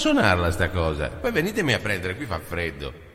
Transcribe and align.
suonarla 0.00 0.50
sta 0.50 0.70
cosa. 0.70 1.08
Poi 1.08 1.30
venitemi 1.30 1.74
a 1.74 1.78
prendere, 1.78 2.16
qui 2.16 2.24
fa 2.24 2.40
freddo. 2.40 3.09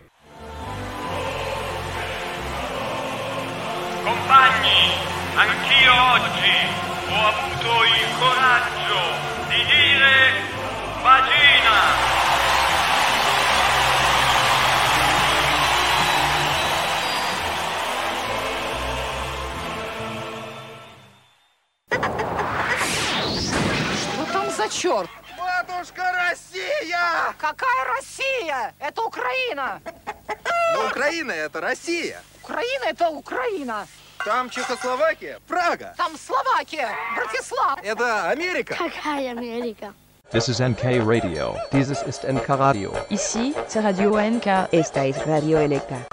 Там 34.34 34.50
Чехословакия, 34.50 35.38
Прага. 35.46 35.94
Там 35.96 36.16
Словакия, 36.16 36.88
Братислав. 37.16 37.78
Это 37.82 38.30
Америка. 38.30 38.74
Какая 38.76 39.30
Америка? 39.32 39.94
This 40.30 40.48
is 40.48 40.60
NK 40.60 41.04
Radio. 41.04 41.56
Dieses 41.72 42.02
ist 42.02 42.24
NK 42.24 42.48
Radio. 42.50 42.92
Ici, 43.10 43.54
c'est 43.66 43.80
Radio 43.80 44.16
NK. 44.20 44.72
Esta 44.72 45.06
es 45.06 45.16
Radio 45.26 45.58
Electa. 45.58 46.06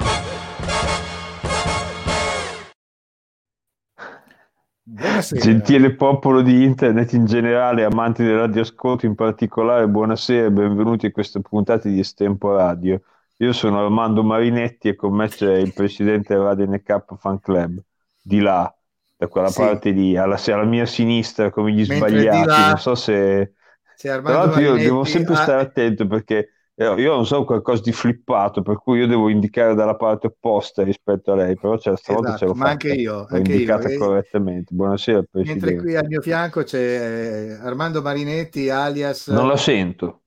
Buonasera. 4.90 5.42
Gentile 5.42 5.96
popolo 5.96 6.42
di 6.42 6.64
internet 6.64 7.12
in 7.14 7.26
generale, 7.26 7.84
amanti 7.84 8.24
del 8.24 8.38
radioascolto 8.38 9.06
in 9.06 9.16
particolare, 9.16 9.88
buonasera 9.88 10.48
e 10.48 10.52
benvenuti 10.52 11.08
a 11.08 11.12
questa 11.12 11.40
puntata 11.40 11.90
di 11.90 12.00
Estempo 12.00 12.56
Radio. 12.56 13.02
Io 13.38 13.52
sono 13.52 13.84
Armando 13.84 14.24
Marinetti 14.24 14.88
e 14.88 14.96
con 14.96 15.14
me 15.14 15.28
c'è 15.28 15.58
il 15.58 15.74
presidente 15.74 16.34
del 16.34 16.44
Radio 16.44 16.66
NK 16.68 17.16
Fan 17.20 17.40
Club, 17.40 17.80
di 18.23 18.41
là, 18.41 18.73
da 19.17 19.29
quella 19.29 19.51
Sì. 19.51 19.53
parte 19.53 19.91
lì, 19.91 20.17
alla, 20.17 20.39
alla 20.47 20.65
mia 20.65 20.87
sinistra, 20.87 21.51
come 21.51 21.73
gli 21.73 21.85
Mentre 21.87 22.25
sbagliati. 22.25 22.45
là 22.47 22.65
Non 22.65 22.79
so 22.79 22.95
se... 22.95 23.55
C'è 23.95 24.09
Tra 24.25 24.37
Armando 24.37 24.39
l'altro 24.39 24.61
io 24.61 24.77
devo 24.77 25.05
sempre 25.05 25.35
ah, 25.35 25.43
stare 25.43 25.61
attento 25.63 26.07
perché 26.07 26.49
eh, 26.75 26.85
io 27.01 27.15
non 27.15 27.27
so 27.27 27.45
qualcosa 27.45 27.83
di 27.83 27.93
flippato, 27.93 28.63
per 28.63 28.79
cui 28.79 28.99
io 29.01 29.07
devo 29.09 29.29
indicare 29.29 29.75
dalla 29.75 29.97
parte 29.97 30.29
opposta 30.29 30.83
rispetto 30.85 31.33
a 31.33 31.37
lei, 31.37 31.57
però 31.59 31.77
c'è, 31.77 31.97
stavolta 31.97 32.33
ce 32.33 32.45
esatto, 32.45 32.47
l'ho 32.47 32.55
ma 32.55 32.69
fatta, 32.69 32.71
anche 32.71 32.93
io, 32.93 33.27
l'ho 33.27 33.37
anche 33.37 33.53
io. 33.55 33.79
indicata 33.79 33.89
E- 33.89 33.93
correttamente. 33.93 34.75
Buonasera, 34.75 35.23
mentre 35.41 35.75
Presidente. 35.75 35.77
qui 35.77 35.95
al 35.97 36.07
mio 36.07 36.21
fianco 36.21 36.63
c'è 36.63 36.79
eh, 36.79 37.53
Armando 37.55 38.03
Marinetti 38.03 38.69
alias... 38.71 39.29
Non 39.35 39.49
la 39.49 39.57
sento. 39.57 40.23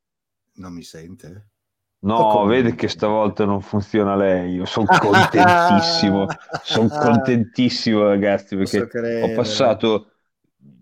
Non 0.58 0.74
mi 0.74 0.84
sente? 0.84 1.52
No, 2.06 2.46
vede 2.46 2.76
che 2.76 2.88
stavolta 2.88 3.46
non 3.46 3.62
funziona 3.62 4.16
lei. 4.16 4.54
Io 4.54 4.66
sono 4.66 4.94
contentissimo, 4.96 6.28
sono 6.62 6.92
contentissimo, 6.96 8.04
ragazzi, 8.04 8.56
perché 8.56 8.92
ho 9.18 9.32
passato 9.32 10.12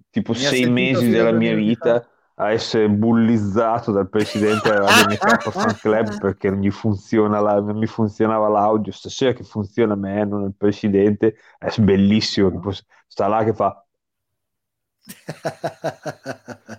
tipo 0.09 0.33
Mi 0.33 0.39
sei 0.39 0.65
mesi 0.65 1.09
della 1.09 1.31
mia 1.31 1.53
vita 1.55 2.05
a 2.35 2.51
essere 2.51 2.89
bullizzato 2.89 3.91
dal 3.91 4.09
presidente 4.09 4.69
della 4.69 5.01
NK 5.01 5.49
Fan 5.51 5.77
Club 5.79 6.17
perché 6.19 6.49
non 6.49 6.59
gli 6.61 6.71
funziona 6.71 7.39
la- 7.39 7.61
non 7.61 7.77
mi 7.77 7.85
funzionava 7.87 8.49
l'audio. 8.49 8.91
Stasera 8.91 9.33
che 9.33 9.43
funziona 9.43 9.93
a 9.93 9.95
me, 9.97 10.25
non 10.25 10.43
il 10.43 10.53
presidente, 10.57 11.35
è 11.57 11.73
bellissimo. 11.79 12.59
sta 13.07 13.27
là 13.27 13.43
che 13.43 13.53
fa 13.53 13.82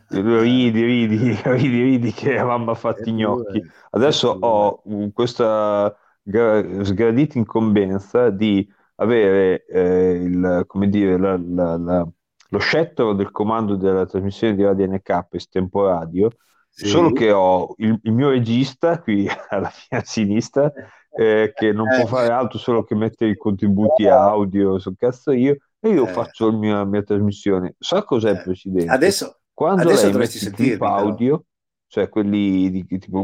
ridi, 0.08 0.82
ridi, 0.84 1.38
ridi, 1.44 1.82
ridi 1.82 2.12
che 2.12 2.42
mamma 2.42 2.72
ha 2.72 2.74
fatto 2.74 3.08
i 3.08 3.12
gnocchi. 3.12 3.62
Adesso 3.90 4.28
ho 4.40 4.82
questa 5.12 5.94
gra- 6.22 6.84
sgradita 6.84 7.38
incombenza 7.38 8.30
di 8.30 8.66
avere 8.96 9.64
eh, 9.66 10.12
il, 10.22 10.64
come 10.66 10.88
dire, 10.88 11.18
la- 11.18 11.38
la- 11.38 11.76
la- 11.76 12.08
lo 12.50 12.58
scettro 12.58 13.12
del 13.14 13.30
comando 13.32 13.74
della 13.76 14.06
trasmissione 14.06 14.54
di 14.54 14.62
Radio 14.62 14.86
NK 14.86 15.26
estemporaneo, 15.30 16.30
Sì. 16.68 16.86
solo 16.88 17.12
che 17.12 17.30
ho 17.32 17.74
il, 17.78 17.98
il 18.02 18.12
mio 18.12 18.30
regista 18.30 19.00
qui 19.00 19.26
alla 19.50 19.70
mia 19.90 20.02
sinistra 20.04 20.72
eh, 21.16 21.52
che 21.54 21.72
non 21.72 21.90
Eh. 21.92 21.96
può 21.98 22.06
fare 22.06 22.32
altro 22.32 22.58
solo 22.58 22.84
che 22.84 22.94
mettere 22.94 23.30
i 23.32 23.36
contributi 23.36 24.06
audio, 24.06 24.78
so 24.78 24.94
cazzo 24.96 25.32
io, 25.32 25.56
e 25.84 25.90
io 25.90 26.04
Eh. 26.06 26.08
faccio 26.12 26.48
il 26.48 26.58
la 26.60 26.84
mia 26.84 27.02
trasmissione. 27.02 27.74
Sa 27.78 28.02
cos'è, 28.04 28.30
Eh. 28.30 28.42
Presidente? 28.42 28.90
Adesso, 28.90 29.40
Quando 29.52 29.82
adesso 29.82 30.08
dovresti 30.10 30.36
il 30.38 30.42
sentirmi, 30.44 30.78
però. 30.78 30.94
audio, 30.96 31.44
cioè 31.86 32.08
quelli 32.08 32.70
di 32.70 32.86
tipo, 32.86 33.22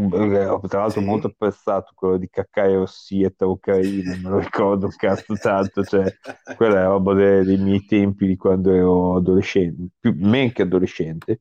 tra 0.68 0.80
l'altro 0.80 1.00
Sì. 1.00 1.06
molto 1.06 1.28
apprezzato 1.28 1.92
quello 1.94 2.18
di 2.18 2.28
Caccaia 2.28 2.76
Rossietta 2.76 3.46
Ucraina, 3.46 4.14
me 4.22 4.28
lo 4.28 4.38
ricordo 4.38 4.86
un 4.86 4.92
cazzo 4.96 5.34
tanto, 5.34 5.82
cioè 5.84 6.04
quella 6.56 6.82
è 6.82 6.84
roba 6.84 7.14
de- 7.14 7.44
dei 7.44 7.56
miei 7.56 7.84
tempi 7.86 8.26
di 8.26 8.36
quando 8.36 8.70
ero 8.72 9.16
adolescente, 9.16 9.88
più 9.98 10.14
men 10.18 10.52
che 10.52 10.62
adolescente. 10.62 11.40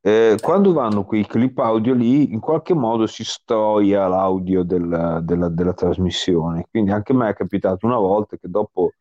Eh, 0.00 0.36
quando 0.40 0.72
vanno 0.72 1.04
quei 1.04 1.26
clip 1.26 1.58
audio 1.58 1.92
lì, 1.92 2.32
in 2.32 2.40
qualche 2.40 2.72
modo 2.72 3.06
si 3.06 3.24
storia 3.24 4.06
l'audio 4.08 4.62
del- 4.62 5.20
della, 5.22 5.48
della 5.48 5.74
trasmissione. 5.74 6.66
Quindi 6.70 6.92
anche 6.92 7.12
a 7.12 7.16
me 7.16 7.28
è 7.28 7.34
capitato 7.34 7.84
una 7.84 7.98
volta 7.98 8.36
che 8.36 8.48
dopo 8.48 8.92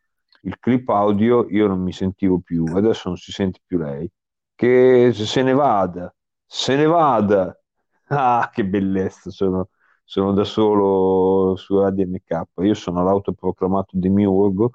il 0.48 0.60
clip 0.60 0.88
audio 0.90 1.46
io 1.50 1.68
non 1.68 1.82
mi 1.82 1.92
sentivo 1.92 2.40
più, 2.40 2.64
adesso 2.74 3.10
non 3.10 3.18
si 3.18 3.32
sente 3.32 3.60
più 3.66 3.78
lei. 3.78 4.10
Che 4.56 5.12
se 5.14 5.44
ne 5.44 5.54
vada, 5.54 6.14
se 6.46 6.76
ne 6.76 6.86
vada. 6.86 7.52
Ah, 8.10 8.50
che 8.54 8.64
bellezza, 8.64 9.30
sono, 9.32 9.68
sono 10.06 10.32
da 10.32 10.46
solo 10.46 11.58
su 11.58 11.78
Radio 11.78 12.06
NK. 12.08 12.64
Io 12.64 12.74
sono 12.74 13.04
l'autoproclamato 13.04 13.98
demiurgo 13.98 14.72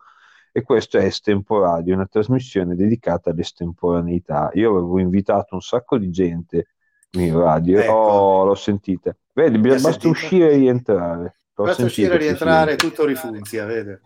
e 0.52 0.60
questo 0.60 0.98
è 0.98 1.04
Estemporadio, 1.06 1.94
una 1.94 2.04
trasmissione 2.04 2.74
dedicata 2.74 3.30
all'estemporaneità. 3.30 4.50
Io 4.52 4.68
avevo 4.68 4.98
invitato 4.98 5.54
un 5.54 5.62
sacco 5.62 5.96
di 5.96 6.10
gente 6.10 6.66
in 7.12 7.34
radio, 7.34 7.78
Ecco. 7.78 7.92
oh, 7.92 8.44
l'ho 8.44 8.54
sentita. 8.54 9.16
Vedi, 9.32 9.56
basta 9.56 9.92
sentito? 9.92 10.08
uscire 10.10 10.52
e 10.52 10.56
rientrare. 10.58 11.36
L'ho 11.54 11.64
basta 11.64 11.84
uscire 11.84 12.12
e 12.12 12.18
rientrare, 12.18 12.76
tutto 12.76 13.06
rifunzia, 13.06 13.64
vede? 13.64 14.02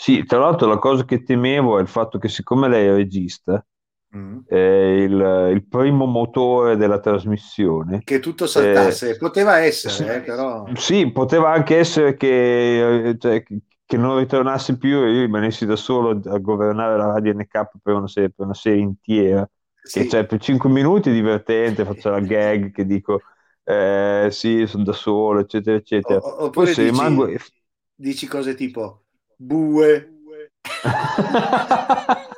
Sì, 0.00 0.24
tra 0.24 0.38
l'altro 0.38 0.68
la 0.68 0.78
cosa 0.78 1.04
che 1.04 1.22
temevo 1.22 1.78
è 1.78 1.82
il 1.82 1.88
fatto 1.88 2.18
che 2.18 2.28
siccome 2.28 2.68
lei 2.68 2.86
è 2.86 2.94
regista, 2.94 3.64
Mm. 4.16 4.38
è 4.46 4.54
il, 4.56 5.50
il 5.52 5.66
primo 5.66 6.06
motore 6.06 6.76
della 6.76 7.00
trasmissione. 7.00 8.00
Che 8.04 8.20
tutto 8.20 8.46
saltasse. 8.46 9.10
Eh, 9.10 9.16
Poteva 9.18 9.58
essere, 9.58 9.94
sì. 9.94 10.04
eh, 10.04 10.20
però... 10.22 10.64
Sì, 10.76 11.10
poteva 11.12 11.50
anche 11.52 11.76
essere 11.76 12.16
che, 12.16 13.08
eh, 13.10 13.18
cioè, 13.18 13.42
che- 13.42 13.60
che 13.84 13.96
non 13.96 14.18
ritornasse 14.18 14.76
più 14.76 14.98
e 15.02 15.10
io 15.12 15.20
rimanessi 15.22 15.64
da 15.66 15.74
solo 15.76 16.10
a 16.30 16.38
governare 16.38 16.96
la 16.98 17.06
Radio 17.06 17.32
NK 17.32 17.68
per 17.82 17.94
una 17.94 18.06
serie, 18.06 18.30
per 18.30 18.44
una 18.44 18.54
serie 18.54 18.80
intera. 18.82 19.48
Che 19.90 20.04
Sì. 20.04 20.08
cioè, 20.08 20.26
per 20.26 20.38
5 20.40 20.68
minuti 20.70 21.08
è 21.10 21.12
divertente, 21.12 21.84
faccio 21.86 22.10
la 22.10 22.20
gag 22.20 22.70
che 22.70 22.84
dico 22.84 23.22
eh, 23.64 24.28
sì, 24.30 24.66
sono 24.66 24.84
da 24.84 24.92
solo, 24.92 25.40
eccetera, 25.40 25.76
eccetera. 25.76 26.20
o- 26.20 26.36
Poi 26.52 26.66
oppure 26.66 26.66
se 26.66 26.82
dici, 26.82 26.90
rimango... 26.90 27.26
dici 27.94 28.26
cose 28.26 28.54
tipo 28.54 29.06
bue. 29.38 30.08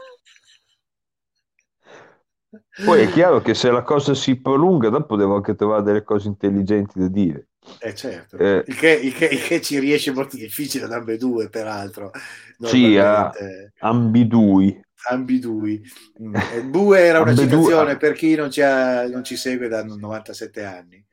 Poi 2.85 3.02
è 3.02 3.08
chiaro 3.11 3.41
che 3.41 3.55
se 3.55 3.70
la 3.70 3.82
cosa 3.82 4.14
si 4.14 4.41
prolunga, 4.41 4.88
dopo 4.88 5.17
devo 5.17 5.37
anche 5.37 5.55
trovare 5.55 5.82
delle 5.82 6.02
cose 6.02 6.29
intelligenti 6.29 6.99
da 6.99 7.08
dire. 7.08 7.49
Eh 7.79 7.94
certo, 7.94 8.37
Eh, 8.37 8.64
il, 8.67 8.75
che, 8.75 8.91
il 8.91 9.14
che- 9.14 9.26
il 9.26 9.43
che 9.43 9.61
ci 9.61 9.79
riesce 9.79 10.12
molto 10.12 10.37
difficile 10.37 10.85
ad 10.87 10.93
ambedue, 10.93 11.49
peraltro, 11.49 12.11
sì, 12.58 12.97
a 12.97 13.31
normalmente, 13.31 13.73
ambidui. 13.79 14.81
ambidui. 15.11 15.82
Mm. 16.23 16.35
E 16.35 16.62
Bue 16.64 16.99
era 17.00 17.20
una 17.20 17.31
Ambedue- 17.31 17.49
citazione 17.50 17.97
per 17.97 18.12
chi 18.14 18.35
non 18.35 18.50
ci, 18.50 18.62
ha- 18.62 19.06
non 19.08 19.23
ci 19.25 19.37
segue 19.37 19.69
da 19.69 19.85
97 19.85 20.64
anni. 20.64 21.05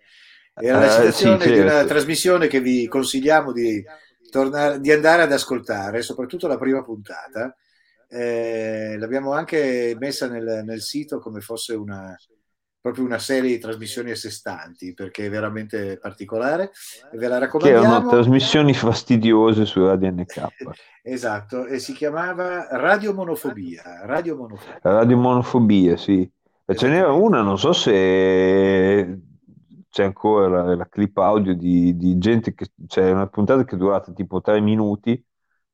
Era 0.56 0.78
una 0.78 0.88
Eh, 0.88 0.89
citazione 0.89 1.44
sì, 1.44 1.51
di 1.54 1.60
una 1.60 1.69
certo. 1.72 1.88
trasmissione 1.88 2.48
che 2.48 2.60
vi 2.62 2.88
consigliamo 2.88 3.51
di, 3.51 3.84
tornare, 4.29 4.79
di 4.79 4.91
andare 4.91 5.24
ad 5.24 5.31
ascoltare, 5.31 6.01
soprattutto 6.01 6.47
la 6.47 6.57
prima 6.57 6.83
puntata. 6.83 7.56
Eh, 8.09 8.95
l'abbiamo 8.97 9.33
anche 9.33 9.95
messa 10.00 10.27
nel, 10.27 10.62
nel 10.63 10.81
sito 10.81 11.19
come 11.19 11.41
fosse 11.41 11.74
una, 11.74 12.15
proprio 12.79 13.03
una 13.03 13.19
serie 13.19 13.50
di 13.50 13.59
trasmissioni 13.59 14.12
a 14.12 14.15
sé 14.15 14.29
stanti, 14.29 14.94
perché 14.94 15.25
è 15.25 15.29
veramente 15.29 15.97
particolare. 15.97 16.71
E 17.12 17.18
ve 17.18 17.27
la 17.27 17.45
Che 17.45 17.69
erano 17.69 18.07
trasmissioni 18.07 18.74
fastidiose 18.74 19.65
su 19.65 19.85
Radio 19.85 20.12
NK. 20.12 20.47
Esatto, 21.07 21.65
e 21.65 21.79
si 21.79 21.94
chiamava 21.94 22.68
Radio 22.69 23.13
Monofobia. 23.13 24.01
Radio 24.03 24.35
Monofobia. 24.35 24.79
Radio 24.81 25.15
Monofobia, 25.15 25.95
sì. 25.95 26.29
E 26.65 26.75
ce 26.75 26.89
n'era 26.89 27.13
una, 27.13 27.41
non 27.41 27.57
so 27.57 27.71
se 27.71 29.18
c'è 29.98 30.04
ancora 30.04 30.48
la, 30.64 30.76
la 30.76 30.88
clip 30.88 31.18
audio 31.18 31.56
di, 31.56 31.98
di 31.98 32.20
gente 32.20 32.54
che 32.54 32.68
cioè, 32.86 33.06
c'è 33.06 33.12
una 33.12 33.26
puntata 33.26 33.64
che 33.64 33.74
è 33.74 33.78
durata 33.80 34.12
tipo 34.14 34.42
tre 34.42 34.62
minuti 34.62 35.20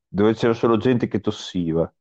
dove 0.08 0.34
c'era 0.34 0.54
solo 0.54 0.78
gente 0.78 1.08
che 1.08 1.20
tossiva. 1.20 1.92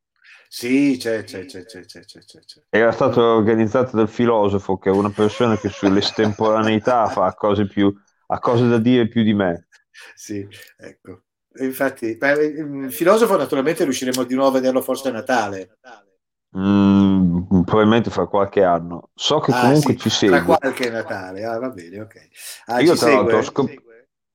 Sì, 0.49 0.97
c'è, 1.01 1.25
c'è, 1.25 1.47
c'è, 1.47 1.65
c'è, 1.65 1.85
c'è, 1.85 2.05
c'è, 2.05 2.21
c'è. 2.21 2.61
Era 2.69 2.93
stato 2.93 3.21
organizzato 3.21 3.97
dal 3.97 4.09
filosofo, 4.09 4.79
che 4.79 4.91
è 4.91 4.93
una 4.93 5.11
persona 5.11 5.57
che 5.57 5.69
sull'estemporaneità 5.69 7.09
fa 7.11 7.35
cose 7.35 7.67
più, 7.67 7.93
ha 8.29 8.39
cose 8.39 8.69
da 8.69 8.79
dire 8.79 9.09
più 9.09 9.25
di 9.25 9.35
me. 9.35 9.67
Sì, 10.15 10.47
ecco. 10.77 11.23
Infatti, 11.57 12.17
beh, 12.17 12.33
il 12.35 12.93
filosofo 12.93 13.37
naturalmente 13.37 13.83
riusciremo 13.83 14.23
di 14.23 14.35
nuovo 14.35 14.51
a 14.51 14.61
vederlo 14.61 14.81
forse 14.81 15.09
a 15.09 15.13
Natale. 15.13 15.77
Natale. 15.83 16.12
Mm, 16.57 17.63
probabilmente 17.65 18.11
fra 18.11 18.27
qualche 18.27 18.63
anno. 18.63 19.11
So 19.15 19.41
che 19.41 19.53
Ah, 19.53 19.61
comunque 19.61 19.93
sì, 19.95 19.99
ci 19.99 20.11
segue. 20.11 20.57
qualche 20.59 20.91
Natale. 20.91 21.45
Ah, 21.45 21.59
va 21.59 21.71
bene, 21.71 22.01
ok. 22.01 22.29
Ah, 22.67 22.81
Io 22.81 22.95
tra 22.95 23.11
l'altro 23.11 23.39
ho 23.39 23.69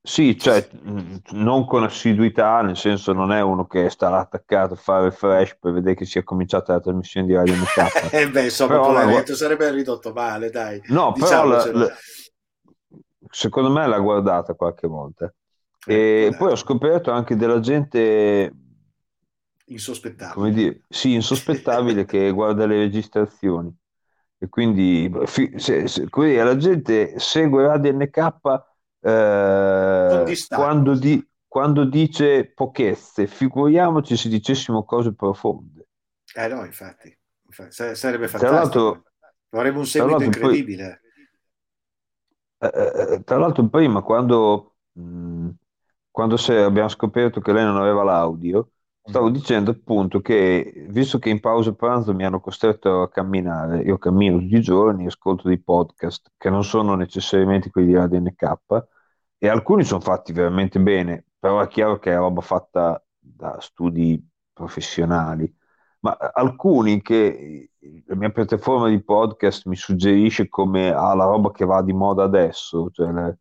Sì, 0.02 0.38
cioè, 0.40 0.68
mh, 0.72 1.18
non 1.32 1.66
con 1.66 1.84
assiduità, 1.84 2.62
nel 2.62 2.78
senso 2.78 3.12
non 3.14 3.32
è 3.32 3.42
uno 3.42 3.68
che 3.68 3.90
starà 3.90 4.20
attaccato 4.20 4.74
a 4.74 4.78
fare 4.78 5.12
fresh 5.12 5.58
per 5.60 5.74
vedere 5.74 5.96
che 5.96 6.06
sia 6.06 6.24
cominciata 6.24 6.74
la 6.74 6.80
trasmissione 6.80 7.28
di 7.28 7.34
Radio 7.36 7.54
NK. 7.54 8.10
Eh 8.14 8.30
beh, 8.30 8.44
insomma, 8.46 8.80
Però 8.80 8.92
la 8.94 9.24
sarebbe 9.36 9.70
ridotto 9.70 10.14
male, 10.14 10.50
dai. 10.50 10.82
No, 10.88 11.12
però 11.12 11.44
la- 11.46 11.56
Diciamocelo. 11.58 11.78
la- 11.78 11.92
secondo 13.30 13.70
me 13.70 13.86
l'ha 13.88 14.00
guardata 14.00 14.54
qualche 14.54 14.88
volta. 14.88 15.32
Eh, 15.88 15.94
E 15.94 16.30
può 16.36 16.46
poi 16.46 16.52
ho 16.54 16.56
scoperto 16.56 17.12
anche 17.12 17.36
della 17.36 17.60
gente, 17.60 18.52
Insospettabile. 19.70 20.34
come 20.34 20.52
dire, 20.52 20.82
sì, 20.88 21.14
insospettabile 21.14 22.06
che 22.06 22.32
guarda 22.32 22.66
le 22.66 22.78
registrazioni. 22.78 23.74
E 24.40 24.48
quindi 24.50 25.12
se- 25.58 25.88
se- 25.88 26.08
dire, 26.10 26.44
la 26.44 26.56
gente 26.58 27.18
segue 27.20 27.66
Radio 27.66 27.92
NK 27.92 28.32
eh, 29.02 30.36
quando, 30.50 30.96
di- 30.96 31.28
quando 31.48 31.86
dice 31.86 32.46
pochezze, 32.54 33.28
figuriamoci 33.28 34.16
se 34.16 34.30
dicessimo 34.30 34.84
cose 34.86 35.14
profonde. 35.14 35.88
Eh 36.36 36.48
no, 36.48 36.64
infatti, 36.66 37.16
Infatti, 37.48 37.72
sa- 37.72 37.96
sarebbe 37.96 38.28
Tra 38.28 38.40
fantastico. 38.40 38.84
l'altro, 38.84 39.04
Avremo 39.50 39.80
un 39.80 39.86
tra 39.86 39.92
seguito 39.92 40.24
l'altro 40.24 40.40
poi- 40.42 40.58
incredibile. 40.58 41.02
Eh, 42.60 43.14
eh, 43.16 43.24
tra 43.24 43.38
l'altro 43.38 43.68
prima 43.70 44.02
quando, 44.02 44.76
mh, 44.94 45.50
quando 46.12 46.38
se- 46.38 46.58
abbiamo 46.64 46.90
scoperto 46.90 47.40
che 47.40 47.54
lei 47.54 47.64
non 47.64 47.78
aveva 47.78 48.04
l'audio, 48.04 48.72
stavo 49.08 49.30
dicendo 49.30 49.72
appunto 49.72 50.20
che 50.20 50.86
visto 50.90 51.18
che 51.20 51.30
in 51.30 51.40
pausa 51.40 51.74
pranzo 51.74 52.14
mi 52.14 52.26
hanno 52.26 52.40
costretto 52.40 53.02
a 53.02 53.10
camminare, 53.10 53.82
io 53.82 53.98
cammino 53.98 54.38
tutti 54.40 54.56
i 54.56 54.62
giorni, 54.62 55.06
ascolto 55.06 55.48
dei 55.48 55.60
podcast 55.60 56.32
che 56.38 56.50
non 56.50 56.64
sono 56.64 56.96
necessariamente 56.96 57.70
quelli 57.70 57.88
di 57.88 57.96
Radio 57.96 58.20
NK 58.20 58.86
e 59.38 59.48
alcuni 59.48 59.84
sono 59.84 60.02
fatti 60.02 60.34
veramente 60.34 60.80
bene, 60.80 61.26
però 61.40 61.62
è 61.62 61.68
chiaro 61.68 62.00
che 62.00 62.12
è 62.12 62.18
roba 62.18 62.42
fatta 62.42 63.02
da 63.18 63.58
studi 63.62 64.22
professionali, 64.52 65.54
ma 66.00 66.18
alcuni 66.34 67.02
che 67.02 67.72
la 68.06 68.16
mia 68.16 68.30
piattaforma 68.32 68.90
di 68.90 69.04
podcast 69.04 69.68
mi 69.68 69.76
suggerisce 69.76 70.50
come 70.50 70.92
ah, 70.92 71.14
la 71.16 71.26
roba 71.26 71.52
che 71.52 71.66
va 71.66 71.82
di 71.82 71.94
moda 71.94 72.24
adesso, 72.24 72.90
cioè 72.92 73.12
le, 73.12 73.40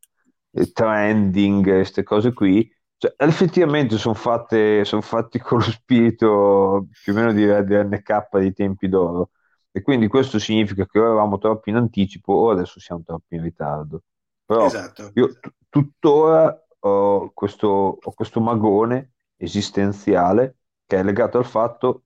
le 0.50 0.72
trending, 0.72 1.64
queste 1.64 2.02
cose 2.02 2.32
qui, 2.32 2.70
cioè, 2.98 3.14
effettivamente 3.18 3.98
sono 3.98 4.14
fatte, 4.14 4.84
sono 4.84 5.02
fatti 5.02 5.38
con 5.38 5.58
lo 5.58 5.64
spirito 5.64 6.86
più 7.02 7.12
o 7.12 7.16
meno 7.16 7.32
di 7.32 7.46
Radio 7.46 7.82
NK 7.82 8.28
dei 8.38 8.52
tempi 8.52 8.88
d'oro. 8.88 9.30
E 9.70 9.82
quindi 9.82 10.08
questo 10.08 10.38
significa 10.38 10.86
che 10.86 10.98
o 10.98 11.04
eravamo 11.04 11.38
troppo 11.38 11.68
in 11.68 11.76
anticipo 11.76 12.32
o 12.32 12.50
adesso 12.50 12.80
siamo 12.80 13.02
troppo 13.04 13.34
in 13.34 13.42
ritardo. 13.42 14.02
Però 14.44 14.64
Esatto. 14.64 15.10
io 15.14 15.38
t- 15.38 15.52
tuttora 15.68 16.58
ho 16.80 17.30
questo, 17.34 17.68
ho 18.02 18.12
questo 18.14 18.40
magone 18.40 19.12
esistenziale 19.36 20.58
che 20.86 20.98
è 20.98 21.02
legato 21.02 21.36
al 21.38 21.44
fatto 21.44 22.04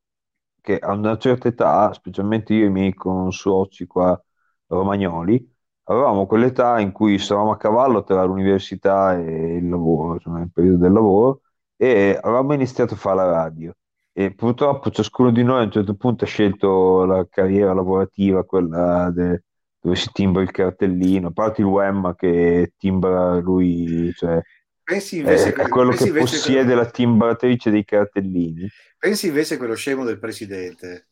che 0.60 0.78
a 0.78 0.92
una 0.92 1.16
certa 1.18 1.48
età, 1.48 1.92
specialmente 1.92 2.54
io 2.54 2.64
e 2.64 2.66
i 2.68 2.70
miei 2.70 2.94
consoci 2.94 3.86
qua 3.86 4.20
romagnoli, 4.66 5.48
avevamo 5.90 6.26
quell'età 6.26 6.78
in 6.80 6.92
cui 6.92 7.18
stavamo 7.18 7.50
a 7.50 7.56
cavallo 7.56 8.04
tra 8.04 8.22
l'università 8.24 9.18
e 9.18 9.56
il 9.56 9.68
lavoro, 9.68 10.14
insomma, 10.14 10.40
il 10.40 10.50
periodo 10.52 10.78
del 10.78 10.92
lavoro, 10.92 11.40
e 11.76 12.18
avevamo 12.20 12.54
iniziato 12.54 12.94
a 12.94 12.96
fare 12.96 13.16
la 13.16 13.30
radio. 13.30 13.74
E 14.12 14.32
purtroppo 14.34 14.90
ciascuno 14.90 15.30
di 15.30 15.42
noi 15.42 15.60
a 15.60 15.64
un 15.64 15.70
certo 15.70 15.94
punto 15.94 16.24
ha 16.24 16.26
scelto 16.26 17.04
la 17.04 17.26
carriera 17.28 17.72
lavorativa, 17.72 18.44
quella 18.44 19.10
de- 19.10 19.42
dove 19.80 19.96
si 19.96 20.10
timbra 20.12 20.42
il 20.42 20.50
cartellino, 20.50 21.28
a 21.28 21.32
parte 21.32 21.62
il 21.62 21.66
Wemma 21.66 22.14
che 22.14 22.74
timbra 22.76 23.36
lui, 23.38 24.12
cioè 24.14 24.40
Pensi 24.82 25.18
invece, 25.18 25.52
è 25.52 25.68
quello 25.68 25.92
che 25.92 26.12
possiede 26.12 26.74
la 26.74 26.84
timbratrice 26.84 27.70
dei 27.70 27.84
cartellini. 27.84 28.68
pensi 28.98 29.28
invece 29.28 29.54
a 29.54 29.56
quello 29.56 29.74
scemo 29.74 30.04
del 30.04 30.18
presidente 30.18 31.09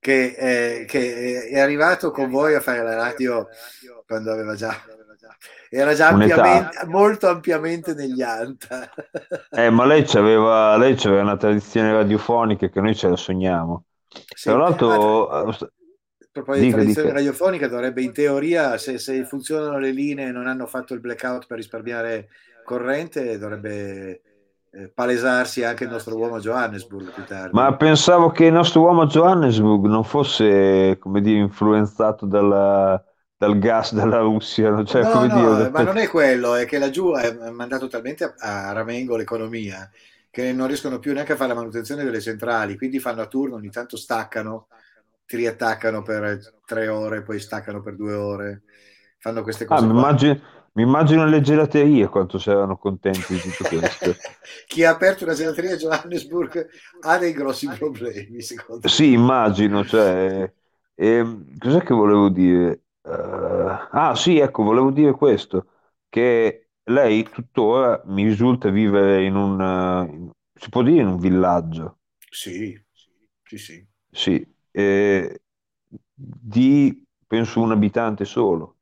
che, 0.00 0.34
eh, 0.80 0.84
che 0.86 1.48
è 1.48 1.60
arrivato 1.60 2.10
con 2.10 2.30
voi 2.30 2.54
a 2.54 2.60
fare 2.60 2.82
la 2.82 2.96
radio 2.96 3.46
quando 4.06 4.32
aveva 4.32 4.54
già 4.56 4.74
era 5.72 5.94
già 5.94 6.08
ampiamente, 6.08 6.84
molto 6.86 7.28
ampiamente 7.28 7.94
negli 7.94 8.22
anta. 8.22 8.90
Eh, 9.50 9.70
ma 9.70 9.84
lei 9.86 10.02
c'aveva, 10.04 10.76
lei 10.76 10.96
c'aveva 10.96 11.22
una 11.22 11.36
tradizione 11.36 11.92
radiofonica 11.92 12.68
che 12.68 12.80
noi 12.80 12.96
ce 12.96 13.08
la 13.08 13.16
sogniamo. 13.16 13.84
Sì. 14.34 14.48
Tra 14.48 14.58
l'altro, 14.58 15.28
Ah, 15.28 15.44
eh, 15.48 15.50
A 15.50 16.26
proposito 16.32 16.64
di 16.64 16.72
tradizione 16.72 17.08
dica. 17.08 17.18
radiofonica, 17.18 17.68
dovrebbe 17.68 18.02
in 18.02 18.12
teoria, 18.12 18.78
se, 18.78 18.98
se 18.98 19.24
funzionano 19.24 19.78
le 19.78 19.90
linee 19.92 20.28
e 20.28 20.32
non 20.32 20.48
hanno 20.48 20.66
fatto 20.66 20.94
il 20.94 21.00
blackout 21.00 21.46
per 21.46 21.58
risparmiare 21.58 22.28
corrente, 22.64 23.38
dovrebbe 23.38 24.22
eh, 24.70 24.88
palesarsi 24.90 25.64
anche 25.64 25.84
il 25.84 25.90
nostro 25.90 26.16
uomo 26.16 26.40
Johannesburg 26.40 27.12
più 27.12 27.24
tardi. 27.24 27.66
ma 27.66 27.76
pensavo 27.76 28.30
che 28.30 28.46
il 28.46 28.52
nostro 28.52 28.82
uomo 28.82 29.06
Johannesburg 29.06 29.84
non 29.86 30.04
fosse, 30.04 30.98
come 30.98 31.20
dire, 31.20 31.38
influenzato 31.40 32.26
dalla- 32.26 33.02
dal 33.36 33.58
gas 33.58 33.92
della 33.94 34.18
Russia, 34.20 34.84
cioè, 34.84 35.06
no, 35.06 35.08
come 35.08 35.28
no, 35.28 35.30
dire, 35.30 35.66
eh, 35.66 35.70
ma 35.70 35.82
non 35.82 35.96
è 35.96 36.08
quello, 36.08 36.54
è 36.54 36.66
che 36.66 36.78
laggiù 36.78 37.14
è 37.14 37.50
mandato 37.50 37.88
talmente 37.88 38.24
a, 38.24 38.68
a 38.68 38.72
ramengo 38.72 39.16
l'economia 39.16 39.90
che 40.30 40.52
non 40.52 40.66
riescono 40.66 40.98
più 40.98 41.12
neanche 41.12 41.32
a 41.32 41.36
fare 41.36 41.48
la 41.48 41.58
manutenzione 41.58 42.04
delle 42.04 42.20
centrali, 42.20 42.76
quindi 42.76 42.98
fanno 43.00 43.22
a 43.22 43.26
turno, 43.26 43.56
ogni 43.56 43.70
tanto 43.70 43.96
staccano, 43.96 44.68
ti 45.26 45.36
riattaccano 45.36 46.02
per 46.02 46.60
tre 46.64 46.88
ore, 46.88 47.22
poi 47.22 47.40
staccano 47.40 47.80
per 47.82 47.96
due 47.96 48.12
ore, 48.14 48.62
fanno 49.18 49.42
queste 49.42 49.64
Ah, 49.68 49.78
cose 49.78 49.90
qua. 49.90 50.06
immagino, 50.06 50.40
mi 50.72 50.82
immagino 50.82 51.26
le 51.26 51.40
gelaterie 51.40 52.08
quanto 52.08 52.38
saranno 52.38 52.76
contenti 52.76 53.34
di 53.34 53.40
tutto 53.40 53.66
questo. 53.66 54.22
Chi 54.66 54.84
ha 54.84 54.90
aperto 54.90 55.24
una 55.24 55.34
gelateria 55.34 55.74
a 55.74 55.76
Johannesburg 55.76 56.68
ha 57.00 57.18
dei 57.18 57.32
grossi 57.32 57.68
problemi, 57.68 58.40
secondo 58.42 58.88
me. 58.88 58.88
Sì, 58.88 59.12
immagino, 59.12 59.84
cioè, 59.84 60.50
ehm, 60.94 61.58
cos'è 61.58 61.82
che 61.82 61.92
volevo 61.94 62.28
dire? 62.30 62.84
Eh, 63.02 63.10
ah, 63.90 64.14
sì, 64.14 64.38
ecco, 64.38 64.62
volevo 64.62 64.90
dire 64.90 65.12
questo, 65.12 65.66
che 66.08 66.70
lei 66.84 67.22
tuttora 67.24 68.00
mi 68.06 68.24
risulta 68.24 68.70
vivere 68.70 69.24
in 69.24 69.34
un, 69.36 69.60
eh, 69.60 70.12
in- 70.14 70.30
si 70.54 70.68
può 70.70 70.82
dire 70.82 71.02
in 71.02 71.08
un 71.08 71.18
villaggio, 71.18 71.98
Sì, 72.30 72.82
sì, 73.44 73.58
sì. 73.58 73.86
sì, 74.10 74.44
eh, 74.70 75.42
di, 76.14 77.04
penso, 77.26 77.60
un 77.60 77.72
abitante 77.72 78.24
solo 78.24 78.79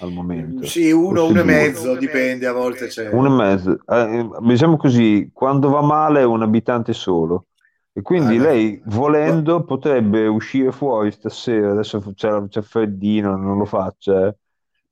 al 0.00 0.12
momento. 0.12 0.66
Sì, 0.66 0.90
uno, 0.90 1.26
uno 1.26 1.40
e 1.40 1.44
mezzo, 1.44 1.96
dipende, 1.96 2.46
a 2.46 2.52
volte 2.52 2.86
c'è. 2.86 3.08
Uno 3.10 3.26
e 3.28 3.36
mezzo. 3.36 3.78
Eh, 3.86 4.28
diciamo 4.42 4.76
così, 4.76 5.30
quando 5.32 5.68
va 5.70 5.82
male 5.82 6.20
è 6.20 6.24
un 6.24 6.42
abitante 6.42 6.92
solo. 6.92 7.46
E 7.92 8.02
quindi 8.02 8.36
Ah, 8.38 8.42
lei, 8.42 8.80
volendo, 8.86 9.64
potrebbe 9.64 10.26
uscire 10.26 10.70
fuori 10.70 11.10
stasera, 11.10 11.72
adesso 11.72 12.00
c'è, 12.14 12.46
c'è 12.48 12.62
freddino, 12.62 13.36
non 13.36 13.58
lo 13.58 13.64
faccia, 13.64 14.28
eh. 14.28 14.34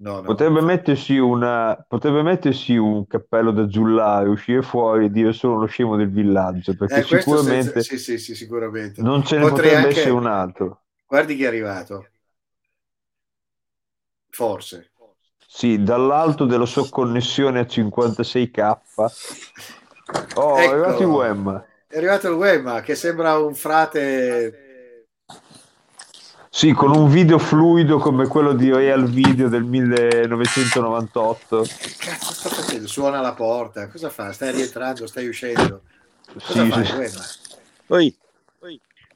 No, 0.01 0.17
no. 0.17 0.23
Potrebbe 0.23 0.61
mettersi 0.61 1.17
una, 1.19 1.77
potrebbe 1.89 2.23
mettersi 2.23 2.77
un 2.77 3.07
cappello 3.07 3.51
da 3.51 3.67
giullare, 3.67 4.29
uscire 4.29 4.63
fuori 4.63 5.07
e 5.07 5.11
dire 5.11 5.33
sono 5.33 5.59
lo 5.59 5.67
scemo 5.67 5.97
del 5.97 6.11
villaggio, 6.11 6.75
perché 6.77 7.01
Eh, 7.01 7.03
sicuramente 7.03 7.63
senza- 7.63 7.81
Sì, 7.81 7.99
sì, 7.99 8.19
sì, 8.19 8.35
sicuramente. 8.35 9.03
non 9.03 9.25
ce 9.25 9.39
ne 9.39 9.43
Potrei 9.49 9.71
potrebbe 9.71 9.87
anche- 9.89 9.99
essere 10.01 10.15
un 10.15 10.27
altro. 10.27 10.83
Guardi 11.07 11.35
chi 11.37 11.43
è 11.45 11.47
arrivato. 11.47 12.07
Forse. 14.31 14.91
Sì, 15.59 15.83
dall'alto 15.83 16.45
della 16.45 16.67
sua 16.67 16.89
connessione 16.89 17.59
a 17.59 17.65
56k. 17.65 18.77
Oh, 20.37 20.57
è 20.57 20.63
Ecco. 20.63 20.71
arrivato 20.71 21.03
il 21.03 21.09
Wem. 21.09 21.65
È 21.89 21.97
arrivato 21.97 22.29
il 22.29 22.35
Wemma 22.35 22.81
che 22.81 22.95
sembra 22.95 23.37
un 23.39 23.57
frate. 23.57 25.07
Sì, 26.49 26.71
con 26.71 26.95
un 26.95 27.11
video 27.11 27.41
fluido 27.41 27.99
come 27.99 28.29
quello 28.29 28.53
di 28.53 28.73
Real 28.73 29.11
Video 29.11 29.49
del 29.49 29.65
1998. 29.65 31.67
Cazzo 31.99 32.33
sta 32.35 32.51
facendo? 32.51 32.87
Suona 32.87 33.19
alla 33.19 33.35
porta. 33.35 33.89
Cosa 33.89 34.11
fa? 34.11 34.33
Stai 34.33 34.53
rientrando, 34.53 35.09
stai 35.09 35.27
uscendo. 35.27 35.83
Cosa 36.35 36.63
Sì, 36.63 36.71
fa 36.71 36.85
sì. 36.85 36.93
Wemma? 36.93 37.25
Oi, 37.89 38.17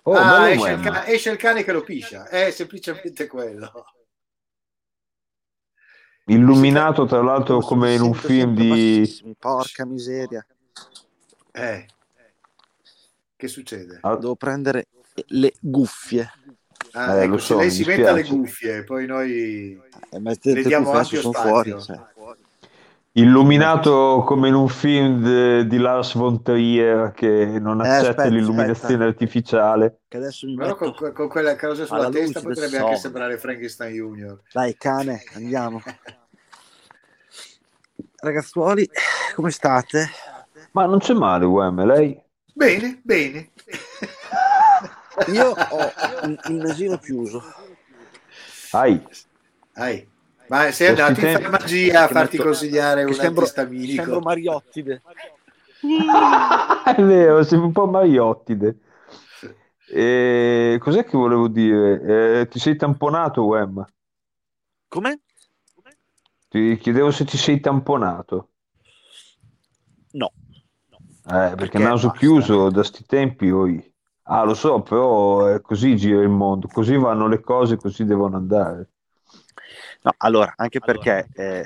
Oh, 0.05 0.15
ah, 0.15 0.41
bello 0.41 0.67
esce 0.67 0.73
il, 0.73 0.81
ca- 0.81 1.07
esce 1.07 1.31
il 1.31 1.37
cane 1.37 1.63
che 1.63 1.71
lo 1.71 1.83
piscia. 1.83 2.27
È 2.27 2.51
semplicemente 2.51 3.29
quello. 3.29 3.71
Illuminato 6.27 7.05
tra 7.05 7.21
l'altro 7.23 7.59
come 7.61 7.95
in 7.95 8.01
un 8.01 8.15
film 8.15 8.55
di... 8.55 9.35
Porca 9.39 9.85
miseria. 9.85 10.45
Eh. 11.51 11.87
Che 13.37 13.49
succede? 13.49 13.99
Ah, 14.03 14.17
Devo 14.17 14.37
prendere, 14.37 14.87
le 15.29 15.53
guffie. 15.61 16.31
Ah, 16.93 17.17
Eh, 17.17 17.23
ecco, 17.25 17.33
lo 17.33 17.39
se 17.39 17.45
so, 17.47 17.57
lei 17.59 17.71
si 17.71 17.85
metta 17.85 18.13
le 18.13 18.25
cuffie, 18.25 18.85
poi 18.85 19.07
noi 19.07 19.81
Eh, 20.11 20.19
ma 20.21 20.35
te, 20.37 20.53
le 20.55 20.75
ampio 20.75 21.05
sono 21.05 21.33
fuori. 21.33 21.75
cioè. 21.81 21.99
Illuminato 23.15 24.23
come 24.27 24.49
in 24.49 24.55
un 24.55 24.69
film 24.69 25.23
de- 25.23 25.67
di 25.67 25.77
Lars 25.77 26.15
von 26.15 26.43
Trier 26.43 27.13
che 27.13 27.59
non 27.61 27.85
Eh, 27.85 27.89
accetta 27.89 28.09
aspetta, 28.09 28.29
l'illuminazione 28.29 29.05
aspetta. 29.05 29.05
artificiale. 29.05 30.01
Che 30.09 30.17
adesso 30.17 30.47
mi 30.47 30.55
Però 30.55 30.79
metto... 30.79 30.95
con, 30.95 31.13
con 31.13 31.29
quella 31.29 31.55
cosa 31.57 31.85
sulla 31.85 32.01
alla 32.07 32.11
testa 32.11 32.41
potrebbe 32.41 32.77
anche 32.79 32.79
sole. 32.79 32.97
sembrare 32.97 33.37
Frankenstein 33.37 33.95
Junior. 33.95 34.41
Dai, 34.51 34.75
cane, 34.79 35.23
andiamo. 35.35 35.83
Ragazzuoli, 38.17 38.89
come 39.35 39.51
state? 39.51 40.09
Ma 40.71 40.87
non 40.87 40.99
c'è 41.01 41.13
male, 41.13 41.45
UM, 41.45 41.85
lei? 41.85 42.19
Bene, 42.55 43.01
bene. 43.03 43.51
Io 45.33 45.51
ho 45.51 45.93
il, 46.25 46.41
nasino 46.55 46.97
chiuso. 46.99 47.43
Ai, 48.71 49.03
Dai. 49.75 50.09
Ma 50.53 50.71
sei 50.71 50.89
Questi 50.89 51.11
andato 51.11 51.21
in 51.21 51.27
farmacia 51.41 52.05
a 52.05 52.09
farti 52.09 52.37
metto- 52.37 52.43
consigliare 52.49 53.05
un 53.05 53.15
sembro, 53.15 53.41
antistaminico? 53.43 54.03
sembro 54.03 54.21
Mariottide. 54.21 55.03
è 56.95 57.03
vero, 57.03 57.43
sei 57.43 57.59
un 57.59 57.73
po' 57.73 57.87
Mariottide. 57.87 58.79
E 59.87 60.79
cos'è 60.79 61.05
che 61.05 61.17
volevo 61.17 61.49
dire? 61.49 62.41
Eh, 62.43 62.49
ti 62.49 62.59
sei 62.59 62.77
tamponato, 62.77 63.47
UM? 63.47 63.83
Come? 64.91 65.21
Ti 66.51 66.77
chiedevo 66.77 67.11
se 67.11 67.25
ti 67.25 67.39
sei 67.39 67.59
tamponato. 67.61 68.51
No. 70.13 70.31
Eh, 71.25 71.55
perché 71.57 71.57
Perché 71.57 71.79
naso 71.79 72.09
basta. 72.09 72.19
chiuso 72.19 72.69
da 72.71 72.83
sti 72.83 73.05
tempi, 73.07 73.51
oi. 73.51 73.95
Ah, 74.25 74.45
lo 74.45 74.55
so, 74.55 74.83
però 74.83 75.47
è 75.47 75.61
così 75.61 75.97
gira 75.97 76.21
il 76.21 76.29
mondo, 76.29 76.69
così 76.69 76.97
vanno 76.97 77.27
le 77.27 77.41
cose, 77.41 77.77
così 77.77 78.05
devono 78.05 78.37
andare. 78.37 78.92
No, 80.03 80.13
allora, 80.19 80.53
anche 80.57 80.81
perché 80.81 81.29
eh, 81.35 81.65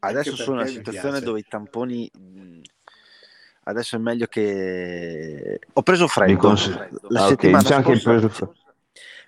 adesso 0.00 0.30
perché 0.30 0.42
sono 0.42 0.56
in 0.56 0.62
una 0.62 0.70
situazione 0.70 1.20
dove 1.20 1.40
i 1.40 1.44
tamponi 1.48 2.10
mh, 2.12 2.60
adesso 3.64 3.96
è 3.96 3.98
meglio 3.98 4.26
che 4.26 5.60
ho 5.72 5.82
preso 5.82 6.08
freddo 6.08 6.36
cons- 6.38 6.68
la 7.08 7.20
Ah, 7.20 7.28
settimana 7.28 7.68
hai 7.68 7.82
scorsa 7.82 8.10
preso 8.10 8.28
freddo. 8.28 8.54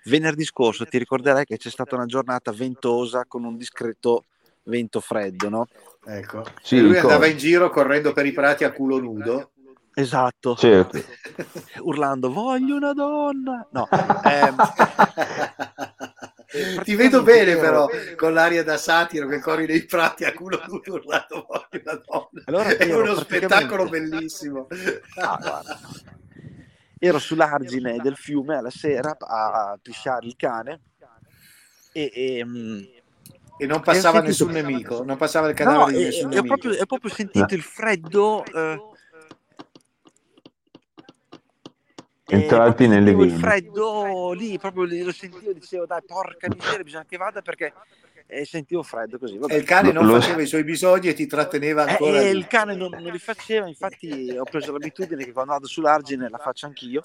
venerdì 0.05 0.43
scorso 0.43 0.85
ti 0.85 0.97
ricorderai 0.97 1.45
che 1.45 1.57
c'è 1.57 1.69
stata 1.69 1.95
una 1.95 2.05
giornata 2.05 2.51
ventosa 2.51 3.25
con 3.27 3.43
un 3.43 3.55
discreto 3.57 4.25
vento 4.63 4.99
freddo, 4.99 5.49
no? 5.49 5.67
Ecco. 6.05 6.43
Sì, 6.63 6.79
lui 6.79 6.93
ricordo. 6.93 7.09
andava 7.09 7.27
in 7.27 7.37
giro 7.37 7.69
correndo 7.69 8.13
per 8.13 8.25
i 8.25 8.31
prati 8.31 8.63
a 8.63 8.71
culo 8.71 8.97
nudo. 8.99 9.51
Esatto, 9.93 10.55
Certo. 10.55 10.97
urlando 11.81 12.31
voglio 12.31 12.75
una 12.75 12.93
donna. 12.93 13.65
No, 13.71 13.87
ehm, 14.27 14.55
Ti 16.83 16.95
vedo 16.95 17.23
bene 17.23 17.55
però 17.57 17.87
con 18.15 18.33
l'aria 18.33 18.63
da 18.63 18.77
satiro 18.77 19.27
che 19.27 19.39
corri 19.39 19.65
nei 19.65 19.85
prati 19.85 20.23
a 20.25 20.33
culo 20.33 20.61
voglio 20.67 21.01
una 21.05 21.25
donna. 22.05 22.43
Allora, 22.45 22.69
è 22.77 22.93
uno 22.93 23.13
praticamente- 23.13 23.23
spettacolo 23.23 23.89
bellissimo. 23.89 24.67
Ah, 25.17 25.37
guarda. 25.41 25.79
ero 26.97 27.19
sull'argine 27.19 27.97
del 27.97 28.15
fiume 28.15 28.55
alla 28.57 28.69
sera 28.69 29.15
a 29.19 29.77
pisciare 29.81 30.25
il 30.27 30.35
cane 30.37 30.81
e, 31.91 32.11
e, 32.13 32.45
mm, 32.45 32.83
E 33.57 33.65
non 33.67 33.81
passava 33.81 34.19
E 34.19 34.23
nessun 34.23 34.51
nemico, 34.51 35.03
non 35.03 35.17
passava 35.17 35.47
il 35.49 35.55
no, 35.57 35.65
cadavere 35.65 35.97
di 35.97 36.03
e- 36.03 36.05
nessun 36.05 36.23
e 36.31 36.37
ho, 36.37 36.41
nemico. 36.41 36.57
proprio, 36.57 36.81
ho 36.81 36.85
proprio 36.85 37.11
sentito 37.11 37.53
il 37.53 37.61
freddo 37.61 38.43
eh, 38.45 38.73
e 38.73 38.79
Entrati 42.27 42.87
nelle 42.87 43.11
sentivo 43.11 43.23
il 43.23 43.39
freddo 43.39 44.31
lì 44.31 44.57
proprio 44.57 44.83
lì 44.83 45.03
lo 45.03 45.11
sentivo 45.11 45.53
dicevo 45.53 45.85
dai 45.85 46.01
porca 46.03 46.47
miseria 46.49 46.83
bisogna 46.83 47.05
che 47.07 47.17
vada 47.17 47.41
perché 47.43 47.71
eh, 48.25 48.45
sentivo 48.45 48.81
freddo 48.81 49.19
così 49.19 49.37
vabbè. 49.37 49.53
E 49.53 49.57
il 49.57 49.63
cane 49.63 49.91
non 49.91 50.07
Lo- 50.07 50.19
faceva 50.19 50.41
i 50.41 50.47
suoi 50.47 50.63
bisogni 50.63 51.09
e 51.09 51.13
ti 51.13 51.27
tratteneva 51.27 51.85
Eh, 51.85 51.91
ancora. 51.91 52.21
e 52.21 52.31
lì. 52.31 52.39
il 52.39 52.47
cane 52.47 52.75
non, 52.75 52.89
non 52.91 53.11
li 53.11 53.19
faceva 53.19 53.67
infatti 53.67 54.35
ho 54.35 54.43
preso 54.43 54.71
l'abitudine 54.71 55.23
che 55.23 55.31
quando 55.31 55.51
vado 55.53 55.67
sull'argine 55.67 56.27
la 56.29 56.39
faccio 56.39 56.65
anch'io 56.65 57.03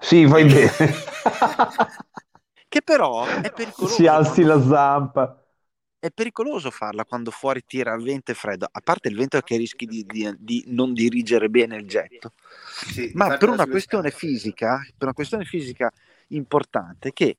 Sì, 0.00 0.24
vai 0.24 0.44
bene. 0.46 0.70
che 2.68 2.82
però 2.82 3.24
è 3.26 3.52
pericoloso 3.52 3.94
Si 3.94 4.06
alzi 4.06 4.42
la 4.42 4.60
zampa. 4.62 5.45
È 5.98 6.10
pericoloso 6.10 6.70
farla 6.70 7.04
quando 7.04 7.30
fuori 7.30 7.62
tira 7.66 7.94
il 7.94 8.02
vento 8.02 8.30
e 8.30 8.34
freddo, 8.34 8.68
a 8.70 8.80
parte 8.80 9.08
il 9.08 9.16
vento 9.16 9.40
che 9.40 9.56
rischi 9.56 9.86
di, 9.86 10.04
di- 10.06 10.34
di 10.38 10.64
non 10.68 10.92
dirigere 10.92 11.48
bene 11.48 11.76
il 11.76 11.86
getto, 11.86 12.32
Sì, 12.92 13.10
ma 13.14 13.30
per 13.36 13.48
una 13.48 13.66
questione 13.66 14.10
fisica, 14.10 14.76
per 14.78 15.08
una 15.08 15.12
questione 15.12 15.44
fisica 15.44 15.90
importante 16.28 17.12
che 17.12 17.36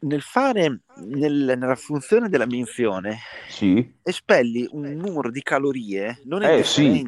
nel 0.00 0.22
fare 0.22 0.80
nel- 0.94 1.54
nella 1.56 1.76
funzione 1.76 2.28
della 2.28 2.46
minzione 2.46 3.18
Sì. 3.48 4.00
espelli 4.02 4.66
un 4.72 4.82
numero 4.92 5.30
di 5.30 5.42
calorie 5.42 6.20
non 6.24 6.42
Eh, 6.42 6.64
sì. 6.64 7.04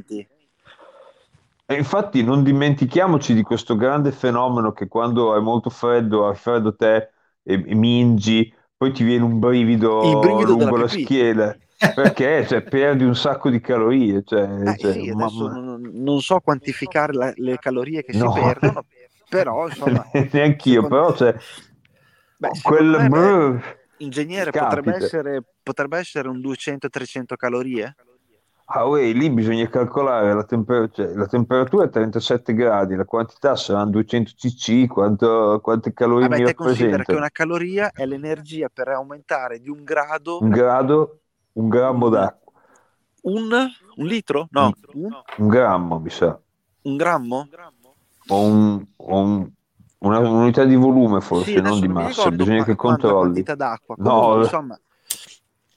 E 1.66 1.74
infatti 1.76 2.22
non 2.22 2.42
dimentichiamoci 2.42 3.32
di 3.34 3.42
questo 3.42 3.74
grande 3.76 4.12
fenomeno 4.12 4.72
che 4.72 4.86
quando 4.86 5.34
è 5.34 5.40
molto 5.40 5.70
freddo, 5.70 6.28
hai 6.28 6.36
freddo 6.36 6.76
te 6.76 7.10
e, 7.42 7.54
e 7.66 7.74
mingi, 7.74 8.52
poi 8.76 8.92
ti 8.92 9.04
viene 9.04 9.24
un 9.24 9.38
brivido, 9.38 10.22
lungo 10.44 10.76
la 10.76 10.88
pipì. 10.88 11.02
schiena. 11.04 11.56
Perché? 11.94 12.44
Cioè, 12.48 12.62
perdi 12.62 13.04
un 13.04 13.14
sacco 13.14 13.50
di 13.50 13.60
calorie. 13.60 14.22
Cioè, 14.24 14.42
Eh, 14.42 14.76
cioè, 14.78 14.92
sì, 14.92 15.10
non, 15.10 15.80
non 15.92 16.20
so 16.20 16.40
quantificare 16.40 17.12
la- 17.12 17.32
le 17.36 17.58
calorie 17.58 18.02
che 18.02 18.12
No. 18.14 18.32
si 18.32 18.40
perdono, 18.40 18.84
però 19.28 19.66
insomma, 19.66 20.04
Neanch'io, 20.32 20.82
secondo- 20.82 20.88
però 20.88 21.16
cioè, 21.16 21.34
beh, 22.36 22.50
quel 22.62 22.86
me, 22.90 23.08
beh, 23.08 23.76
ingegnere 23.98 24.50
potrebbe 24.50 24.94
essere, 24.94 25.42
potrebbe 25.62 25.98
essere 25.98 26.28
un 26.28 26.40
200-300 26.40 27.36
calorie? 27.36 27.94
Ah, 28.66 28.84
uè, 28.86 29.12
lì 29.12 29.30
bisogna 29.30 29.68
calcolare 29.68 30.32
la, 30.34 30.44
temper- 30.44 30.90
cioè, 30.90 31.14
la 31.14 31.26
temperatura 31.26 31.84
è 31.84 31.90
37 31.90 32.54
gradi, 32.54 32.94
la 32.94 33.04
quantità 33.04 33.56
saranno 33.56 33.90
200 33.90 34.32
cc, 34.34 34.86
quanto- 34.86 35.60
quante 35.62 35.92
calorie 35.92 36.28
Vabbè, 36.28 36.40
mi 36.40 36.42
che 36.42 36.54
rappresentano? 36.54 37.04
una 37.14 37.30
caloria 37.30 37.92
è 37.92 38.04
l'energia 38.04 38.68
per 38.68 38.88
aumentare 38.88 39.60
di 39.60 39.68
un 39.68 39.84
grado 39.84 40.44
Un 40.44 40.50
grado, 40.50 41.22
un 41.54 41.68
grammo 41.68 42.08
d'acqua, 42.08 42.52
un, 43.24 43.50
un 43.96 44.06
litro? 44.06 44.48
No, 44.52 44.72
un, 44.92 45.12
un 45.38 45.48
grammo 45.48 45.98
mi 46.00 46.10
sa, 46.10 46.40
un 46.84 46.96
grammo? 46.96 47.48
o, 48.28 48.36
un- 48.46 48.86
o 48.96 49.18
un- 49.20 49.52
una- 49.98 50.18
un'unità 50.18 50.64
di 50.64 50.74
volume 50.76 51.20
forse, 51.20 51.50
Sì, 51.50 51.60
non 51.60 51.80
di 51.80 51.88
massa, 51.88 52.30
bisogna 52.30 52.62
qua- 52.62 52.64
che 52.64 52.74
quanta 52.80 53.08
controlli. 53.08 53.14
quantità 53.14 53.54
d'acqua. 53.54 53.96
No, 53.96 54.14
Comunque, 54.14 54.38
eh. 54.44 54.48
insomma, 54.48 54.78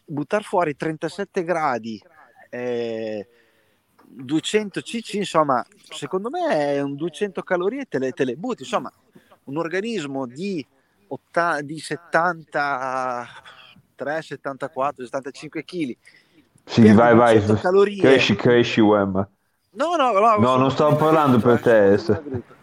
buttare 0.05 0.43
fuori 0.43 0.75
37 0.75 1.43
gradi, 1.43 2.01
eh, 2.49 3.27
200 4.05 4.81
cc, 4.81 5.13
insomma, 5.13 5.65
secondo 5.89 6.29
me 6.29 6.47
è 6.49 6.81
un 6.81 6.95
200 6.95 7.43
calorie 7.43 7.85
te 7.85 7.99
le, 7.99 8.11
te 8.11 8.25
le 8.25 8.35
butti. 8.35 8.63
Insomma, 8.63 8.91
un 9.45 9.57
organismo 9.57 10.25
di, 10.25 10.65
otta- 11.07 11.61
di 11.61 11.79
73, 11.79 14.21
74, 14.21 15.03
75 15.03 15.63
kg. 15.63 15.95
Sì, 16.65 16.91
vai, 16.91 17.15
vai, 17.15 17.35
200 17.35 17.61
calorie. 17.61 18.01
cresci, 18.01 18.35
cresci, 18.35 18.81
Wem. 18.81 19.27
No, 19.71 19.95
no, 19.95 20.11
no, 20.11 20.37
No, 20.39 20.55
non 20.57 20.71
stavo 20.71 20.95
parlando 20.95 21.39
per 21.39 21.61
te. 21.61 21.97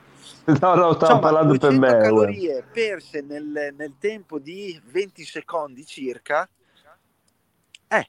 No, 0.47 0.75
no, 0.75 0.93
stavo 0.93 0.93
Insomma, 0.93 1.19
parlando 1.21 1.57
per 1.57 1.71
200 1.71 1.81
me. 1.81 1.89
Wem. 1.89 2.03
calorie 2.03 2.65
perse 2.71 3.23
nel, 3.23 3.75
nel 3.77 3.95
tempo 3.99 4.39
di 4.39 4.79
20 4.85 5.25
secondi 5.25 5.87
circa, 5.87 6.47
eh, 7.89 8.09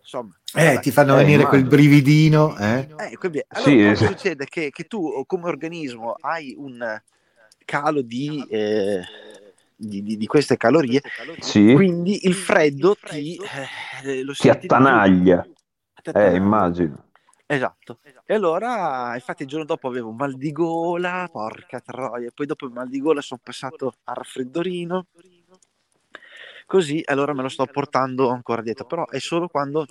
insomma, 0.00 0.38
Eh, 0.54 0.64
vabbè. 0.64 0.80
ti 0.80 0.90
fanno 0.90 1.14
Eh, 1.14 1.24
venire 1.24 1.44
quel 1.46 1.64
brividino. 1.64 2.56
Eh? 2.58 2.88
Eh, 2.98 3.16
quindi, 3.16 3.42
allora, 3.48 3.70
Sì, 3.70 3.82
cosa 3.82 3.94
sì. 3.94 4.06
succede? 4.06 4.46
Che, 4.46 4.70
che 4.70 4.84
tu 4.84 5.24
come 5.26 5.48
organismo 5.48 6.14
hai 6.20 6.54
un 6.56 7.00
calo 7.64 8.02
di, 8.02 8.44
eh, 8.48 9.00
di, 9.76 10.02
di- 10.02 10.16
di 10.16 10.26
queste 10.26 10.56
calorie, 10.56 11.00
Sì, 11.38 11.72
quindi 11.74 12.26
il 12.26 12.34
freddo 12.34 12.96
ti, 12.96 13.38
eh, 14.04 14.22
lo 14.22 14.32
ti 14.32 14.48
attanaglia. 14.48 15.46
Eh, 16.12 16.34
immagino. 16.34 17.08
Esatto. 17.46 17.98
E 18.24 18.34
allora, 18.34 19.12
infatti, 19.14 19.42
il 19.42 19.48
giorno 19.48 19.64
dopo 19.64 19.88
avevo 19.88 20.10
un 20.10 20.16
mal 20.16 20.36
di 20.36 20.52
gola, 20.52 21.28
porca 21.30 21.80
troia. 21.80 22.30
Poi 22.32 22.46
dopo 22.46 22.66
il 22.66 22.72
mal 22.72 22.88
di 22.88 23.00
gola 23.00 23.20
sono 23.20 23.40
passato 23.42 23.94
al 24.04 24.14
raffreddorino. 24.14 25.06
Così, 26.70 27.02
allora 27.06 27.34
me 27.34 27.42
lo 27.42 27.48
sto 27.48 27.66
portando 27.66 28.30
ancora 28.30 28.62
dietro. 28.62 28.86
Però 28.86 29.04
è 29.08 29.18
solo 29.18 29.48
quando... 29.48 29.86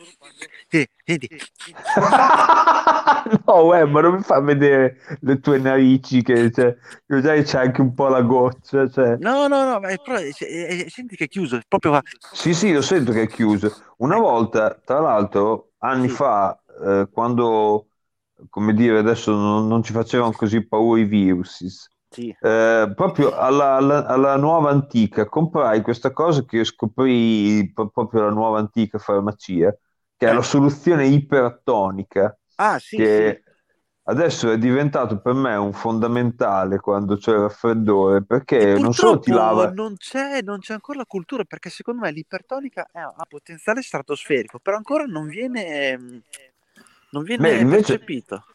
Sì, 0.69 0.87
senti, 1.03 1.27
No, 3.45 3.53
Wem, 3.65 3.91
ma 3.91 3.99
non 3.99 4.13
mi 4.13 4.21
fa 4.21 4.39
vedere 4.39 4.97
le 5.21 5.41
tue 5.41 5.57
narici 5.57 6.21
che 6.21 6.49
cioè, 6.51 6.77
cos'hai, 7.05 7.43
c'è 7.43 7.59
anche 7.59 7.81
un 7.81 7.93
po' 7.93 8.07
la 8.07 8.21
goccia. 8.21 8.89
Cioè. 8.89 9.17
No, 9.19 9.47
no, 9.47 9.65
no, 9.65 9.81
ma 9.81 9.89
è 9.89 9.97
però, 10.01 10.19
senti 10.87 11.17
che 11.17 11.25
è 11.25 11.27
chiuso. 11.27 11.59
Proprio 11.67 11.91
va... 11.91 12.01
Sì, 12.31 12.53
sì, 12.53 12.71
lo 12.71 12.81
sento 12.81 13.11
che 13.11 13.23
è 13.23 13.27
chiuso. 13.27 13.75
Una 13.97 14.17
volta, 14.17 14.79
tra 14.85 15.01
l'altro, 15.01 15.71
anni 15.79 16.07
Sì. 16.07 16.15
fa, 16.15 16.57
eh, 16.81 17.09
quando, 17.11 17.87
come 18.49 18.73
dire, 18.73 18.99
adesso 18.99 19.35
non, 19.35 19.67
non 19.67 19.83
ci 19.83 19.91
facevano 19.91 20.31
così 20.31 20.65
paura 20.65 21.01
i 21.01 21.05
virus, 21.05 21.59
Sì. 22.11 22.35
eh, 22.39 22.91
proprio 22.95 23.35
alla, 23.35 23.75
alla- 23.75 24.05
alla 24.05 24.35
nuova 24.37 24.69
antica, 24.71 25.25
comprai 25.27 25.81
questa 25.81 26.11
cosa 26.11 26.43
che 26.45 26.63
scoprì 26.63 27.71
pro- 27.73 27.89
proprio 27.89 28.21
alla 28.21 28.31
nuova 28.31 28.59
antica 28.59 28.97
farmacia, 28.97 29.75
che 30.15 30.27
è 30.29 30.31
Eh. 30.31 30.33
la 30.33 30.41
soluzione 30.41 31.07
ipertonica, 31.07 32.37
Ah, 32.57 32.77
sì, 32.79 33.03
che 33.03 33.03
sì. 33.05 33.43
adesso 34.03 34.51
è 34.51 34.57
diventato 34.57 35.19
per 35.21 35.33
me 35.33 35.55
un 35.55 35.73
fondamentale 35.73 36.79
quando 36.79 37.17
c'è 37.17 37.31
il 37.31 37.39
raffreddore, 37.41 38.25
perché 38.25 38.77
non 38.79 38.93
solo 38.93 39.19
ti 39.19 39.31
lava, 39.31 39.73
non 39.73 39.95
c'è, 39.97 40.41
non 40.41 40.59
c'è 40.59 40.73
ancora 40.73 40.99
la 40.99 41.05
cultura, 41.05 41.43
perché 41.43 41.69
secondo 41.69 42.01
me 42.01 42.11
l'ipertonica 42.11 42.87
ha 42.91 43.25
potenziale 43.27 43.81
stratosferico, 43.81 44.59
però 44.59 44.77
ancora 44.77 45.05
non 45.05 45.27
viene, 45.27 46.23
non 47.11 47.23
Beh, 47.37 47.57
viene 47.57 47.65
invece, 47.65 47.95
percepito. 47.95 48.45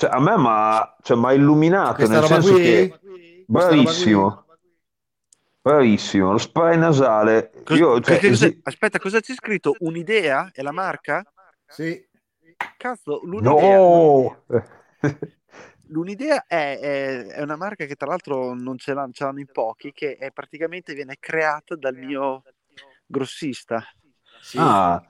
Cioè, 0.00 0.08
a 0.10 0.18
me 0.18 0.34
m'ha 0.34 0.96
cioè, 1.02 1.14
m'ha 1.18 1.32
illuminato, 1.34 1.92
Questa 1.96 2.14
nel 2.14 2.22
roba 2.22 2.34
senso 2.40 2.54
qui? 2.54 2.62
che 2.62 2.98
bravissimo, 3.46 4.46
bravissimo, 5.60 6.32
lo 6.32 6.38
spray 6.38 6.78
nasale, 6.78 7.50
Cos- 7.62 7.78
io, 7.78 8.00
cioè, 8.00 8.18
cos'è- 8.18 8.56
Aspetta, 8.62 8.98
cosa 8.98 9.20
c'è 9.20 9.34
scritto? 9.34 9.74
Un'idea? 9.80 10.50
È 10.54 10.62
la 10.62 10.72
marca? 10.72 11.22
Sì. 11.66 12.02
Cazzo, 12.78 13.20
l'unidea, 13.24 13.76
no! 13.76 14.42
l'unidea 15.88 16.44
è, 16.46 16.78
è- 16.78 17.26
è 17.26 17.42
una 17.42 17.56
marca 17.56 17.84
che 17.84 17.94
tra 17.94 18.06
l'altro 18.06 18.54
non 18.54 18.78
ce 18.78 18.94
l'hanno, 18.94 19.12
ce 19.12 19.24
l'hanno 19.24 19.40
in 19.40 19.52
pochi, 19.52 19.92
che 19.92 20.16
è 20.16 20.30
praticamente 20.30 20.94
viene 20.94 21.16
creata 21.20 21.76
dal 21.76 21.94
mio 21.94 22.42
grossista. 23.04 23.84
Sì. 24.40 24.56
Ah, 24.58 25.02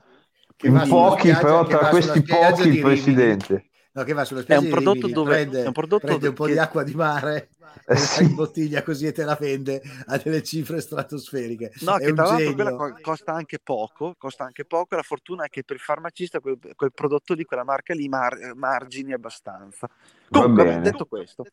in 0.63 0.85
pochi, 0.89 1.31
però 1.31 1.63
tra 1.65 1.87
questi 1.87 2.21
pochi 2.23 2.67
il 2.67 2.81
presidente. 2.81 3.70
No, 3.93 4.03
che 4.03 4.13
va 4.13 4.23
sulla 4.23 4.39
È 4.39 4.43
spiaggia 4.43 4.61
un 4.61 4.67
di 4.67 4.73
prodotto 4.73 5.07
Rimini, 5.07 5.13
dove- 5.13 5.35
prende, 5.35 5.63
è 5.63 5.67
un 5.67 5.71
prodotto 5.73 6.05
prende 6.05 6.27
un 6.29 6.33
po' 6.33 6.45
che- 6.45 6.53
di 6.53 6.57
acqua 6.59 6.83
di 6.83 6.93
mare 6.95 7.49
Eh 7.87 7.95
sì. 7.97 8.23
la 8.23 8.29
imbottiglia 8.29 8.83
così 8.83 9.05
e 9.07 9.11
te 9.11 9.23
la 9.25 9.35
vende 9.35 9.81
a 10.07 10.17
delle 10.17 10.43
cifre 10.43 10.79
stratosferiche. 10.79 11.71
No, 11.81 11.97
è 11.97 12.05
che 12.05 12.09
un 12.11 12.15
tra 12.15 12.27
l'altro 12.27 12.53
quella 12.53 12.71
co- 12.71 12.93
costa 13.01 13.33
anche 13.33 13.59
poco, 13.59 14.13
costa 14.17 14.43
anche 14.43 14.65
poco, 14.65 14.95
la 14.95 15.01
fortuna 15.01 15.45
è 15.45 15.49
che 15.49 15.63
per 15.63 15.75
il 15.77 15.81
farmacista 15.81 16.39
quel, 16.39 16.57
quel 16.75 16.93
prodotto 16.93 17.33
lì, 17.33 17.43
quella 17.43 17.63
marca 17.63 17.93
lì, 17.93 18.07
mar- 18.07 18.53
margini 18.55 19.13
abbastanza. 19.13 19.89
Va 20.29 20.29
Comunque, 20.29 20.79
detto 20.79 21.05
questo, 21.05 21.47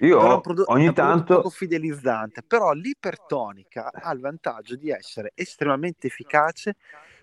Io 0.00 0.18
però 0.18 0.40
è 0.40 0.40
è 0.40 0.70
ogni 0.72 0.92
tanto... 0.92 1.36
poco 1.36 1.50
fidelizzante, 1.50 2.42
però 2.42 2.72
l'ipertonica 2.72 3.90
ha 3.92 4.12
il 4.12 4.20
vantaggio 4.20 4.76
di 4.76 4.90
essere 4.90 5.32
estremamente 5.34 6.06
efficace 6.06 6.76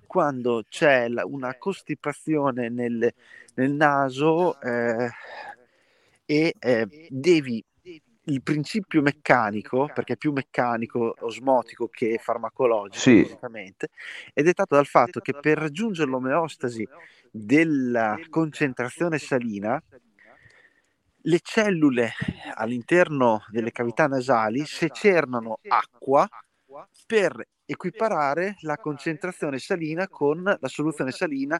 quando 0.09 0.63
c'è 0.67 1.07
la- 1.07 1.23
una 1.23 1.55
costipazione 1.55 2.67
nel, 2.69 3.13
nel 3.53 3.71
naso 3.71 4.59
eh, 4.59 5.07
e 6.25 6.55
eh, 6.59 7.07
devi 7.09 7.63
il 8.23 8.41
principio 8.41 9.01
meccanico, 9.03 9.89
perché 9.93 10.13
è 10.13 10.17
più 10.17 10.31
meccanico, 10.31 11.15
osmotico 11.19 11.87
che 11.87 12.19
farmacologico, 12.21 12.99
Sì. 12.99 13.37
è 14.33 14.41
dettato 14.41 14.73
dal 14.75 14.85
fatto 14.87 15.19
che 15.19 15.33
per 15.39 15.59
raggiungere 15.59 16.09
l'omeostasi 16.09 16.87
della 17.31 18.19
concentrazione 18.29 19.19
salina, 19.19 19.81
le 21.23 21.39
cellule 21.43 22.11
all'interno 22.55 23.43
delle 23.49 23.71
cavità 23.71 24.07
nasali 24.07 24.65
secernano 24.65 25.59
acqua 25.67 26.27
per 27.05 27.47
equiparare 27.65 28.55
la 28.61 28.77
concentrazione 28.77 29.59
salina 29.59 30.07
con 30.07 30.43
la 30.43 30.67
soluzione 30.67 31.11
salina 31.11 31.59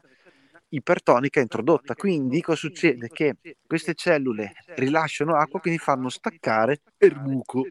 ipertonica 0.70 1.40
introdotta. 1.40 1.94
Quindi 1.94 2.40
cosa 2.40 2.58
succede? 2.58 3.08
Che 3.08 3.36
queste 3.66 3.94
cellule 3.94 4.52
rilasciano 4.76 5.34
acqua, 5.36 5.60
quindi 5.60 5.78
fanno 5.78 6.08
staccare 6.08 6.80
il 6.98 7.16
muco. 7.20 7.66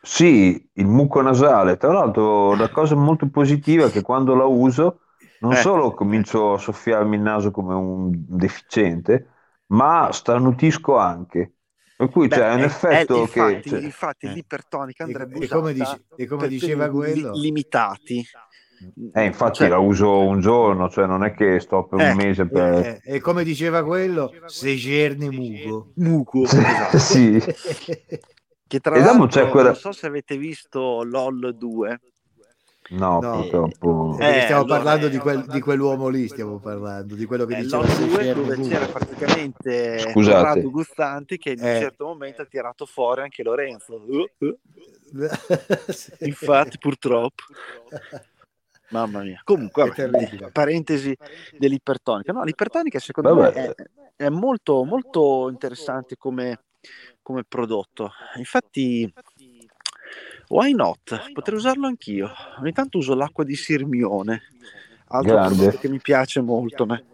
Sì, 0.00 0.68
il 0.74 0.86
muco 0.86 1.20
nasale. 1.20 1.76
Tra 1.76 1.92
l'altro, 1.92 2.54
la 2.54 2.68
cosa 2.68 2.94
molto 2.94 3.28
positiva 3.28 3.86
è 3.86 3.90
che 3.90 4.02
quando 4.02 4.34
la 4.34 4.44
uso, 4.44 5.00
non 5.40 5.52
Eh. 5.52 5.56
solo 5.56 5.92
comincio 5.92 6.54
a 6.54 6.58
soffiarmi 6.58 7.16
il 7.16 7.22
naso 7.22 7.50
come 7.50 7.74
un 7.74 8.10
deficiente, 8.12 9.28
ma 9.66 10.10
starnutisco 10.12 10.96
anche. 10.96 11.55
Per 11.96 12.10
cui 12.10 12.28
Beh, 12.28 12.36
c'è 12.36 12.52
un 12.52 12.58
è- 12.58 12.62
è- 12.62 12.64
effetto 12.66 13.20
infatti, 13.20 13.60
che... 13.62 13.68
cioè, 13.70 13.80
infatti 13.80 14.26
eh. 14.26 14.30
l'ipertonica 14.30 15.02
E, 15.02 15.06
andrebbe 15.06 15.38
e 15.38 15.48
come, 15.48 15.72
usata 15.72 15.92
dice- 15.96 16.22
e 16.22 16.26
come 16.26 16.48
diceva 16.48 16.88
periodi 16.88 17.14
li- 17.14 17.20
quello, 17.22 17.36
limitati. 17.40 18.26
eh, 19.14 19.24
infatti 19.24 19.54
Cioè, 19.60 19.68
la 19.68 19.78
uso 19.78 20.20
un 20.20 20.40
giorno, 20.40 20.90
cioè 20.90 21.06
non 21.06 21.24
è 21.24 21.32
che 21.32 21.58
sto 21.60 21.86
per 21.86 22.00
Eh, 22.00 22.10
un 22.10 22.16
mese 22.16 22.46
per... 22.46 22.74
e, 22.84 23.00
e 23.02 23.20
come 23.20 23.44
diceva 23.44 23.82
quello, 23.82 24.30
se 24.44 24.74
gerne 24.76 25.30
mugo. 25.30 25.92
muco, 25.96 26.44
Sì, 26.46 26.56
esatto. 26.58 26.98
sì. 26.98 27.42
Che 28.68 28.80
tra 28.80 28.96
E 28.96 29.00
dopo 29.00 29.18
l'altro 29.18 29.26
c'è 29.44 29.48
quella- 29.48 29.68
non 29.70 29.78
so 29.78 29.92
se 29.92 30.06
avete 30.06 30.36
visto 30.36 31.02
LOL 31.04 31.56
2. 31.56 32.00
No, 32.90 33.20
No. 33.20 33.40
purtroppo... 33.40 34.16
Eh, 34.20 34.42
stiamo 34.42 34.62
allora, 34.62 34.76
parlando 34.76 35.06
eh, 35.06 35.10
di, 35.10 35.18
quel- 35.18 35.44
di 35.46 35.60
quell'uomo 35.60 36.08
lì, 36.08 36.28
stiamo 36.28 36.58
parlando, 36.60 37.14
di 37.14 37.24
quello 37.24 37.44
che 37.44 37.56
Eh, 37.56 37.62
diceva 37.62 37.82
LOL 37.82 37.88
se 37.90 38.06
2 38.06 38.22
gerne 38.22 38.34
dove 38.34 38.56
mugo. 38.56 38.68
c'era 38.68 38.86
praticamente 38.86 39.98
Scusate. 39.98 40.36
Corrado 40.36 40.70
Gustanti 40.70 41.36
che 41.38 41.50
in 41.50 41.58
un 41.60 41.66
Eh. 41.66 41.80
certo 41.80 42.04
momento 42.06 42.42
ha 42.42 42.46
tirato 42.46 42.86
fuori 42.86 43.22
anche 43.22 43.42
Lorenzo. 43.42 44.04
Uh, 44.06 44.28
uh. 44.46 44.58
Sì. 45.88 46.12
Infatti, 46.20 46.78
purtroppo. 46.78 47.42
Mamma 48.90 49.22
mia. 49.22 49.40
Comunque, 49.42 49.82
vabbè, 49.82 49.94
terribile. 49.94 50.50
parentesi 50.52 51.16
dell'ipertonica. 51.58 52.32
No, 52.32 52.44
l'ipertonica 52.44 53.00
secondo 53.00 53.34
Vabbè. 53.34 53.54
me 53.54 53.74
è, 54.16 54.24
è 54.24 54.28
molto, 54.28 54.84
molto 54.84 55.48
interessante 55.50 56.16
come, 56.16 56.60
come 57.20 57.42
prodotto. 57.42 58.12
Infatti, 58.36 59.12
why 60.48 60.72
not? 60.72 61.32
Potrei 61.32 61.56
usarlo 61.58 61.86
anch'io. 61.86 62.30
Ogni 62.60 62.72
tanto 62.72 62.98
uso 62.98 63.14
l'acqua 63.14 63.44
di 63.44 63.54
Sirmione, 63.54 64.42
altro 65.08 65.38
che 65.78 65.88
mi 65.88 65.98
piace 65.98 66.40
molto. 66.40 66.86
me. 66.86 67.04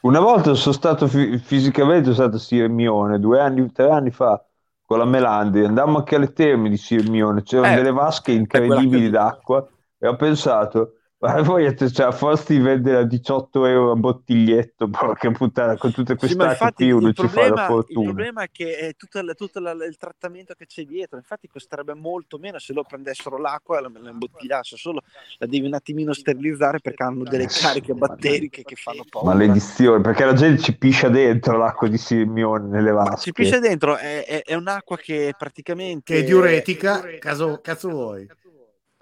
Una 0.00 0.20
volta 0.20 0.54
sono 0.54 0.74
stato 0.74 1.08
fi- 1.08 1.38
fisicamente, 1.38 2.12
sono 2.12 2.28
stato 2.28 2.38
Sirmione, 2.38 3.18
due 3.18 3.40
anni, 3.40 3.72
tre 3.72 3.90
anni 3.90 4.10
fa, 4.10 4.44
con 4.84 4.98
la 4.98 5.04
Melandi, 5.04 5.64
andammo 5.64 5.98
anche 5.98 6.14
alle 6.14 6.32
terme 6.32 6.68
di 6.68 6.76
Sirmione, 6.76 7.42
c'erano 7.42 7.72
Eh, 7.72 7.74
delle 7.76 7.90
vasche 7.90 8.32
quella 8.48 8.76
incredibili 8.76 9.10
d'acqua 9.10 9.66
e 9.98 10.06
ho 10.06 10.14
pensato, 10.14 10.95
ma 11.18 11.40
voi 11.42 11.74
cioè, 11.76 12.06
a 12.06 12.12
forza 12.12 12.52
di 12.52 12.58
vendere 12.58 12.98
a 12.98 13.02
18 13.04 13.64
euro 13.66 13.92
a 13.92 13.96
bottiglietto, 13.96 14.88
porca 14.88 15.30
puttana, 15.30 15.76
con 15.76 15.92
tutte 15.92 16.14
Sì, 16.14 16.18
queste 16.18 16.36
ma 16.36 16.50
infatti 16.50 16.84
qui 16.84 16.90
uno 16.90 17.08
il 17.08 17.14
ci 17.14 17.26
fa 17.28 17.46
la 17.48 17.56
problema, 17.56 17.66
il 17.66 17.66
fortuna. 17.66 18.00
problema 18.00 18.42
è 18.42 18.48
che 18.50 18.76
è 18.78 18.94
tutto, 18.96 19.18
il, 19.18 19.32
tutto 19.36 19.60
la- 19.60 19.72
il 19.72 19.96
trattamento 19.96 20.54
che 20.54 20.66
c'è 20.66 20.84
dietro. 20.84 21.18
Infatti, 21.18 21.46
costerebbe 21.46 21.94
molto 21.94 22.38
meno 22.38 22.58
se 22.58 22.72
lo 22.72 22.82
prendessero 22.84 23.38
l'acqua 23.38 23.78
e 23.78 23.82
la, 23.82 23.90
la 23.92 24.10
imbottigliassero. 24.10 24.76
Solo 24.80 25.02
la 25.38 25.46
devi 25.46 25.66
un 25.66 25.74
attimino 25.74 26.12
sterilizzare 26.12 26.80
perché 26.80 27.02
hanno 27.02 27.24
delle 27.24 27.44
Eh 27.44 27.48
sì, 27.48 27.60
cariche 27.62 27.92
batteriche 27.94 28.62
che 28.64 28.76
fanno 28.76 29.04
paura. 29.08 29.34
Maledizione, 29.34 30.00
perché 30.00 30.24
la 30.24 30.32
gente 30.32 30.62
ci 30.62 30.76
piscia 30.76 31.08
dentro 31.08 31.56
l'acqua 31.56 31.88
di 31.88 31.98
Sirmione 31.98 32.66
nelle 32.68 32.90
Ma 32.90 33.04
vasche. 33.04 33.20
ci 33.20 33.32
pisce 33.32 33.58
dentro, 33.60 33.96
è, 33.96 34.24
è- 34.24 34.42
è 34.42 34.54
un'acqua 34.54 34.96
che 34.96 35.34
praticamente 35.36 36.14
Che 36.14 36.20
è 36.20 36.24
diuretica, 36.24 37.00
caso, 37.18 37.58
cazzo 37.62 37.88
vuoi? 37.90 38.26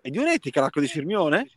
È 0.01 0.11
diuretica 0.11 0.61
l'acqua 0.61 0.81
di 0.81 0.87
Sirmione? 0.89 1.49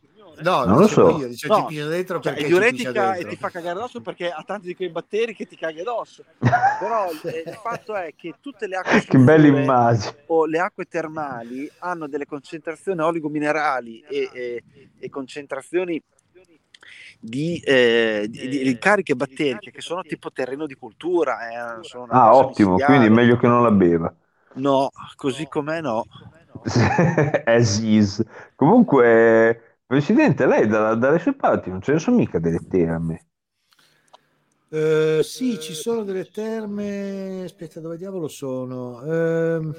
No, 0.42 0.64
Non 0.64 0.78
lo 0.78 0.86
dicevo 0.86 1.10
so. 1.10 1.16
Io, 1.18 1.28
dice, 1.28 1.48
No, 1.48 1.54
ci 1.56 1.64
piscia 1.66 1.86
dentro 1.86 2.20
Cioè, 2.20 2.32
perché 2.34 2.46
è 2.46 2.50
ci 2.52 2.70
piscia 2.72 2.90
diuretica 2.92 3.16
e 3.16 3.24
ti 3.26 3.36
fa 3.36 3.50
cagare 3.50 3.78
addosso 3.78 4.00
perché 4.00 4.30
ha 4.30 4.42
tanti 4.46 4.66
di 4.68 4.74
quei 4.76 4.88
batteri 4.90 5.34
che 5.34 5.46
ti 5.46 5.56
caghi 5.56 5.80
addosso. 5.80 6.24
Però 6.78 7.10
eh, 7.24 7.42
il 7.46 7.54
fatto 7.60 7.94
è 7.94 8.12
che 8.16 8.34
tutte 8.40 8.66
le 8.66 8.76
acque 8.76 9.00
Che 9.06 9.18
bella 9.18 9.46
immagine. 9.46 10.22
o 10.26 10.46
le 10.46 10.58
acque 10.58 10.84
termali 10.84 11.70
hanno 11.78 12.06
delle 12.08 12.26
concentrazioni 12.26 13.00
oligominerali 13.00 14.04
e, 14.08 14.30
e- 14.32 14.62
e 14.98 15.08
concentrazioni 15.10 16.00
di, 17.20 17.58
eh, 17.64 18.26
di- 18.28 18.48
di- 18.48 18.78
cariche 18.78 19.14
batteriche 19.14 19.70
che 19.70 19.80
sono 19.80 20.02
tipo 20.02 20.30
terreno 20.30 20.66
di 20.66 20.74
cultura. 20.74 21.78
eh, 21.78 21.82
sono 21.82 22.04
una 22.04 22.24
Ah, 22.24 22.30
cosa 22.30 22.44
ottimo, 22.44 22.70
micidiale. 22.74 22.96
quindi 22.98 23.14
meglio 23.14 23.36
che 23.36 23.46
non 23.46 23.62
la 23.62 23.70
beva. 23.70 24.14
No, 24.54 24.90
così 25.16 25.46
com'è 25.48 25.80
no. 25.80 26.04
As 27.44 27.78
is. 27.78 28.22
Comunque, 28.56 29.67
Presidente, 29.98 30.44
lei 30.44 30.66
da- 30.66 30.94
dalle 30.94 31.18
sue 31.18 31.32
parti 31.32 31.70
non 31.70 31.80
ce 31.80 31.92
ne 31.94 31.98
sono 31.98 32.18
mica 32.18 32.38
delle 32.38 32.60
terme. 32.68 33.24
Eh, 34.68 35.20
sì, 35.22 35.58
ci 35.58 35.72
sono 35.72 36.02
delle 36.02 36.28
terme. 36.30 37.44
Aspetta, 37.44 37.80
dove 37.80 37.96
diavolo 37.96 38.28
sono? 38.28 39.00
Ehm, 39.02 39.74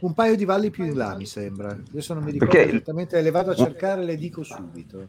un 0.00 0.14
paio 0.14 0.34
di 0.34 0.46
valli 0.46 0.70
più 0.70 0.84
in 0.86 0.96
là, 0.96 1.14
mi 1.14 1.26
sembra. 1.26 1.72
Adesso 1.72 2.14
non 2.14 2.24
mi 2.24 2.30
ricordo 2.30 2.54
Perché- 2.54 2.70
esattamente, 2.70 3.20
le 3.20 3.30
vado 3.30 3.50
a 3.50 3.54
cercare 3.54 4.00
e 4.00 4.04
le 4.06 4.16
dico 4.16 4.42
subito. 4.42 5.08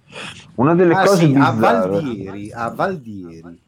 Una 0.55 0.75
delle 0.75 0.95
Ah, 0.95 1.05
cose 1.05 1.27
sì, 1.27 1.33
a 1.33 1.51
bizzarre, 1.53 1.89
Valdieri, 1.91 2.51
a 2.51 2.69
Valdieri. 2.71 3.59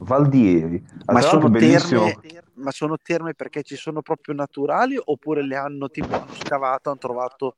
Valdieri, 0.00 0.84
Ah, 1.06 1.12
Ma 1.12 1.20
sono, 1.20 1.48
terme, 1.50 2.20
ma 2.54 2.70
sono 2.72 2.96
terme 3.00 3.34
perché 3.34 3.62
ci 3.62 3.76
sono 3.76 4.02
proprio 4.02 4.34
naturali 4.34 5.00
oppure 5.02 5.44
le 5.46 5.54
hanno 5.56 5.88
tipo 5.88 6.24
scavato, 6.40 6.88
hanno 6.90 6.98
trovato 6.98 7.56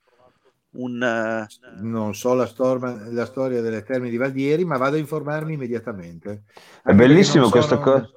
un... 0.73 1.03
eh, 1.03 1.47
Non 1.81 2.15
so 2.15 2.35
la, 2.35 2.47
storma- 2.47 3.09
la 3.11 3.27
storia 3.27 3.61
delle 3.61 3.83
terme 3.83 4.09
di 4.11 4.17
Valdieri, 4.17 4.65
ma 4.65 4.77
vado 4.77 4.97
a 4.97 4.99
informarmi 4.99 5.55
immediatamente. 5.55 6.43
È 6.83 6.93
bellissimo 6.93 7.49
perché 7.49 7.67
questa 7.67 7.77
sono- 7.83 7.91
cosa. 7.93 8.11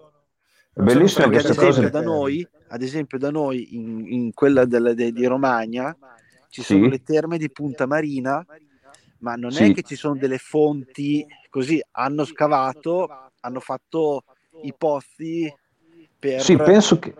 È 0.75 0.81
bellissima 0.81 1.27
Perché 1.27 1.39
ad 1.39 1.43
questa 1.45 1.67
esempio, 1.67 1.89
cosa. 1.91 1.99
da 1.99 2.01
noi, 2.01 2.47
ad 2.69 2.81
esempio 2.81 3.17
da 3.19 3.29
noi 3.29 3.75
in, 3.75 4.05
in 4.11 4.33
quella 4.33 4.65
del- 4.65 4.93
de- 4.95 5.11
di 5.11 5.25
Romagna 5.27 5.95
ci 6.49 6.63
Sì. 6.63 6.73
sono 6.73 6.87
le 6.87 7.03
terme 7.03 7.37
di 7.37 7.51
Punta 7.51 7.85
Marina, 7.85 8.43
ma 9.19 9.35
non 9.35 9.51
Sì. 9.51 9.69
è 9.69 9.73
che 9.73 9.83
ci 9.83 9.95
sono 9.95 10.15
delle 10.15 10.39
fonti 10.39 11.25
così, 11.49 11.79
hanno 11.91 12.25
scavato, 12.25 13.07
hanno 13.41 13.59
fatto 13.59 14.23
i 14.63 14.73
pozzi 14.75 15.53
per... 16.17 16.41
Sì, 16.41 16.57
penso 16.57 16.97
che, 16.97 17.13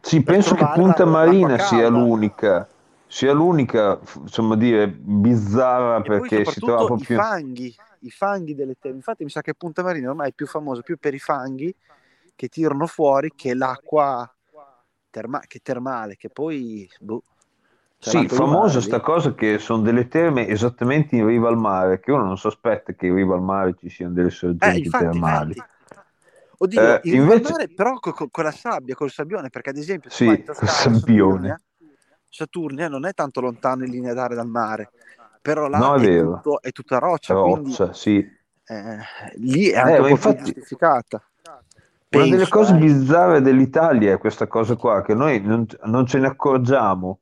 sì, 0.00 0.22
penso 0.22 0.54
che 0.54 0.66
Punta 0.72 1.04
Marina 1.04 1.58
sia 1.58 1.88
l'unica, 1.88 2.66
sia 3.08 3.32
l'unica, 3.32 3.98
insomma, 4.20 4.54
dire 4.54 4.88
bizzarra 4.88 6.00
E 6.02 6.08
perché 6.08 6.44
si 6.44 6.60
trova 6.60 6.76
soprattutto 6.76 7.02
i 7.02 7.04
proprio. 7.06 7.16
fanghi, 7.18 7.74
i 8.00 8.10
fanghi 8.10 8.54
delle 8.54 8.76
terme. 8.78 8.98
Infatti 8.98 9.24
mi 9.24 9.30
sa 9.30 9.40
che 9.40 9.54
Punta 9.54 9.82
Marina 9.82 10.10
ormai 10.10 10.30
è 10.30 10.32
più 10.32 10.46
famosa 10.46 10.82
più 10.82 10.96
per 10.98 11.14
i 11.14 11.18
fanghi 11.18 11.74
che 12.36 12.48
tirano 12.48 12.86
fuori 12.86 13.32
che 13.34 13.54
l'acqua 13.54 14.30
terma- 15.10 15.42
che 15.46 15.58
termale, 15.62 16.16
che 16.16 16.28
poi... 16.28 16.88
Boh, 17.00 17.22
Sì, 17.98 18.28
famosa 18.28 18.80
sta 18.80 19.00
cosa 19.00 19.34
che 19.34 19.58
sono 19.58 19.82
delle 19.82 20.06
terme 20.06 20.46
esattamente 20.46 21.16
in 21.16 21.26
riva 21.26 21.48
al 21.48 21.56
mare, 21.56 21.98
che 21.98 22.12
uno 22.12 22.24
non 22.24 22.38
sospetta 22.38 22.92
che 22.92 23.06
in 23.06 23.14
riva 23.16 23.34
al 23.34 23.42
mare 23.42 23.74
ci 23.76 23.88
siano 23.90 24.12
delle 24.12 24.30
Eh, 24.30 24.34
sorgenti 24.36 24.82
infatti, 24.84 25.04
termali. 25.04 25.54
infatti. 25.54 25.76
Oddio, 26.60 26.80
Eh, 26.80 27.00
in 27.04 27.22
invece- 27.22 27.52
mare, 27.52 27.68
però 27.68 27.94
co- 27.98 28.12
co- 28.12 28.28
con 28.30 28.44
la 28.44 28.50
sabbia, 28.52 28.94
col 28.94 29.10
sabbione, 29.10 29.48
perché 29.48 29.70
ad 29.70 29.76
esempio 29.76 30.10
Sì, 30.10 30.44
col 30.44 30.68
sabbione. 30.68 31.60
Saturnia, 32.28 32.84
Saturnia 32.84 32.88
non 32.88 33.06
è 33.06 33.14
tanto 33.14 33.40
lontano 33.40 33.84
in 33.84 33.90
linea 33.90 34.14
d'aria 34.14 34.36
dal 34.36 34.48
mare, 34.48 34.90
però 35.40 35.68
là 35.68 35.78
No, 35.78 35.94
è 35.94 36.00
è, 36.00 36.18
tutto- 36.20 36.60
è 36.62 36.72
tutta 36.72 36.98
roccia, 36.98 37.34
quindi 37.34 37.70
Roccia, 37.70 37.92
sì. 37.92 38.16
eh, 38.64 38.98
lì 39.36 39.68
è 39.68 39.76
Eh, 39.76 39.78
anche 39.78 40.00
ma 40.00 40.08
un 40.08 40.18
po' 40.18 40.18
più 40.18 40.30
infatti- 40.30 40.52
giustificata. 40.52 41.22
Una 42.10 42.24
delle 42.26 42.36
Penso, 42.36 42.48
cose 42.48 42.74
eh. 42.74 42.78
bizzarre 42.78 43.40
dell'Italia 43.42 44.14
è 44.14 44.18
questa 44.18 44.46
cosa 44.46 44.76
qua, 44.76 45.02
che 45.02 45.14
noi 45.14 45.40
non, 45.42 45.66
non 45.84 46.06
ce 46.06 46.18
ne 46.18 46.26
accorgiamo, 46.26 47.20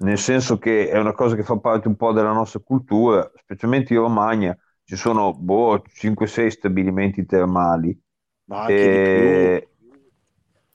nel 0.00 0.18
senso 0.18 0.58
che 0.58 0.88
è 0.90 0.98
una 0.98 1.12
cosa 1.12 1.34
che 1.36 1.42
fa 1.42 1.56
parte 1.56 1.88
un 1.88 1.96
po' 1.96 2.12
della 2.12 2.32
nostra 2.32 2.60
cultura, 2.60 3.30
specialmente 3.34 3.94
in 3.94 4.00
Romagna 4.00 4.56
ci 4.84 4.94
sono 4.96 5.32
boh, 5.34 5.82
5-6 5.86 6.50
stabilimenti 6.50 7.24
termali 7.24 7.98
Ma 8.44 8.60
anche 8.64 8.74
e 8.74 9.68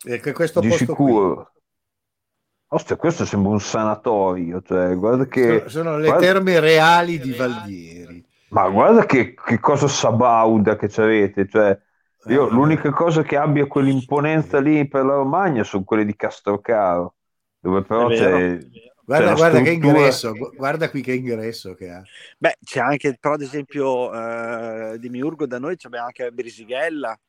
E 0.04 0.20
che 0.20 0.34
questo 0.34 0.60
di 0.60 0.68
posto 0.70 0.96
qui 0.96 1.12
sicuro. 1.12 1.52
Ostia, 2.74 2.96
questo 2.96 3.26
sembra 3.26 3.52
un 3.52 3.60
sanatorio, 3.60 4.62
cioè, 4.62 4.96
guarda 4.96 5.26
che, 5.26 5.66
sono, 5.68 5.70
sono 5.70 5.98
le 5.98 6.08
guarda- 6.08 6.26
terme 6.26 6.60
reali 6.62 7.20
di 7.20 7.34
Valdieri. 7.34 8.26
ma 8.50 8.70
guarda 8.70 9.06
che, 9.06 9.34
che 9.34 9.60
cosa 9.60 9.90
sabauda 9.90 10.78
che 10.78 10.88
c'avete, 10.88 11.50
cioè, 11.50 11.78
io 12.28 12.48
Eh. 12.48 12.52
l'unica 12.52 12.90
cosa 12.92 13.24
che 13.24 13.36
abbia 13.36 13.66
quell'imponenza 13.68 14.62
lì 14.62 14.88
per 14.88 15.04
la 15.04 15.16
Romagna 15.16 15.66
sono 15.66 15.84
quelle 15.84 16.06
di 16.06 16.16
Castrocaro, 16.16 17.16
dove 17.60 17.82
però 17.82 18.08
c'è, 18.08 18.16
c'è 18.58 18.60
Guarda, 19.04 19.34
guarda 19.34 19.58
che 19.60 19.66
struttura- 19.66 19.98
ingresso, 19.98 20.32
gu- 20.32 20.56
guarda 20.56 20.90
qui 20.90 21.02
che 21.02 21.14
ingresso 21.14 21.74
che 21.74 21.90
ha. 21.90 22.02
Beh, 22.38 22.56
c'è 22.64 22.80
anche, 22.80 23.18
però 23.20 23.34
ad 23.34 23.42
esempio 23.42 24.14
eh, 24.14 24.98
di 24.98 25.10
Miurgo 25.10 25.46
da 25.46 25.60
noi 25.60 25.76
c'è 25.76 25.90
anche 25.98 26.32
Brisighella, 26.32 27.20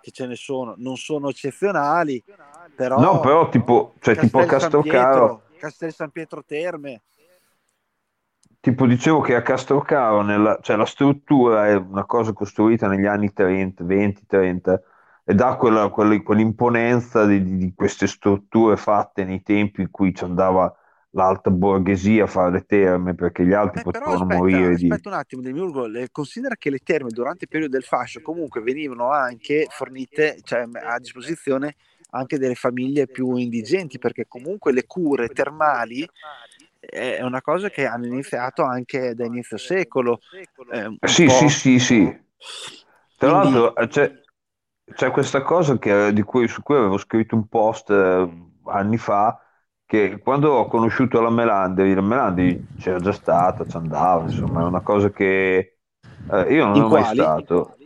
che 0.00 0.10
ce 0.10 0.26
ne 0.26 0.34
sono, 0.34 0.74
non 0.78 0.96
sono 0.96 1.28
eccezionali, 1.28 2.20
però... 2.78 3.00
No, 3.00 3.18
però 3.18 3.48
tipo, 3.48 3.94
cioè, 3.98 4.16
tipo 4.16 4.38
a 4.38 4.46
Castel 4.46 4.60
San 4.60 4.70
Castrocaro, 4.70 5.26
Pietro, 5.26 5.58
Castel 5.58 5.92
San 5.92 6.10
Pietro 6.10 6.44
Terme, 6.44 7.02
tipo 8.60 8.86
dicevo 8.86 9.20
che 9.20 9.34
a 9.34 9.42
Castrocaro, 9.42 10.22
nella, 10.22 10.58
cioè 10.62 10.76
la 10.76 10.86
struttura 10.86 11.66
è 11.66 11.74
una 11.74 12.04
cosa 12.04 12.32
costruita 12.32 12.86
negli 12.86 13.06
anni 13.06 13.32
30, 13.32 13.82
20, 13.82 14.26
30 14.26 14.80
e 15.24 15.34
dà 15.34 15.56
quella, 15.56 15.88
quella- 15.88 16.22
quell'imponenza 16.22 17.26
di, 17.26 17.42
di- 17.42 17.56
di 17.56 17.72
queste 17.74 18.06
strutture 18.06 18.76
fatte 18.76 19.24
nei 19.24 19.42
tempi 19.42 19.80
in 19.82 19.90
cui 19.90 20.14
ci 20.14 20.22
andava 20.22 20.72
l'alta 21.12 21.50
borghesia 21.50 22.24
a 22.24 22.26
fare 22.28 22.52
le 22.52 22.64
terme 22.64 23.14
perché 23.14 23.44
gli 23.44 23.52
altri 23.52 23.80
Beh, 23.82 23.90
potevano 23.90 24.24
aspetta, 24.24 24.36
morire 24.36 24.76
di... 24.76 24.88
aspetta 24.88 25.08
un 25.08 25.14
attimo, 25.16 25.42
Demiurgo, 25.42 25.86
considera 26.12 26.54
che 26.54 26.70
le 26.70 26.78
terme 26.78 27.10
durante 27.10 27.44
il 27.44 27.48
periodo 27.48 27.72
del 27.72 27.82
fascio 27.82 28.20
comunque 28.20 28.60
venivano 28.60 29.10
anche 29.10 29.66
fornite, 29.68 30.38
cioè 30.42 30.66
a 30.84 30.98
disposizione 30.98 31.74
anche 32.10 32.38
delle 32.38 32.54
famiglie 32.54 33.06
più 33.08 33.34
indigenti, 33.36 33.98
perché 33.98 34.26
comunque 34.26 34.72
le 34.72 34.86
cure 34.86 35.28
termali 35.28 36.08
è 36.80 37.22
una 37.22 37.40
cosa 37.42 37.70
che 37.70 37.86
hanno 37.86 38.06
iniziato 38.06 38.62
anche 38.62 39.14
da 39.14 39.24
inizio 39.26 39.56
secolo. 39.58 40.20
eh, 40.72 40.98
Sì, 41.04 41.28
po'. 41.28 41.30
sì, 41.30 41.48
sì, 41.48 41.78
sì. 41.78 42.26
Tra 43.16 43.30
l'altro 43.30 43.74
eh, 43.76 43.86
c'è, 43.88 44.12
c'è 44.94 45.10
questa 45.10 45.42
cosa 45.42 45.78
che- 45.78 46.12
di 46.12 46.22
cui, 46.22 46.46
su 46.48 46.62
cui 46.62 46.76
avevo 46.76 46.98
scritto 46.98 47.34
un 47.34 47.48
post 47.48 47.90
eh, 47.90 48.28
anni 48.66 48.96
fa, 48.98 49.40
che 49.84 50.18
quando 50.18 50.52
ho 50.52 50.66
conosciuto 50.68 51.20
la 51.20 51.30
Melandri, 51.30 51.94
la 51.94 52.00
Melandri 52.02 52.72
c'era 52.76 53.00
già 53.00 53.12
stata, 53.12 53.64
ci 53.66 53.76
andava, 53.76 54.24
insomma, 54.24 54.60
è 54.62 54.64
una 54.64 54.82
cosa 54.82 55.10
che 55.10 55.78
eh, 56.26 56.40
io 56.54 56.64
non 56.66 56.76
In 56.76 56.86
ero 56.86 56.88
mai 56.88 57.04
stato. 57.04 57.77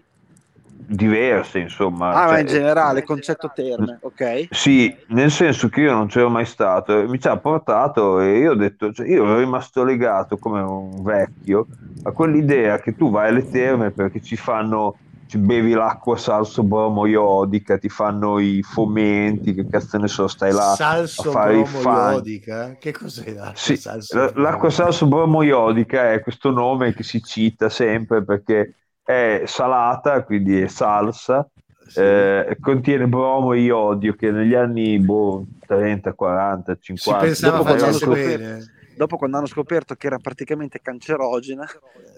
Diverse, 0.85 1.59
insomma. 1.61 2.11
Ah, 2.15 2.27
ma 2.27 2.29
cioè, 2.29 2.41
in 2.41 2.47
generale, 2.47 3.03
concetto 3.05 3.51
terme, 3.51 3.99
ok? 4.03 4.49
sì, 4.51 4.95
nel 5.09 5.31
senso 5.31 5.69
che 5.69 5.81
io 5.83 5.93
non 5.93 6.09
c'ero 6.09 6.29
mai 6.29 6.45
stato, 6.45 6.99
e 7.01 7.07
mi 7.09 7.19
ci 7.19 7.29
ha 7.29 7.39
portato 7.39 8.21
e 8.21 8.39
io 8.39 8.53
ho 8.53 8.55
detto, 8.55 8.93
cioè, 8.93 9.07
io 9.09 9.25
ero 9.25 9.39
rimasto 9.39 9.85
legato 9.85 10.39
come 10.39 10.61
un 10.61 11.03
vecchio 11.03 11.69
a 12.03 12.13
quell'idea 12.13 12.79
che 12.81 12.95
tu 12.95 13.11
vai 13.11 13.29
alle 13.29 13.47
terme 13.49 13.93
perché 13.93 14.21
ci 14.21 14.37
fanno, 14.37 14.99
ci 15.27 15.39
bevi 15.39 15.73
l'acqua 15.73 16.17
salso 16.17 16.65
bromo 16.65 17.07
iodica, 17.07 17.79
ti 17.79 17.89
fanno 17.89 18.39
i 18.41 18.63
fomenti, 18.63 19.55
che 19.55 19.67
cazzo 19.69 19.97
ne 19.99 20.09
so, 20.09 20.27
stai 20.29 20.53
là 20.53 20.73
Salso 20.73 21.31
a 21.31 21.33
fare 21.33 21.59
i 21.61 21.65
iodica? 21.87 22.77
Che 22.79 22.93
cos'è 22.93 23.33
l'acqua 23.33 23.55
Sì, 23.55 23.75
salso 23.75 24.33
l'acqua 24.35 24.71
salso 24.71 25.07
bromo 25.07 25.43
iodica 25.43 26.13
è 26.13 26.21
questo 26.23 26.51
nome 26.51 26.95
che 26.95 27.03
si 27.03 27.23
cita 27.23 27.69
sempre 27.69 28.25
perché 28.25 28.82
è 29.05 29.43
salata, 29.47 30.25
quindi 30.25 30.61
è 30.61 30.67
salsa, 30.69 31.49
Sì. 31.87 32.01
eh, 32.01 32.57
contiene 32.61 33.07
bromo 33.07 33.53
e 33.53 33.61
iodio 33.61 34.15
che 34.15 34.31
negli 34.31 34.55
anni 34.55 34.99
boh, 34.99 35.45
30, 35.67 36.13
40, 36.15 36.75
si 36.75 36.81
50 36.95 37.25
pensava 37.27 37.59
dopo 37.59 37.65
quando 37.65 37.85
hanno 37.85 37.93
facesse 37.93 38.05
scoperto- 38.07 38.39
bene. 38.39 38.71
Dopo 38.95 39.17
quando 39.17 39.37
hanno 39.39 39.47
scoperto 39.47 39.95
che 39.95 40.07
era 40.07 40.19
praticamente 40.19 40.81
cancerogena, 40.81 41.67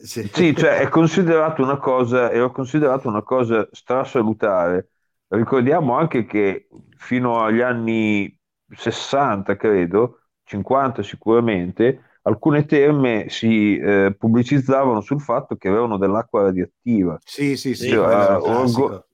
Sì. 0.03 0.29
Sì, 0.33 0.55
cioè 0.57 0.79
è 0.81 0.89
considerato 0.89 1.63
una 1.63 1.77
cosa, 1.79 2.31
era 2.31 2.51
considerato 2.51 3.09
una 3.09 3.23
cosa 3.23 3.67
strasalutare. 3.73 4.91
Ricordiamo 5.29 5.97
anche 5.97 6.27
che 6.27 6.69
fino 6.97 7.41
agli 7.43 7.61
anni 7.61 8.37
60, 8.77 9.57
credo, 9.57 10.21
50 10.45 11.03
sicuramente, 11.03 12.14
alcune 12.25 12.65
terme 12.67 13.27
si 13.29 13.77
eh, 13.79 14.15
pubblicizzavano 14.19 15.01
sul 15.01 15.21
fatto 15.21 15.57
che 15.57 15.69
avevano 15.69 15.97
dell'acqua 15.99 16.43
radioattiva. 16.43 17.19
Sì, 17.25 17.57
sì, 17.57 17.75
sì, 17.75 17.91
Cioè, 17.91 18.37
orgo- 18.37 19.07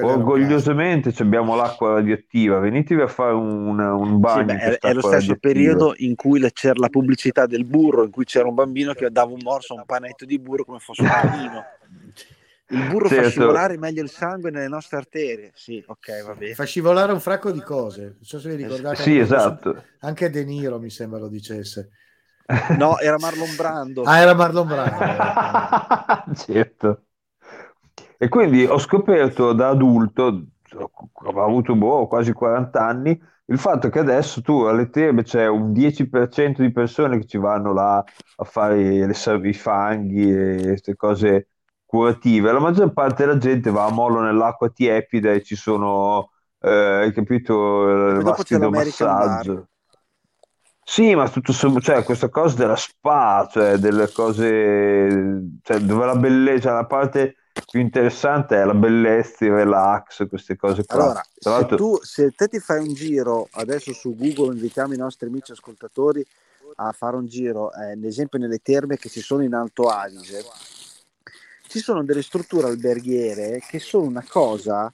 orgogliosamente 0.00 1.12
ci 1.12 1.22
abbiamo 1.22 1.54
l'acqua 1.56 1.94
radioattiva, 1.94 2.58
venitevi 2.58 3.00
a 3.02 3.06
fare 3.06 3.32
un, 3.32 3.78
un 3.78 4.20
Sì, 4.20 4.20
bagno 4.20 4.44
beh, 4.44 4.54
in 4.54 4.60
è, 4.60 4.78
è 4.78 4.92
lo 4.92 5.00
stesso 5.02 5.36
periodo 5.36 5.94
in 5.98 6.14
cui 6.14 6.40
le- 6.40 6.52
c'era 6.52 6.74
la 6.76 6.88
pubblicità 6.88 7.46
del 7.46 7.64
burro, 7.64 8.04
in 8.04 8.10
cui 8.10 8.24
c'era 8.24 8.48
un 8.48 8.54
bambino 8.54 8.92
che 8.92 9.10
dava 9.10 9.32
un 9.32 9.40
morso 9.42 9.74
a 9.74 9.76
un 9.76 9.84
panetto 9.84 10.24
di 10.24 10.38
burro 10.38 10.64
come 10.64 10.78
fosse 10.78 11.04
un 11.06 11.12
panino. 11.14 11.64
Il 12.68 12.82
burro 12.82 13.08
fa 13.08 13.14
Certo. 13.14 13.30
scivolare 13.30 13.76
meglio 13.78 14.02
il 14.02 14.08
sangue 14.10 14.50
nelle 14.50 14.68
nostre 14.68 14.96
arterie. 14.96 15.52
Sì, 15.54 15.82
ok, 15.86 16.24
va 16.24 16.34
bene. 16.34 16.54
Fa 16.54 16.64
scivolare 16.64 17.12
un 17.12 17.20
fracco 17.20 17.50
di 17.52 17.60
cose. 17.60 18.02
Non 18.02 18.16
so 18.22 18.40
se 18.40 18.48
vi 18.48 18.56
ricordate. 18.56 19.02
Sì, 19.02 19.10
anche- 19.10 19.22
esatto. 19.22 19.84
Anche 20.00 20.30
De 20.30 20.44
Niro 20.44 20.78
mi 20.78 20.90
sembra 20.90 21.18
lo 21.18 21.28
dicesse. 21.28 21.90
No, 22.76 22.98
era 22.98 23.16
Marlon 23.18 23.54
Brando. 23.56 24.02
Ah, 24.02 24.18
era 24.18 24.34
Marlon 24.34 24.66
Brando. 24.66 26.34
certo. 26.36 27.02
E 28.18 28.28
quindi 28.28 28.64
ho 28.64 28.78
scoperto 28.78 29.52
da 29.52 29.68
adulto, 29.68 30.46
ho 30.76 31.42
avuto 31.42 31.74
boh, 31.74 32.06
quasi 32.06 32.32
40 32.32 32.80
anni, 32.84 33.20
il 33.46 33.58
fatto 33.58 33.90
che 33.90 33.98
adesso 33.98 34.40
tu 34.40 34.62
alle 34.62 34.88
terme 34.88 35.22
c'è 35.22 35.46
un 35.46 35.72
10% 35.72 36.62
di 36.62 36.72
persone 36.72 37.18
che 37.18 37.26
ci 37.26 37.38
vanno 37.38 37.72
là 37.72 38.02
a 38.36 38.44
fare 38.44 39.06
le, 39.06 39.48
i 39.48 39.52
fanghi 39.52 40.30
e 40.30 40.62
queste 40.62 40.96
cose 40.96 41.48
curative. 41.84 42.52
La 42.52 42.60
maggior 42.60 42.92
parte 42.92 43.26
della 43.26 43.38
gente 43.38 43.70
va 43.70 43.84
a 43.84 43.90
mollo 43.90 44.20
nell'acqua 44.20 44.70
tiepida 44.70 45.32
e 45.32 45.42
ci 45.42 45.56
sono, 45.56 46.30
eh, 46.60 46.70
hai 46.70 47.12
capito, 47.12 47.88
il 47.88 48.34
c'è 48.42 48.58
l'American 48.58 49.14
massaggio. 49.14 49.68
Sì, 50.84 51.14
ma 51.14 51.28
tutto 51.28 51.52
som- 51.52 51.80
cioè, 51.80 52.04
questa 52.04 52.28
cosa 52.28 52.56
della 52.56 52.76
spa, 52.76 53.48
cioè 53.50 53.76
delle 53.78 54.12
cose, 54.12 55.58
cioè, 55.62 55.78
dove 55.78 56.04
la 56.04 56.16
bellezza, 56.16 56.72
la 56.72 56.84
parte 56.84 57.36
più 57.70 57.80
interessante 57.80 58.60
è 58.60 58.64
la 58.64 58.74
bellezza, 58.74 59.44
il 59.44 59.52
relax, 59.52 60.28
queste 60.28 60.56
cose 60.56 60.84
qua. 60.84 60.96
Allora, 60.96 61.24
se, 61.34 61.48
l'altro, 61.48 61.76
tu, 61.76 61.98
se 62.02 62.32
te 62.32 62.48
ti 62.48 62.58
fai 62.58 62.80
un 62.86 62.92
giro 62.92 63.48
adesso 63.52 63.92
su 63.92 64.14
Google, 64.14 64.54
invitiamo 64.54 64.92
i 64.92 64.98
nostri 64.98 65.28
amici 65.28 65.52
ascoltatori 65.52 66.24
a 66.76 66.92
fare 66.92 67.16
un 67.16 67.26
giro, 67.26 67.72
eh, 67.72 67.92
ad 67.92 68.04
esempio 68.04 68.38
nelle 68.38 68.58
terme 68.58 68.96
che 68.96 69.08
ci 69.08 69.20
sono 69.20 69.42
in 69.42 69.54
Alto 69.54 69.88
Adige, 69.88 70.42
ci 71.68 71.78
sono 71.78 72.04
delle 72.04 72.22
strutture 72.22 72.68
alberghiere 72.68 73.60
che 73.66 73.78
sono 73.78 74.04
una 74.06 74.24
cosa 74.28 74.92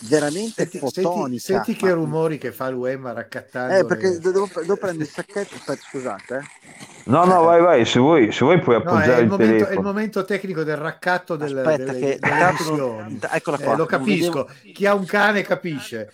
veramente 0.00 0.62
Senti, 0.68 0.78
fotonica. 0.78 1.40
senti, 1.40 1.40
senti 1.40 1.76
che 1.76 1.86
ma- 1.86 1.92
rumori 1.92 2.38
che 2.38 2.52
fa 2.52 2.68
l'UEMA 2.68 3.12
raccattando. 3.12 3.74
Eh, 3.76 3.84
perché 3.86 4.08
le- 4.10 4.18
devo, 4.18 4.48
devo 4.54 4.76
prendere 4.76 5.04
il 5.04 5.10
sacchetto, 5.10 5.56
scusate. 5.88 6.36
eh. 6.36 6.90
No, 7.04 7.24
no, 7.24 7.42
vai, 7.42 7.60
vai, 7.60 7.84
se 7.84 7.98
vuoi, 7.98 8.30
se 8.30 8.44
vuoi 8.44 8.60
puoi 8.60 8.76
No, 8.76 8.82
è 8.82 8.86
appoggiare 8.86 9.18
il, 9.18 9.22
il, 9.24 9.28
momento, 9.28 9.52
è 9.54 9.56
il 9.58 9.62
telefono. 9.64 9.86
momento 9.88 10.24
tecnico 10.24 10.62
del 10.62 10.76
raccatto 10.76 11.34
del, 11.36 11.56
Aspetta, 11.58 11.92
delle, 11.92 11.98
che 11.98 12.18
delle 12.20 12.48
emissioni. 12.48 13.18
eccola 13.32 13.56
Eh, 13.58 13.62
qua, 13.62 13.72
lo 13.72 13.76
non 13.78 13.86
capisco. 13.86 14.48
Chi 14.72 14.86
ha 14.86 14.94
un 14.94 15.04
cane 15.04 15.42
capisce. 15.42 16.12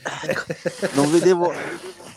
Non 0.93 1.11
vedevo... 1.11 1.53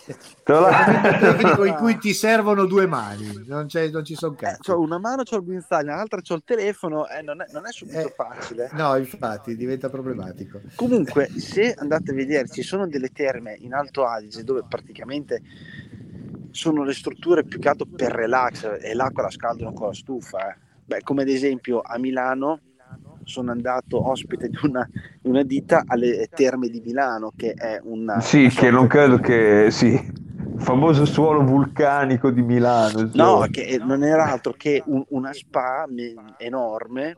Tecnico 0.44 1.66
in 1.66 1.76
cui 1.76 1.98
ti 2.00 2.14
servono 2.14 2.66
due 2.66 2.86
mani, 2.88 3.44
non, 3.48 3.68
c'è, 3.68 3.90
non 3.90 4.04
ci 4.04 4.16
sono 4.16 4.34
Eh, 4.34 4.38
cazzo. 4.38 4.74
c'ho 4.74 4.80
una 4.80 4.98
mano 4.98 5.24
c'ho 5.24 5.38
il 5.38 5.44
guinzaglio, 5.44 5.92
l'altra 5.92 6.22
c'ho 6.22 6.36
il 6.36 6.44
telefono, 6.46 7.08
eh, 7.08 7.22
non, 7.22 7.42
è, 7.42 7.46
non 7.52 7.66
è 7.68 7.72
subito 7.72 7.98
Eh, 8.00 8.14
facile. 8.16 8.70
No, 8.74 8.96
infatti 8.98 9.56
diventa 9.56 9.90
problematico. 9.90 10.62
Comunque, 10.76 11.30
se 11.38 11.74
andate 11.74 12.12
a 12.12 12.14
vedere, 12.14 12.48
ci 12.50 12.62
sono 12.64 12.88
delle 12.88 13.10
terme 13.10 13.56
in 13.60 13.74
Alto 13.74 14.06
Adige 14.06 14.44
dove 14.44 14.64
praticamente 14.68 15.42
sono 16.52 16.84
le 16.84 16.94
strutture 16.94 17.44
più 17.44 17.60
che 17.60 17.70
altro 17.70 17.86
per 17.86 18.12
relax 18.12 18.78
e 18.82 18.94
l'acqua 18.94 19.24
la 19.24 19.30
scaldano 19.32 19.74
con 19.74 19.88
la 19.88 19.94
stufa. 19.94 20.50
eh. 20.52 20.56
Beh, 20.86 21.02
come 21.04 21.22
ad 21.22 21.30
esempio 21.30 21.80
a 21.82 21.98
Milano 21.98 22.60
sono 23.32 23.52
andato 23.52 24.10
ospite 24.10 24.50
di 24.50 24.58
una, 24.64 24.88
di 25.22 25.30
una 25.30 25.44
ditta 25.44 25.84
alle 25.88 26.28
terme 26.34 26.68
di 26.68 26.82
Milano 26.86 27.32
che 27.36 27.54
è 27.54 27.80
una... 27.84 28.20
Sì, 28.20 28.50
che 28.50 28.70
non 28.70 28.88
credo 28.88 29.18
che... 29.18 29.68
Sì, 29.72 29.88
il 29.94 30.62
famoso 30.62 31.06
suolo 31.06 31.44
vulcanico 31.44 32.30
di 32.30 32.42
Milano. 32.42 33.10
No, 33.14 33.48
che 33.50 33.80
non 33.84 34.04
era 34.04 34.26
altro 34.26 34.54
che 34.56 34.84
un- 34.86 35.04
una 35.10 35.34
spa 35.34 35.86
me- 35.88 36.14
enorme 36.38 37.16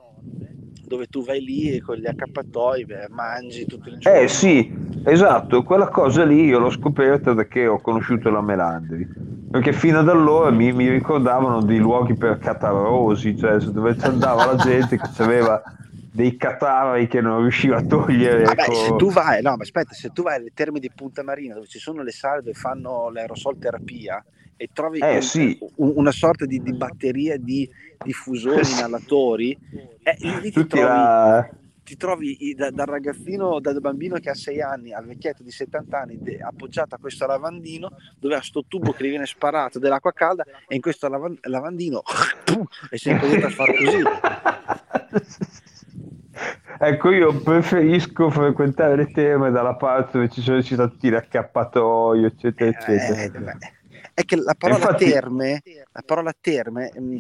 dove 0.85 1.07
tu 1.07 1.23
vai 1.23 1.41
lì 1.41 1.79
con 1.79 1.95
gli 1.95 2.05
accappatoi 2.05 2.85
beh, 2.85 3.07
mangi 3.09 3.65
tutto 3.65 3.89
il 3.89 3.97
giorno. 3.97 4.19
Eh 4.19 4.27
sì, 4.27 4.71
esatto, 5.03 5.63
quella 5.63 5.87
cosa 5.87 6.23
lì 6.23 6.45
io 6.45 6.59
l'ho 6.59 6.69
scoperta 6.69 7.33
da 7.33 7.45
che 7.45 7.65
ho 7.67 7.81
conosciuto 7.81 8.29
la 8.29 8.41
Melandri, 8.41 9.07
perché 9.49 9.73
fino 9.73 9.99
ad 9.99 10.09
allora 10.09 10.51
mi, 10.51 10.71
mi 10.71 10.89
ricordavano 10.89 11.61
dei 11.63 11.79
luoghi 11.79 12.15
per 12.15 12.37
catarrosi, 12.37 13.35
cioè 13.37 13.57
dove 13.57 13.97
ci 13.97 14.05
andava 14.05 14.45
la 14.45 14.55
gente 14.55 14.97
che 14.97 15.09
aveva 15.23 15.61
dei 16.13 16.37
catarri 16.37 17.07
che 17.07 17.21
non 17.21 17.41
riusciva 17.41 17.77
a 17.77 17.81
togliere. 17.83 18.43
Vabbè, 18.43 18.61
ecco. 18.61 18.73
se 18.75 18.95
tu 18.97 19.11
vai, 19.11 19.41
no, 19.41 19.55
ma 19.55 19.63
aspetta, 19.63 19.93
se 19.95 20.09
tu 20.11 20.21
vai 20.21 20.35
alle 20.35 20.51
terme 20.53 20.79
di 20.79 20.91
Punta 20.93 21.23
Marina 21.23 21.55
dove 21.55 21.65
ci 21.65 21.79
sono 21.79 22.03
le 22.03 22.11
sale 22.11 22.41
dove 22.41 22.53
fanno 22.53 23.09
l'aerosol 23.09 23.57
terapia 23.57 24.23
e 24.55 24.69
trovi 24.71 24.99
Eh, 24.99 25.15
un- 25.15 25.21
sì. 25.23 25.57
un- 25.77 25.93
una 25.95 26.11
sorta 26.11 26.45
di, 26.45 26.61
di 26.61 26.71
batteria 26.73 27.35
di 27.39 27.67
diffusori, 28.03 28.61
inalatori, 28.79 29.57
eh, 30.03 30.15
lì 30.39 30.51
ti 30.51 30.67
trovi, 30.67 30.85
la- 30.85 31.49
ti 31.83 31.97
trovi 31.97 32.53
da- 32.55 32.69
dal 32.69 32.85
ragazzino, 32.85 33.59
dal 33.59 33.81
bambino 33.81 34.17
che 34.19 34.29
ha 34.29 34.35
6 34.35 34.61
anni 34.61 34.93
al 34.93 35.05
vecchietto 35.05 35.41
di 35.41 35.49
70 35.49 35.99
anni 35.99 36.19
de- 36.21 36.37
appoggiato 36.41 36.93
a 36.93 36.99
questo 36.99 37.25
lavandino 37.25 37.89
dove 38.19 38.35
ha 38.35 38.41
sto 38.43 38.63
tubo 38.67 38.91
che 38.93 39.03
gli 39.05 39.09
viene 39.09 39.25
sparato 39.25 39.79
dell'acqua 39.79 40.11
calda 40.13 40.45
e 40.67 40.75
in 40.75 40.81
questo 40.81 41.07
lavan- 41.09 41.39
lavandino 41.41 42.03
è 42.91 42.97
sempre 42.97 43.29
dentro 43.29 43.47
a 43.47 43.51
far 43.51 43.73
così. 43.75 44.01
Ecco, 46.85 47.11
io 47.11 47.33
preferisco 47.39 48.29
frequentare 48.29 48.97
le 48.97 49.07
terme 49.11 49.51
dalla 49.51 49.75
parte 49.75 50.17
dove 50.17 50.29
ci 50.29 50.41
sono 50.41 50.57
i 50.57 50.63
tutti 50.63 51.09
l'accappatoio, 51.09 52.27
eccetera, 52.27 52.69
eccetera. 52.69 53.51
Eh, 53.53 53.71
è 54.13 54.25
che 54.25 54.35
la 54.35 54.53
parola 54.57 54.79
Infatti- 54.79 55.09
terme, 55.09 55.61
la 55.91 56.03
parola 56.05 56.33
terme 56.39 56.91
mm, 56.99 57.17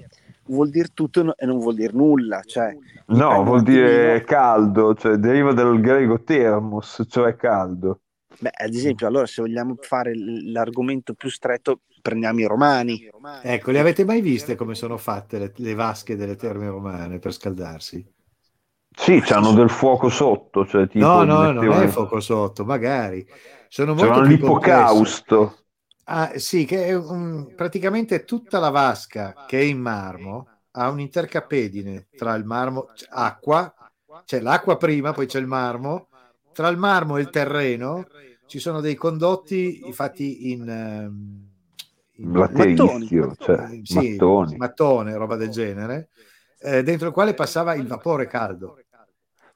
vuol 0.47 0.69
dire 0.69 0.89
tutto 0.93 1.21
e 1.21 1.23
no- 1.23 1.35
non 1.45 1.59
vuol 1.59 1.75
dire 1.75 1.93
nulla. 1.93 2.41
Cioè, 2.45 2.75
No, 3.05 3.43
vuol 3.43 3.63
dire 3.63 4.23
caldo, 4.25 4.95
cioè 4.95 5.15
deriva 5.15 5.53
dal 5.53 5.79
greco 5.79 6.21
thermos, 6.23 7.01
cioè 7.07 7.37
caldo. 7.37 8.01
beh, 8.37 8.51
ad 8.53 8.73
esempio, 8.73 9.07
allora 9.07 9.25
se 9.25 9.41
vogliamo 9.41 9.77
fare 9.79 10.11
l'argomento 10.15 11.13
più 11.13 11.29
stretto, 11.29 11.79
prendiamo 12.01 12.39
i 12.39 12.45
romani. 12.45 13.09
Ecco, 13.41 13.71
le 13.71 13.79
avete 13.79 14.03
mai 14.03 14.19
viste 14.19 14.55
come 14.55 14.75
sono 14.75 14.97
fatte 14.97 15.39
le, 15.39 15.53
le 15.55 15.73
vasche 15.73 16.17
delle 16.17 16.35
terme 16.35 16.67
romane 16.67 17.19
per 17.19 17.31
scaldarsi? 17.31 18.12
Sì, 18.95 19.19
c'hanno 19.21 19.53
del 19.53 19.69
fuoco 19.69 20.09
sotto, 20.09 20.65
cioè 20.65 20.87
tipo 20.87 21.23
no, 21.23 21.23
no, 21.23 21.51
non 21.51 21.81
è 21.81 21.87
fuoco 21.87 22.19
sotto, 22.19 22.63
magari. 22.65 23.25
Sono 23.67 23.93
molto 23.93 24.13
complesse. 24.13 24.29
l'ipocausto. 24.29 25.57
Ah, 26.05 26.33
sì, 26.37 26.65
che 26.65 26.85
è 26.87 26.95
un- 26.95 27.53
praticamente 27.55 28.25
tutta 28.25 28.59
la 28.59 28.69
vasca 28.69 29.43
che 29.47 29.59
è 29.59 29.63
in 29.63 29.79
marmo 29.79 30.49
ha 30.71 30.89
un 30.89 30.99
intercapedine 30.99 32.07
tra 32.15 32.33
il 32.35 32.45
marmo, 32.45 32.89
acqua, 33.09 33.73
c'è 34.25 34.39
l'acqua 34.39 34.77
prima, 34.77 35.11
poi 35.13 35.27
c'è 35.27 35.39
il 35.39 35.47
marmo, 35.47 36.07
tra 36.51 36.67
il 36.67 36.77
marmo 36.77 37.17
e 37.17 37.21
il 37.21 37.29
terreno 37.29 38.05
ci 38.45 38.59
sono 38.59 38.81
dei 38.81 38.95
condotti 38.95 39.91
fatti 39.93 40.51
in, 40.51 40.67
ehm, 40.67 41.47
in 42.17 42.31
Laterizio, 42.33 43.35
cioè 43.39 43.69
eh, 43.71 43.81
sì, 43.83 44.15
mattoni. 44.15 44.57
mattone, 44.57 45.15
roba 45.15 45.35
del 45.35 45.49
genere, 45.49 46.09
eh, 46.59 46.83
dentro 46.83 47.07
il 47.07 47.13
quale 47.13 47.33
passava 47.33 47.73
il 47.75 47.87
vapore 47.87 48.27
caldo. 48.27 48.82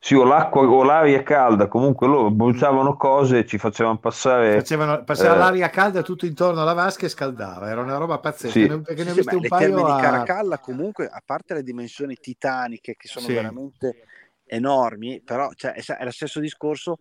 Sì, 0.08 0.16
o 0.16 0.24
l'acqua 0.24 0.62
o 0.66 0.84
l'aria 0.84 1.22
calda, 1.22 1.68
comunque 1.68 2.08
loro 2.08 2.32
bruciavano 2.32 2.96
cose 2.96 3.40
e 3.40 3.46
ci 3.46 3.58
facevano 3.58 3.98
passare. 3.98 4.54
Facevano, 4.54 5.04
passava 5.04 5.36
eh, 5.36 5.38
l'aria 5.38 5.70
calda 5.70 6.02
tutto 6.02 6.26
intorno 6.26 6.62
alla 6.62 6.72
vasca 6.72 7.06
e 7.06 7.10
scaldava, 7.10 7.70
era 7.70 7.82
una 7.82 7.98
roba 7.98 8.18
pazzesca. 8.18 8.58
Sì. 8.58 8.68
Ne- 8.68 8.80
Perché 8.80 9.04
ne 9.04 9.12
ho 9.12 9.14
Sì, 9.16 9.24
beh, 9.24 9.36
un 9.36 9.42
le 9.42 9.48
paio 9.50 9.76
terme 9.76 9.92
a... 9.92 9.96
di 9.96 10.02
Caracalla 10.02 10.60
comunque, 10.60 11.08
a 11.08 11.22
parte 11.26 11.56
le 11.56 11.64
dimensioni 11.64 12.16
titaniche 12.16 12.96
che 12.96 13.10
sono 13.10 13.26
Sì. 13.26 13.34
veramente 13.34 13.98
enormi, 14.46 15.22
però 15.22 15.52
cioè, 15.54 15.74
è, 15.74 16.04
lo 16.06 16.12
stesso 16.12 16.40
discorso. 16.40 17.00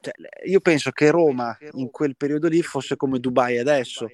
cioè, 0.00 0.12
io 0.46 0.58
penso 0.58 0.90
che 0.90 1.12
Roma 1.12 1.56
in 1.74 1.88
quel 1.92 2.16
periodo 2.16 2.48
lì 2.48 2.60
fosse 2.62 2.96
come 2.96 3.20
Dubai 3.20 3.58
adesso. 3.58 4.08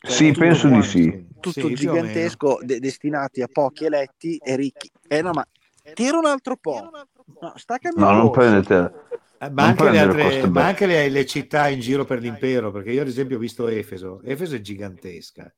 Cioè, 0.00 0.10
Sì, 0.10 0.28
tutto 0.28 0.38
penso 0.38 0.66
di 0.68 0.72
quanto- 0.72 0.88
sì. 0.88 1.26
Tutto 1.40 1.50
Sì, 1.50 1.74
più 1.74 1.90
o 1.90 1.92
gigantesco, 1.92 2.58
de- 2.62 2.80
destinati 2.80 3.42
a 3.42 3.48
pochi 3.52 3.84
eletti 3.84 4.38
e 4.42 4.56
ricchi. 4.56 4.90
Eh 5.08 5.20
no, 5.20 5.32
ma 5.32 5.46
tira 5.92 6.16
un 6.16 6.24
altro 6.24 6.56
po'. 6.56 6.90
No, 7.40 7.52
staccami 7.56 7.94
No, 7.98 8.12
non 8.12 8.30
prendete. 8.30 9.04
Eh, 9.38 9.50
Non 9.50 9.54
Ma 9.54 9.64
anche, 9.64 9.98
altre, 9.98 10.48
ma 10.48 10.66
anche 10.66 10.86
le, 10.86 11.08
le 11.08 11.26
città 11.26 11.68
in 11.68 11.80
giro 11.80 12.04
per 12.04 12.20
l'impero, 12.20 12.70
perché 12.70 12.92
io 12.92 13.02
ad 13.02 13.08
esempio 13.08 13.36
ho 13.36 13.40
visto 13.40 13.68
Efeso, 13.68 14.22
Efeso 14.22 14.54
è 14.54 14.60
gigantesca. 14.60 15.52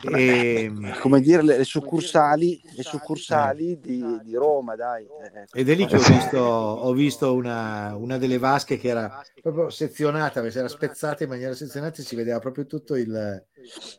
E, 0.00 0.70
Come 1.00 1.20
dire, 1.20 1.42
le, 1.42 1.56
le 1.58 1.64
succursali, 1.64 2.60
le 2.76 2.82
succursali 2.84 3.80
di, 3.80 4.20
di 4.22 4.34
Roma, 4.36 4.76
dai. 4.76 5.04
Eh, 5.04 5.60
ed 5.60 5.68
è 5.68 5.74
lì 5.74 5.86
che 5.86 5.96
ho 5.96 6.00
Eh 6.00 6.12
visto, 6.14 6.38
ho 6.38 6.92
visto 6.92 7.34
una, 7.34 7.96
una 7.96 8.16
delle 8.16 8.38
vasche 8.38 8.78
che 8.78 8.88
era 8.88 9.20
proprio 9.42 9.70
sezionata, 9.70 10.34
perché 10.34 10.52
si 10.52 10.58
era 10.58 10.68
spezzata 10.68 11.24
in 11.24 11.30
maniera 11.30 11.52
sezionata 11.52 12.00
e 12.00 12.04
si 12.04 12.14
vedeva 12.14 12.38
proprio 12.38 12.66
tutto 12.66 12.94
il, 12.94 13.44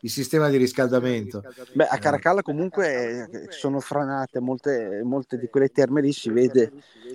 il 0.00 0.10
sistema 0.10 0.48
di 0.48 0.56
riscaldamento. 0.56 1.42
Beh, 1.74 1.86
a 1.86 1.98
Caracalla 1.98 2.40
comunque 2.40 3.28
eh, 3.30 3.46
sono 3.50 3.78
franate 3.80 4.40
molte, 4.40 5.02
molte 5.04 5.36
di 5.36 5.48
quelle 5.48 5.68
terme 5.68 6.00
lì, 6.00 6.12
si 6.12 6.30
vede 6.30 6.72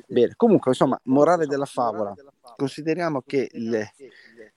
bene. 0.07 0.33
Comunque, 0.35 0.69
insomma, 0.71 0.99
morale 1.05 1.47
della 1.47 1.65
favola, 1.65 2.13
consideriamo 2.55 3.23
che 3.25 3.49
le, 3.53 3.93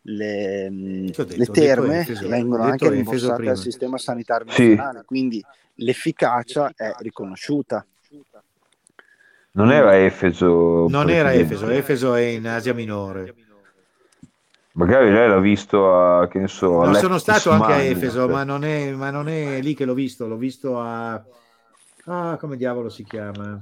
le, 0.08 0.68
detto, 0.70 1.24
le 1.24 1.36
detto 1.36 1.52
terme 1.52 2.00
ho 2.00 2.28
vengono 2.28 2.62
detto 2.64 2.84
anche 2.84 2.90
rimborsate 2.90 3.42
dal 3.44 3.56
sistema 3.58 3.98
sanitario 3.98 4.50
Sì. 4.50 4.68
nazionale, 4.68 5.04
quindi 5.04 5.44
l'efficacia 5.74 6.72
è 6.74 6.94
riconosciuta. 6.98 7.84
Non 9.52 9.72
era 9.72 9.98
Efeso. 9.98 10.86
Non 10.88 11.10
era. 11.10 11.32
Efeso, 11.32 11.68
Efeso 11.68 12.14
è 12.14 12.22
in 12.22 12.46
Asia 12.46 12.74
Minore. 12.74 13.34
Magari 14.72 15.10
lei 15.10 15.28
l'ha 15.28 15.40
visto 15.40 15.92
a, 15.92 16.28
che 16.28 16.38
ne 16.38 16.46
so, 16.46 16.82
a 16.82 16.86
No, 16.86 16.94
sono 16.94 17.18
stato 17.18 17.50
anche 17.50 17.72
a 17.72 17.82
Efeso, 17.82 18.28
ma 18.28 18.44
non, 18.44 18.64
è, 18.64 18.92
ma 18.92 19.10
non 19.10 19.28
è 19.28 19.60
lì 19.60 19.74
che 19.74 19.84
l'ho 19.84 19.94
visto, 19.94 20.28
l'ho 20.28 20.36
visto 20.36 20.78
a... 20.80 21.20
Ah, 22.04 22.36
come 22.38 22.56
diavolo 22.56 22.88
si 22.88 23.02
chiama? 23.02 23.60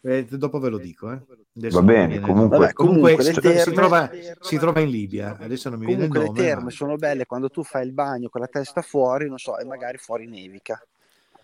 Eh, 0.00 0.24
dopo 0.24 0.58
ve 0.58 0.70
lo 0.70 0.78
dico. 0.78 1.12
eh. 1.12 1.20
Adesso 1.56 1.78
Va 1.78 1.84
bene, 1.84 2.06
viene- 2.08 2.20
comunque- 2.26 2.58
Vabbè, 2.58 2.72
Comunque, 2.74 3.00
comunque 3.00 3.24
si, 3.32 3.40
terme- 3.40 3.58
si 3.60 3.72
trova, 3.72 4.10
si 4.40 4.58
trova 4.58 4.80
in 4.80 4.90
Libia, 4.90 5.36
adesso 5.40 5.70
non 5.70 5.78
mi 5.78 5.86
viene 5.86 6.04
il 6.04 6.10
Comunque 6.10 6.20
le 6.20 6.40
nome. 6.40 6.48
terme 6.48 6.64
ma- 6.64 6.70
sono 6.70 6.96
belle 6.96 7.26
quando 7.26 7.48
tu 7.48 7.62
fai 7.64 7.86
il 7.86 7.92
bagno 7.92 8.28
con 8.28 8.40
la 8.42 8.46
testa 8.46 8.82
fuori, 8.82 9.28
non 9.28 9.38
so, 9.38 9.58
e 9.58 9.64
magari 9.64 9.96
fuori 9.96 10.26
nevica. 10.26 10.80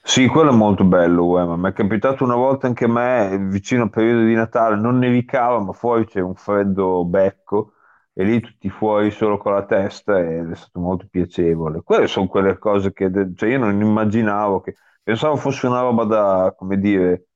Sì, 0.04 0.26
quello 0.26 0.50
è 0.50 0.54
molto 0.54 0.84
bello, 0.84 1.24
uè, 1.26 1.44
ma 1.44 1.56
mi 1.56 1.68
è 1.70 1.72
capitato 1.72 2.24
una 2.24 2.34
volta 2.34 2.66
anche 2.66 2.84
a 2.84 2.88
me, 2.88 3.38
vicino 3.48 3.84
al 3.84 3.90
periodo 3.90 4.24
di 4.24 4.34
Natale, 4.34 4.76
non 4.76 4.98
nevicava, 4.98 5.60
ma 5.60 5.72
fuori 5.72 6.06
c'è 6.06 6.20
un 6.20 6.34
freddo 6.34 7.04
becco 7.04 7.74
e 8.12 8.24
lì 8.24 8.40
tutti 8.40 8.68
fuori 8.68 9.10
solo 9.12 9.38
con 9.38 9.52
la 9.52 9.64
testa 9.64 10.18
ed 10.18 10.50
è 10.50 10.54
stato 10.56 10.80
molto 10.80 11.06
piacevole. 11.08 11.82
Quelle 11.82 12.08
sono 12.08 12.26
quelle 12.26 12.58
cose 12.58 12.92
che 12.92 13.10
cioè 13.36 13.48
io 13.50 13.58
non 13.58 13.80
immaginavo, 13.80 14.60
che 14.60 14.74
pensavo 15.02 15.36
fosse 15.36 15.66
una 15.68 15.80
roba 15.80 16.04
da, 16.04 16.54
come 16.58 16.78
dire, 16.78 17.28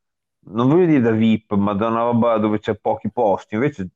non 0.46 0.68
voglio 0.68 0.86
dire 0.86 1.00
da 1.00 1.10
VIP, 1.12 1.54
ma 1.54 1.74
da 1.74 1.88
una 1.88 2.02
roba 2.02 2.38
dove 2.38 2.58
c'è 2.58 2.76
pochi 2.76 3.10
posti, 3.10 3.54
invece, 3.54 3.88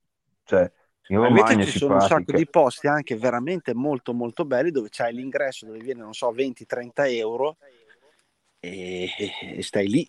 cioè, 0.45 0.71
in 1.09 1.19
Ma 1.21 1.29
invece 1.29 1.55
Romagna 1.55 1.67
ci 1.67 1.71
sono 1.71 1.95
un 1.95 2.01
sacco 2.01 2.31
pratica. 2.31 2.33
di 2.33 2.49
posti 2.49 2.87
anche 2.89 3.17
veramente 3.17 3.75
molto 3.75 4.13
molto 4.13 4.45
belli 4.45 4.71
dove 4.71 4.89
c'hai 4.91 5.15
l'ingresso 5.15 5.65
dove 5.67 5.79
viene, 5.79 6.01
non 6.01 6.15
so, 6.15 6.31
20-30 6.33 7.07
euro 7.07 7.59
e, 8.61 9.09
e 9.59 9.63
stai 9.63 9.89
lì. 9.89 10.07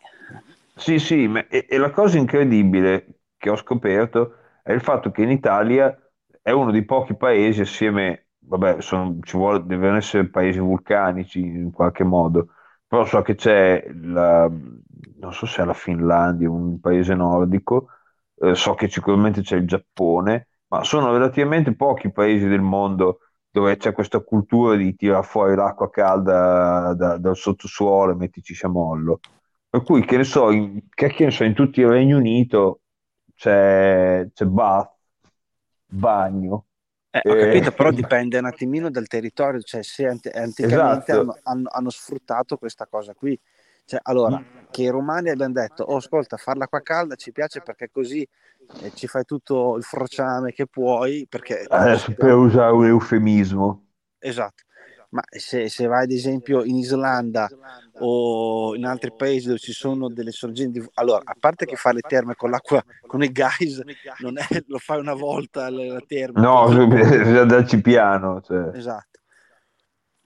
Sì, 0.73 0.99
sì, 0.99 1.27
ma- 1.27 1.47
e, 1.47 1.65
e 1.69 1.77
la 1.77 1.91
cosa 1.91 2.17
incredibile 2.17 3.21
che 3.37 3.49
ho 3.49 3.55
scoperto 3.55 4.35
è 4.63 4.71
il 4.71 4.81
fatto 4.81 5.11
che 5.11 5.21
in 5.23 5.29
Italia 5.31 5.95
è 6.41 6.51
uno 6.51 6.71
dei 6.71 6.85
pochi 6.85 7.15
paesi 7.15 7.61
assieme, 7.61 8.29
vabbè, 8.39 8.81
sono- 8.81 9.17
ci 9.21 9.37
vuole, 9.37 9.63
devono 9.65 9.97
essere 9.97 10.27
paesi 10.29 10.59
vulcanici 10.59 11.39
in 11.39 11.71
qualche 11.71 12.03
modo, 12.03 12.47
però 12.91 13.05
so 13.05 13.21
che 13.21 13.35
c'è 13.35 13.85
la, 14.03 14.47
non 14.49 15.33
so 15.33 15.45
se 15.45 15.61
è 15.61 15.65
la 15.65 15.73
Finlandia, 15.73 16.49
un 16.49 16.79
paese 16.81 17.13
nordico, 17.15 17.87
eh, 18.39 18.53
so 18.55 18.73
che 18.73 18.89
sicuramente 18.89 19.41
c'è 19.41 19.55
il 19.55 19.65
Giappone, 19.67 20.47
ma 20.67 20.83
sono 20.83 21.11
relativamente 21.13 21.73
pochi 21.75 22.11
paesi 22.11 22.47
del 22.47 22.61
mondo 22.61 23.19
dove 23.49 23.77
c'è 23.77 23.93
questa 23.93 24.19
cultura 24.21 24.75
di 24.75 24.95
tirare 24.95 25.23
fuori 25.23 25.55
l'acqua 25.55 25.89
calda 25.89 26.93
da- 26.93 27.17
dal 27.17 27.35
sottosuolo 27.35 28.11
e 28.13 28.15
mettici 28.15 28.65
a 28.65 28.69
mollo. 28.69 29.19
Per 29.69 29.83
cui, 29.83 30.03
che 30.05 30.17
ne 30.17 30.23
so, 30.25 30.51
in, 30.51 30.81
che, 30.89 31.07
che 31.09 31.25
ne 31.25 31.31
so, 31.31 31.43
in 31.45 31.53
tutto 31.53 31.79
il 31.81 31.87
Regno 31.87 32.17
Unito 32.17 32.81
c'è, 33.35 34.27
c'è 34.33 34.45
bath, 34.45 34.91
bagno. 35.89 36.65
Eh, 37.13 37.21
ho 37.25 37.33
Eh, 37.35 37.39
capito, 37.39 37.71
però 37.71 37.91
dipende 37.91 38.37
un 38.37 38.45
attimino 38.45 38.89
dal 38.89 39.07
territorio, 39.07 39.59
cioè 39.61 39.83
se 39.83 40.07
ant- 40.07 40.33
anticamente 40.33 41.11
Esatto. 41.11 41.19
hanno, 41.19 41.37
hanno- 41.43 41.69
hanno 41.71 41.89
sfruttato 41.89 42.57
questa 42.57 42.87
cosa 42.87 43.13
qui. 43.13 43.37
Cioè, 43.85 43.99
allora, 44.03 44.39
Mm. 44.39 44.65
che 44.71 44.83
i 44.83 44.87
romani 44.89 45.29
abbiano 45.29 45.51
detto, 45.53 45.83
oh 45.83 45.97
ascolta, 45.97 46.37
fare 46.37 46.59
l'acqua 46.59 46.81
calda 46.81 47.15
ci 47.15 47.31
piace 47.33 47.61
perché 47.61 47.89
così 47.91 48.25
eh, 48.83 48.91
ci 48.95 49.07
fai 49.07 49.25
tutto 49.25 49.75
il 49.75 49.83
frociame 49.83 50.53
che 50.53 50.65
puoi, 50.67 51.25
perché 51.27 51.65
Adesso 51.69 52.13
per 52.13 52.33
usare 52.35 52.71
un 52.71 52.85
eufemismo. 52.85 53.87
Esatto. 54.19 54.63
Ma 55.11 55.21
se, 55.27 55.67
se 55.67 55.87
vai 55.87 56.03
ad 56.03 56.11
esempio 56.11 56.63
in 56.63 56.77
Islanda 56.77 57.49
o 57.99 58.75
in 58.75 58.85
altri 58.85 59.11
paesi 59.13 59.47
dove 59.47 59.59
ci 59.59 59.73
sono 59.73 60.07
delle 60.09 60.31
sorgenti, 60.31 60.81
allora 60.93 61.21
a 61.23 61.35
parte 61.37 61.65
che 61.65 61.75
fare 61.75 61.95
le 61.95 62.01
terme 62.01 62.35
con 62.35 62.49
l'acqua, 62.49 62.81
con 63.05 63.21
il 63.21 63.31
gas, 63.33 63.81
non 64.19 64.37
è, 64.37 64.45
lo 64.67 64.77
fai 64.77 64.99
una 64.99 65.13
volta 65.13 65.69
la, 65.69 66.01
terma. 66.07 66.39
No, 66.39 66.87
bisogna 66.87 67.41
andarci 67.41 67.81
piano. 67.81 68.41
Cioè. 68.41 68.71
Esatto. 68.73 69.19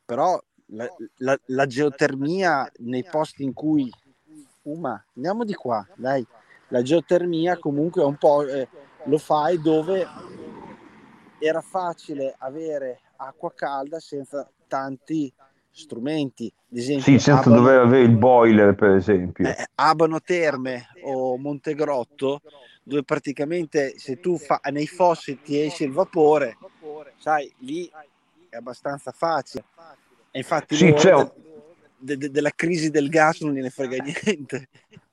Però 0.05 0.39
la, 0.67 0.87
la- 1.17 1.39
la 1.45 1.65
geotermia 1.65 2.71
nei 2.77 3.03
posti 3.03 3.43
in 3.43 3.53
cui... 3.53 3.91
Uma, 4.63 5.03
andiamo 5.15 5.43
di 5.43 5.53
qua, 5.53 5.85
dai. 5.95 6.25
La 6.69 6.81
geotermia 6.83 7.57
comunque 7.57 8.03
è 8.03 8.05
un 8.05 8.17
po'... 8.17 8.43
eh, 8.47 8.67
lo 9.05 9.17
fai 9.17 9.59
dove 9.59 10.07
era 11.39 11.61
facile 11.61 12.35
avere 12.39 13.01
acqua 13.17 13.53
calda 13.53 13.99
senza 13.99 14.49
tanti 14.67 15.32
strumenti. 15.71 16.51
Ad 16.71 16.78
esempio, 16.78 17.04
Sì, 17.04 17.19
senza 17.19 17.49
Abano- 17.49 17.62
dover 17.62 17.80
avere 17.80 18.04
il 18.04 18.17
boiler, 18.17 18.75
per 18.75 18.91
esempio. 18.91 19.47
eh, 19.47 19.67
Abano 19.75 20.21
Terme 20.21 20.88
o 21.04 21.38
Montegrotto, 21.38 22.41
dove 22.84 23.04
praticamente 23.04 23.97
se 23.97 24.19
tu 24.19 24.38
fa, 24.38 24.60
nei 24.71 24.88
fossi 24.88 25.39
ti 25.41 25.60
esce 25.60 25.84
il 25.86 25.91
vapore, 25.91 26.58
sai, 27.17 27.51
lì 27.60 27.89
è 28.49 28.56
abbastanza 28.56 29.12
facile. 29.12 29.65
E 30.32 30.39
infatti 30.39 30.75
Sì, 30.75 30.88
loro 30.88 30.95
c'è 30.99 31.13
un- 31.15 31.32
de- 31.97 32.17
de- 32.17 32.30
della 32.30 32.51
crisi 32.51 32.89
del 32.89 33.10
gas 33.10 33.41
non 33.41 33.54
gliene 33.54 33.69
frega 33.69 33.97
niente. 34.04 34.67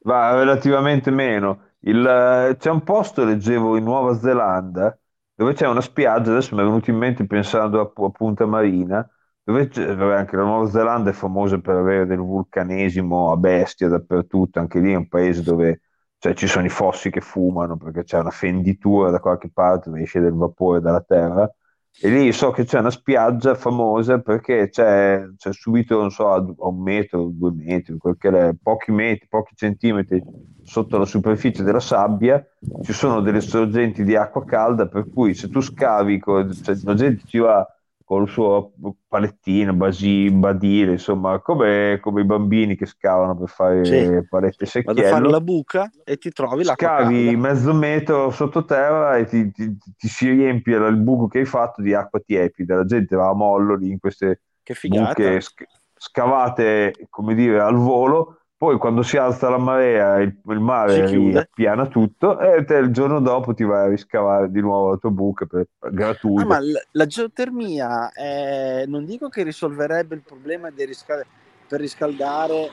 Va 0.04 0.34
relativamente 0.34 1.10
meno. 1.10 1.70
Il, 1.80 2.04
eh, 2.04 2.56
c'è 2.58 2.70
un 2.70 2.82
posto, 2.82 3.24
leggevo, 3.24 3.76
in 3.76 3.84
Nuova 3.84 4.14
Zelanda, 4.18 4.96
dove 5.34 5.54
c'è 5.54 5.66
una 5.68 5.80
spiaggia, 5.80 6.30
adesso 6.32 6.54
mi 6.54 6.62
è 6.62 6.64
venuto 6.64 6.90
in 6.90 6.96
mente 6.96 7.26
pensando 7.26 7.80
a, 7.80 7.92
a 8.04 8.10
Punta 8.10 8.46
Marina, 8.46 9.08
vabbè, 9.44 10.14
anche 10.14 10.36
la 10.36 10.44
Nuova 10.44 10.68
Zelanda 10.68 11.10
è 11.10 11.12
famosa 11.12 11.58
per 11.58 11.76
avere 11.76 12.06
del 12.06 12.18
vulcanesimo 12.18 13.32
a 13.32 13.36
bestia 13.36 13.88
dappertutto, 13.88 14.58
anche 14.60 14.78
lì 14.78 14.92
è 14.92 14.96
un 14.96 15.08
paese 15.08 15.42
dove 15.42 15.80
cioè, 16.18 16.34
ci 16.34 16.46
sono 16.46 16.64
i 16.66 16.68
fossi 16.68 17.10
che 17.10 17.20
fumano 17.20 17.76
perché 17.76 18.04
c'è 18.04 18.18
una 18.20 18.30
fenditura 18.30 19.10
da 19.10 19.18
qualche 19.18 19.50
parte 19.50 19.90
dove 19.90 20.02
esce 20.02 20.20
del 20.20 20.34
vapore 20.34 20.80
dalla 20.80 21.00
terra. 21.00 21.52
E 22.00 22.08
lì 22.08 22.32
so 22.32 22.52
che 22.52 22.64
c'è 22.64 22.78
una 22.78 22.90
spiaggia 22.90 23.54
famosa 23.54 24.20
perché 24.20 24.68
c'è, 24.70 25.24
c'è 25.36 25.52
subito, 25.52 25.98
non 25.98 26.10
so, 26.10 26.30
a, 26.32 26.38
un 26.38 26.80
metro, 26.80 27.28
due 27.32 27.52
metri, 27.52 27.98
quel 27.98 28.16
che 28.16 28.28
è, 28.28 28.54
pochi 28.60 28.92
metri, 28.92 29.26
pochi 29.28 29.54
centimetri 29.56 30.22
sotto 30.62 30.96
la 30.96 31.04
superficie 31.04 31.64
della 31.64 31.80
sabbia, 31.80 32.42
ci 32.82 32.92
sono 32.92 33.20
delle 33.20 33.40
sorgenti 33.40 34.04
di 34.04 34.14
acqua 34.14 34.44
calda, 34.44 34.86
per 34.86 35.08
cui 35.12 35.34
se 35.34 35.48
tu 35.50 35.60
scavi, 35.60 36.20
cioè, 36.24 36.76
la 36.84 36.94
gente 36.94 37.24
ci 37.26 37.38
va 37.38 37.66
con 38.12 38.22
il 38.22 38.28
suo 38.28 38.72
palettino, 39.08 39.72
basi, 39.74 40.30
badile, 40.30 40.92
insomma, 40.92 41.40
come, 41.40 41.98
come 42.00 42.20
i 42.22 42.24
bambini 42.24 42.76
che 42.76 42.86
scavano 42.86 43.36
per 43.38 43.48
fare 43.48 43.74
Sì. 43.80 44.08
palette 44.28 44.64
e 44.64 44.66
Vado 44.82 45.00
a 45.00 45.04
fare 45.04 45.28
secchiello 45.28 45.28
la 45.28 45.40
buca 45.40 45.90
e 46.04 46.16
ti 46.18 46.30
trovi 46.32 46.64
l'acqua 46.64 46.90
scavi 46.90 46.94
calda. 46.94 47.36
mezzo 47.36 47.74
metro 47.74 48.30
sottoterra 48.30 49.16
e 49.16 49.24
ti, 49.26 49.50
ti- 49.50 49.76
ti 49.96 50.08
si 50.08 50.28
riempie 50.30 50.76
il 50.76 50.96
buco 50.96 51.26
che 51.28 51.40
hai 51.40 51.44
fatto 51.44 51.82
di 51.82 51.94
acqua 51.94 52.20
tiepida. 52.20 52.76
La 52.76 52.84
gente 52.84 53.16
va 53.16 53.28
a 53.30 53.34
mollo 53.34 53.74
lì 53.76 53.90
in 53.90 53.98
queste 53.98 54.42
buche 54.82 55.40
sc- 55.40 55.66
scavate, 55.94 57.06
come 57.10 57.34
dire, 57.34 57.60
al 57.60 57.76
volo. 57.76 58.41
Poi 58.62 58.78
quando 58.78 59.02
si 59.02 59.16
alza 59.16 59.48
la 59.50 59.58
marea, 59.58 60.20
il, 60.20 60.38
il 60.46 60.60
mare 60.60 61.36
appiana 61.36 61.88
tutto 61.88 62.38
e 62.38 62.64
te 62.64 62.76
il 62.76 62.92
giorno 62.92 63.18
dopo 63.18 63.54
ti 63.54 63.64
vai 63.64 63.86
a 63.86 63.88
riscavare 63.88 64.52
di 64.52 64.60
nuovo 64.60 64.90
la 64.90 64.96
tua 64.98 65.10
buca 65.10 65.46
per, 65.46 65.66
gratuito. 65.90 66.42
Ah, 66.42 66.44
ma 66.46 66.60
l- 66.60 66.80
la 66.92 67.06
geotermia 67.06 68.12
è- 68.12 68.84
non 68.86 69.04
dico 69.04 69.28
che 69.28 69.42
risolverebbe 69.42 70.14
il 70.14 70.20
problema 70.20 70.70
di 70.70 70.84
riscal- 70.84 71.26
per 71.66 71.80
riscaldare 71.80 72.70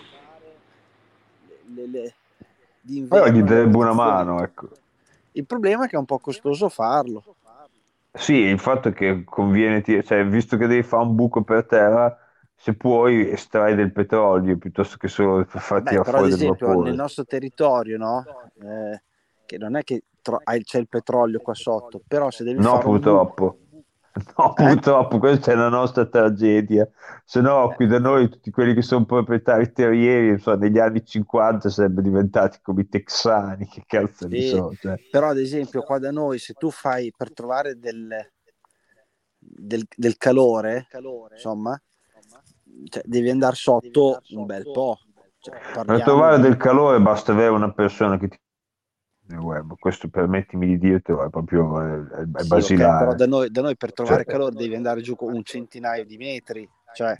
le, 1.73 1.88
le- 1.88 2.13
Però 2.38 3.25
d'inverno 3.25 3.32
gli 3.32 3.41
darebbe 3.41 3.78
una 3.78 3.93
mano, 3.93 4.43
ecco. 4.43 4.69
Il 5.32 5.45
problema 5.47 5.86
è 5.86 5.88
che 5.88 5.95
è 5.95 5.99
un 5.99 6.06
po' 6.06 6.19
costoso 6.19 6.69
farlo. 6.69 7.23
Sì, 8.12 8.34
il 8.34 8.60
fatto 8.60 8.89
è 8.89 8.93
che 8.93 9.23
conviene, 9.23 9.82
ti- 9.82 10.04
cioè, 10.04 10.23
visto 10.28 10.56
che 10.56 10.67
devi 10.67 10.84
fare 10.84 11.04
un 11.04 11.15
buco 11.15 11.43
per 11.43 11.65
terra, 11.65 12.15
se 12.62 12.76
puoi 12.76 13.30
estrai 13.32 13.74
del 13.76 13.91
petrolio 13.93 14.58
piuttosto 14.58 14.98
che 14.98 15.08
solo 15.08 15.45
far 15.48 15.82
tirare 15.82 15.84
però 15.84 16.02
ad 16.02 16.06
fuori 16.06 16.30
del 16.30 16.34
esempio 16.34 16.67
vapore. 16.67 16.89
nel 16.89 16.98
nostro 16.98 17.24
territorio, 17.26 17.98
no? 17.98 18.24
Eh, 18.62 19.02
che 19.45 19.58
non 19.58 19.76
è 19.78 19.84
che 19.84 20.04
tro- 20.22 20.41
hai- 20.43 20.63
c'è 20.63 20.78
il 20.80 20.89
petrolio 20.89 21.39
qua 21.39 21.54
sotto, 21.54 22.02
però 22.06 22.30
se 22.30 22.43
devi 22.43 22.60
No, 22.60 22.74
un 22.74 22.78
buco, 22.80 22.89
purtroppo. 22.89 23.58
No, 24.38 24.54
Eh? 24.58 24.74
purtroppo, 24.74 25.17
questa 25.19 25.54
è 25.54 25.56
la 25.56 25.69
nostra 25.69 26.06
tragedia. 26.06 26.86
Se 27.24 27.39
no, 27.39 27.72
qui 27.74 27.88
da 27.88 28.00
noi 28.00 28.28
tutti 28.28 28.52
quelli 28.52 28.74
che 28.74 28.82
sono 28.82 29.06
proprietari 29.06 29.72
terrieri, 29.72 30.38
so, 30.39 30.56
negli 30.56 30.78
anni 30.80 31.06
50 31.06 31.69
sarebbero 31.69 32.02
diventati 32.02 32.60
come 32.62 32.82
i 32.82 32.89
texani, 32.89 33.65
che 33.67 33.84
cazzo 33.88 34.28
Sì, 34.28 34.48
so. 34.50 34.74
cioè. 34.78 35.00
però 35.10 35.30
ad 35.30 35.38
esempio 35.38 35.84
qua 35.84 36.00
da 36.00 36.12
noi 36.12 36.38
se 36.39 36.54
tu 36.54 36.69
fai 36.69 37.13
per 37.15 37.32
trovare 37.32 37.80
del, 37.80 38.10
del, 39.38 39.86
del 39.95 40.17
calore, 40.17 40.88
insomma, 41.32 41.82
cioè, 42.88 43.02
devi 43.06 43.30
andare 43.30 43.56
sotto 43.56 44.22
un 44.30 44.46
bel 44.46 44.63
po'. 44.63 45.00
Cioè, 45.39 45.58
Per 45.58 45.72
parliamo 45.74 46.04
trovare 46.04 46.36
di- 46.38 46.42
del 46.44 46.58
calore 46.58 47.00
basta 47.00 47.32
avere 47.32 47.50
una 47.50 47.72
persona 47.72 48.18
che 48.18 48.28
ti... 48.28 48.38
web. 49.38 49.76
Questo 49.78 50.08
permettimi 50.10 50.65
di 50.68 50.78
dirtelo, 50.78 51.24
è 51.26 51.30
proprio 51.30 51.80
è, 51.82 52.22
è 52.22 52.26
Sì, 52.42 52.48
basilare. 52.48 52.98
però 53.00 53.13
da 53.15 53.26
noi, 53.28 53.50
da 53.52 53.62
noi 53.62 53.78
per 53.78 53.94
trovare 53.94 54.24
Cioè- 54.24 54.34
calore 54.34 54.56
devi 54.56 54.76
andare 54.76 55.02
giù 55.02 55.15
con 55.15 55.34
un 55.34 55.44
centinaio 55.44 56.06
di 56.06 56.17
metri. 56.17 56.69
Cioè, 56.94 57.17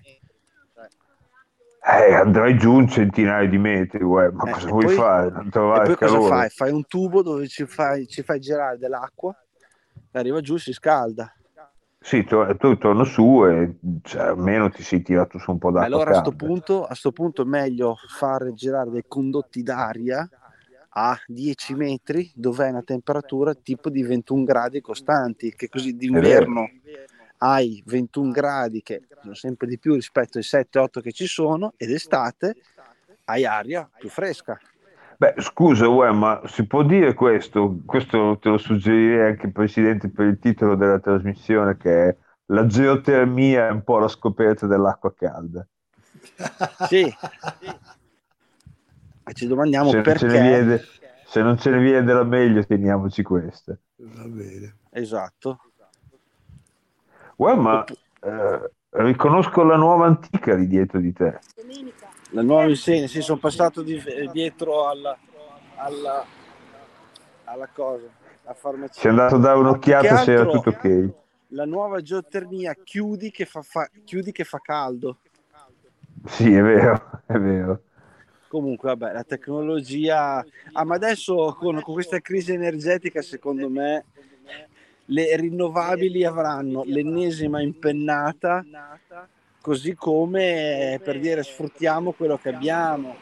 Eh, 1.82 2.14
andrai 2.14 2.58
giù 2.58 2.74
un 2.74 2.88
centinaio 2.90 3.48
di 3.48 3.58
metri, 3.58 4.04
uè, 4.04 4.30
ma 4.32 4.44
Eh, 4.50 4.52
cosa 4.52 4.68
vuoi 4.68 4.86
poi- 4.86 4.96
fare? 4.96 5.30
Non 5.32 5.48
e 5.48 5.50
trovare 5.50 5.84
poi 5.84 5.92
il 5.92 5.98
cosa 5.98 6.12
calore? 6.12 6.28
fai? 6.30 6.50
Fai 6.50 6.72
un 6.72 6.86
tubo 6.86 7.22
dove 7.24 7.48
ci 7.48 7.66
fai, 7.66 8.06
ci 8.06 8.22
fai 8.22 8.40
girare 8.42 8.78
dell'acqua, 8.78 9.34
e 10.12 10.20
arriva 10.20 10.42
giù, 10.42 10.58
si 10.58 10.74
scalda. 10.74 11.34
Sì, 12.02 12.24
tu, 12.24 12.46
tu 12.56 12.78
torno 12.78 13.04
su 13.04 13.46
e 13.46 13.76
cioè, 14.04 14.22
almeno 14.22 14.70
ti 14.70 14.84
sei 14.84 15.02
tirato 15.02 15.38
su 15.38 15.52
un 15.52 15.58
po' 15.58 15.70
d'acqua 15.70 15.86
allora 15.86 16.12
a 16.12 16.22
sto 16.22 16.30
calda. 16.30 16.46
punto, 16.46 16.86
a 16.86 16.96
sto 16.96 17.12
punto 17.12 17.42
è 17.42 17.46
meglio 17.46 17.96
fare 18.08 18.54
girare 18.54 18.90
dei 18.90 19.04
condotti 19.06 19.62
d'aria 19.62 20.28
a 20.92 21.20
10 21.28 21.76
metri 21.76 22.32
dove 22.34 22.64
hai 22.64 22.70
una 22.72 22.84
temperatura 22.84 23.54
tipo 23.54 23.90
di 23.90 24.02
21 24.02 24.44
gradi 24.44 24.82
costanti, 24.82 25.54
che 25.54 25.68
così 25.68 25.96
d'inverno 25.96 26.70
hai 27.42 27.82
21 27.86 28.32
gradi 28.32 28.82
che 28.82 29.04
sono 29.22 29.34
sempre 29.34 29.68
di 29.68 29.78
più 29.78 29.94
rispetto 29.94 30.38
ai 30.38 30.44
7-8 30.44 31.02
che 31.02 31.12
ci 31.12 31.28
sono 31.28 31.74
ed 31.78 31.92
estate 31.92 32.56
hai 33.26 33.46
aria 33.46 33.90
più 33.98 34.10
fresca. 34.10 34.60
Beh, 35.20 35.34
scusa, 35.40 35.86
uè, 35.90 36.12
ma 36.12 36.42
si 36.46 36.66
può 36.66 36.82
dire 36.82 37.14
questo? 37.14 37.80
Questo 37.86 38.38
te 38.40 38.48
lo 38.48 38.58
suggerirei 38.58 39.32
anche, 39.32 39.50
Presidente, 39.52 40.08
per 40.10 40.28
il 40.28 40.40
titolo 40.40 40.76
della 40.76 41.00
trasmissione, 41.00 41.76
che 41.76 42.08
è 42.08 42.16
La 42.46 42.66
geotermia 42.66 43.68
è 43.68 43.72
un 43.72 43.84
po' 43.84 44.00
la 44.00 44.08
scoperta 44.08 44.66
dell'acqua 44.66 45.14
calda. 45.14 45.68
Sì. 46.88 47.04
E 49.26 49.34
ci 49.34 49.46
domandiamo 49.46 49.90
Se 49.90 49.96
non, 49.98 50.04
ce 50.06 50.12
perché. 50.12 50.26
ne 50.28 50.42
viene, 50.42 50.82
se 51.26 51.42
non 51.42 51.58
ce 51.58 51.70
ne 51.70 51.80
viene 51.80 52.04
della 52.04 52.24
meglio, 52.24 52.66
teniamoci 52.66 53.22
questa. 53.22 53.78
Va 53.98 54.24
bene. 54.24 54.78
Esatto. 54.92 55.60
Uè, 57.36 57.56
ma 57.56 57.84
eh, 58.22 58.72
riconosco 58.92 59.64
la 59.64 59.76
nuova 59.76 60.06
antica 60.06 60.56
lì 60.56 60.66
dietro 60.66 61.00
di 61.00 61.12
te. 61.12 61.40
La 62.32 62.42
nuova 62.42 62.68
insegna, 62.68 63.08
sì, 63.08 63.22
sono 63.22 63.40
passato 63.40 63.82
di- 63.82 64.02
dietro 64.32 64.88
alla, 64.88 65.18
alla, 65.76 66.26
alla 67.46 67.68
cosa. 67.74 68.06
a 68.44 68.54
farmacia. 68.54 69.00
Ci 69.00 69.08
è 69.08 69.10
andato 69.10 69.36
a 69.36 69.40
dare 69.40 69.58
un'occhiata 69.60 70.18
se 70.18 70.34
era 70.34 70.46
tutto 70.46 70.70
ok. 70.70 71.10
La 71.50 71.66
nuova 71.66 72.02
geotermia 72.02 72.76
chiudi 72.84 73.32
che 73.32 73.46
fa, 73.46 73.62
fa- 73.62 73.90
chiudi 74.04 74.32
che 74.32 74.44
fa 74.44 74.60
caldo. 74.60 75.18
Sì, 76.26 76.54
è 76.54 76.62
vero, 76.62 77.22
è 77.26 77.38
vero. 77.40 77.82
Comunque, 78.48 78.90
vabbè, 78.90 79.14
la 79.14 79.24
tecnologia. 79.24 80.46
Ah, 80.72 80.84
ma 80.84 80.96
adesso 80.96 81.56
con, 81.58 81.82
con 81.82 81.94
questa 81.94 82.20
crisi 82.20 82.52
energetica, 82.52 83.22
secondo 83.22 83.70
me, 83.70 84.06
le 85.06 85.36
rinnovabili 85.36 86.24
avranno 86.24 86.84
l'ennesima 86.86 87.62
impennata, 87.62 88.64
così 89.70 89.94
come 89.94 90.94
eh, 90.94 91.00
per 91.00 91.20
dire 91.20 91.44
sfruttiamo 91.44 92.14
quello 92.14 92.40
che 92.40 92.50
abbiamo. 92.50 93.16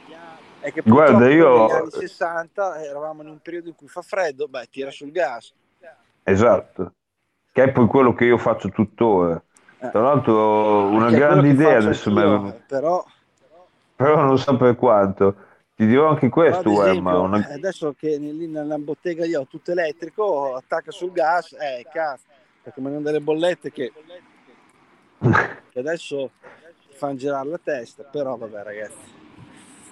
È 0.61 0.71
che 0.71 0.81
Guarda, 0.81 1.29
io- 1.29 1.67
negli 1.67 1.71
anni 1.73 1.91
60 1.91 2.83
eravamo 2.85 3.21
in 3.21 3.27
un 3.27 3.39
periodo 3.41 3.67
in 3.67 3.75
cui 3.75 3.89
fa 3.89 4.01
freddo, 4.01 4.47
beh, 4.47 4.69
tira 4.71 4.89
sul 4.89 5.11
gas. 5.11 5.53
Esatto. 6.23 6.93
Che 7.51 7.63
è 7.63 7.71
poi 7.73 7.87
quello 7.87 8.13
che 8.13 8.23
io 8.23 8.37
faccio 8.37 8.69
tuttora. 8.69 9.41
Eh. 9.79 9.89
Tra 9.89 9.99
l'altro, 9.99 10.85
una 10.85 11.11
grande 11.11 11.49
idea 11.49 11.79
adesso 11.79 12.09
mi 12.11 12.21
è 12.21 12.23
anch'io, 12.23 12.39
venuta, 12.39 12.63
Però, 12.65 13.05
però 13.97 14.23
non 14.23 14.37
so 14.37 14.55
per 14.55 14.77
quanto. 14.77 15.35
Ti 15.75 15.85
dirò 15.85 16.07
anche 16.07 16.29
questo, 16.29 16.69
Emma. 16.85 17.11
esempio, 17.11 17.21
Una... 17.23 17.47
adesso 17.51 17.93
che 17.93 18.15
lì 18.17 18.47
nella 18.47 18.77
bottega 18.77 19.25
io 19.25 19.41
ho 19.41 19.47
tutto 19.47 19.71
elettrico, 19.71 20.55
attacca 20.55 20.91
sul 20.91 21.11
gas, 21.11 21.51
eh, 21.51 21.85
cazzo, 21.91 22.23
perché 22.63 22.79
mi 22.79 23.01
delle 23.01 23.19
bollette 23.19 23.69
che 23.69 23.91
adesso 25.73 26.31
fanno 26.93 27.15
girare 27.15 27.49
la 27.49 27.59
testa, 27.63 28.03
però 28.03 28.35
vabbè 28.37 28.63
ragazzi. 28.63 29.15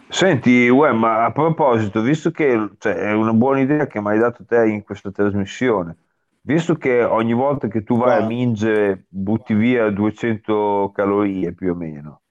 Senti, 0.07 0.69
Uè, 0.69 0.91
ma 0.91 1.25
a 1.25 1.31
proposito, 1.31 2.01
visto 2.01 2.31
che 2.31 2.69
cioè, 2.77 2.93
è 2.93 3.11
una 3.13 3.33
buona 3.33 3.59
idea 3.59 3.87
che 3.87 3.99
mi 3.99 4.09
hai 4.09 4.19
dato 4.19 4.45
te 4.45 4.67
in 4.67 4.83
questa 4.83 5.11
trasmissione, 5.11 5.97
visto 6.41 6.75
che 6.75 7.03
ogni 7.03 7.33
volta 7.33 7.67
che 7.67 7.83
tu 7.83 7.97
vai 7.97 8.21
a 8.21 8.25
mingere 8.25 9.05
butti 9.09 9.53
via 9.53 9.89
200 9.89 10.91
calorie 10.93 11.53
più 11.53 11.71
o 11.71 11.75
meno, 11.75 12.21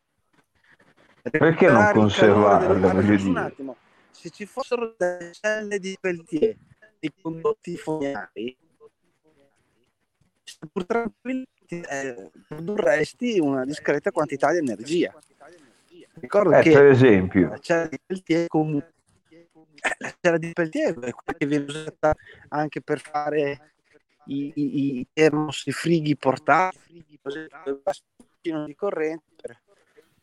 perché 1.22 1.68
non 1.68 1.90
conservarle, 1.92 2.86
un 2.86 3.36
attimo, 3.36 3.76
se 4.11 4.30
ci 4.30 4.47
fossero 4.47 4.95
delle 4.97 5.32
celle 5.32 5.78
di 5.78 5.97
Peltier 6.01 6.57
di 6.99 7.12
condotti 7.20 7.76
fognari, 7.76 8.57
pur 10.72 10.86
tranquilli, 10.86 11.45
eh, 11.69 12.31
produrresti 12.47 13.39
una 13.39 13.65
discreta 13.65 14.11
quantità 14.11 14.53
di 14.53 14.59
energia. 14.59 15.15
Ricordo 16.21 16.57
Eh, 16.57 16.62
che 16.62 16.73
per 16.73 16.87
esempio, 16.87 17.49
la 17.49 17.59
cella 17.59 17.87
di 17.87 17.99
Peltier 18.05 18.47
comunque 18.47 18.93
eh, 19.29 19.49
la 19.99 20.15
cella 20.21 20.39
di 20.39 20.53
Peltier 20.53 20.93
è 20.95 21.11
quella 21.11 21.39
che 21.39 21.47
viene 21.47 21.65
usata 21.65 22.15
anche 22.49 22.81
per 22.81 23.01
fare 23.01 23.73
i, 24.27 24.53
i, 24.55 24.99
i 24.99 25.07
termos, 25.12 25.67
i 25.67 25.73
frighi 25.73 26.17
pieno 28.41 28.65
di 28.65 28.75
corrente 28.75 29.35
per 29.41 29.59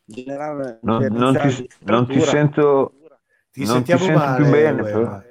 generare 0.04 0.78
non, 0.82 1.06
non 1.10 1.36
ti, 1.36 1.68
non 1.80 2.06
ti 2.06 2.20
sento, 2.20 2.94
Ti 3.50 3.64
non 3.64 3.66
ti 3.66 3.66
sentiamo 3.66 4.04
sento 4.04 4.18
male, 4.18 4.42
più 4.42 4.50
bene, 4.50 4.82
Uè, 4.82 4.90
però, 4.90 5.02
ma 5.02 5.24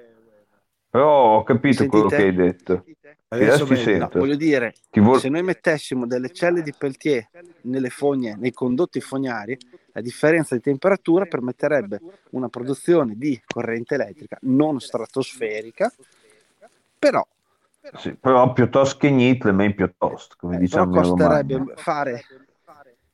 però 0.90 1.38
ho 1.38 1.44
capito 1.44 1.86
quello 1.88 2.08
che 2.08 2.16
hai 2.18 2.34
detto. 2.34 2.86
Adesso 3.36 3.66
meglio. 3.66 3.98
No, 3.98 4.00
sento. 4.00 4.20
voglio 4.20 4.36
dire, 4.36 4.74
vol- 4.92 5.20
se 5.20 5.30
noi 5.30 5.44
mettessimo 5.44 6.06
delle 6.06 6.32
celle 6.32 6.62
di 6.62 6.74
Peltier 6.78 7.30
nelle 7.62 7.90
fogne, 7.90 8.36
nei 8.38 8.52
condotti 8.52 9.00
fognari, 9.00 9.58
la 9.94 10.02
differenza 10.02 10.56
di 10.56 10.62
temperatura 10.62 11.26
permetterebbe 11.26 12.00
una 12.32 12.50
produzione 12.50 13.16
di 13.16 13.40
corrente 13.46 13.96
elettrica 13.96 14.38
non 14.42 14.80
stratosferica, 14.80 15.92
però, 17.00 17.26
Sì, 17.98 18.14
però 18.14 18.52
piuttosto 18.54 18.98
che 18.98 19.10
niente, 19.10 19.52
ma 19.52 19.70
piuttosto, 19.72 20.36
come 20.38 20.56
eh, 20.56 20.60
diciamo 20.60 21.02
costerebbe 21.02 21.74
fare 21.76 22.24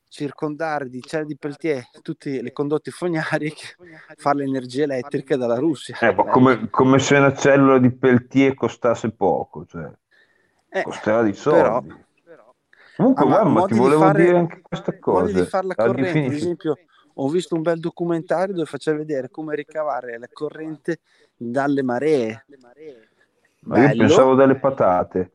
circondare 0.08 0.88
di 0.88 1.00
celle 1.02 1.26
di 1.26 1.36
Peltier 1.36 1.86
tutti 2.02 2.30
i 2.30 2.52
condotti 2.52 2.90
fognari 2.90 3.52
che 3.52 3.76
fare 4.16 4.38
l'energia 4.38 4.84
elettrica 4.84 5.36
dalla 5.36 5.58
Russia. 5.58 5.96
Eh, 6.00 6.14
come, 6.14 6.70
come 6.70 6.98
se 6.98 7.16
una 7.16 7.34
cellula 7.34 7.78
di 7.78 7.92
Peltier 7.92 8.54
costasse 8.54 9.10
poco, 9.10 9.66
cioè, 9.66 9.88
Eh, 10.70 10.82
costerà 10.82 11.22
di 11.22 11.32
però, 11.32 11.80
soldi. 11.80 12.06
Comunque, 12.96 13.24
Ah, 13.24 13.44
ma 13.44 13.50
guarda, 13.52 13.66
ti 13.66 13.74
di 13.74 13.80
volevo 13.80 14.00
fare- 14.02 14.24
dire 14.24 14.36
anche 14.38 14.60
questa 14.60 14.92
di 14.92 14.98
cosa. 14.98 15.44
fare 15.44 15.66
la 15.66 15.74
alla 15.74 15.74
corrente, 15.74 16.26
ad 16.26 16.34
esempio, 16.34 16.78
ho 17.14 17.28
visto 17.28 17.54
un 17.54 17.62
bel 17.62 17.80
documentario 17.80 18.54
dove 18.54 18.66
faceva 18.66 18.98
vedere 18.98 19.30
come 19.30 19.54
ricavare 19.54 20.18
la 20.18 20.28
corrente 20.32 21.00
dalle 21.36 21.82
maree. 21.82 22.44
Ma 23.60 23.78
io 23.78 23.86
Bello. 23.88 24.04
pensavo 24.04 24.34
dalle 24.34 24.56
patate. 24.56 25.32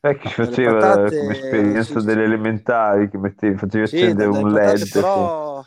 Sai 0.00 0.18
che 0.18 0.28
si 0.28 0.34
faceva 0.34 0.72
patate, 0.80 1.18
come 1.18 1.32
esperienza 1.32 1.82
sì, 1.82 1.98
sì. 2.00 2.04
delle 2.06 2.24
elementari 2.24 3.08
che 3.08 3.18
mettevi, 3.18 3.56
facevi 3.56 3.84
Sì, 3.84 3.96
accendere 3.96 4.28
un 4.28 4.52
patate, 4.52 4.78
LED. 4.78 4.88
però 4.90 5.64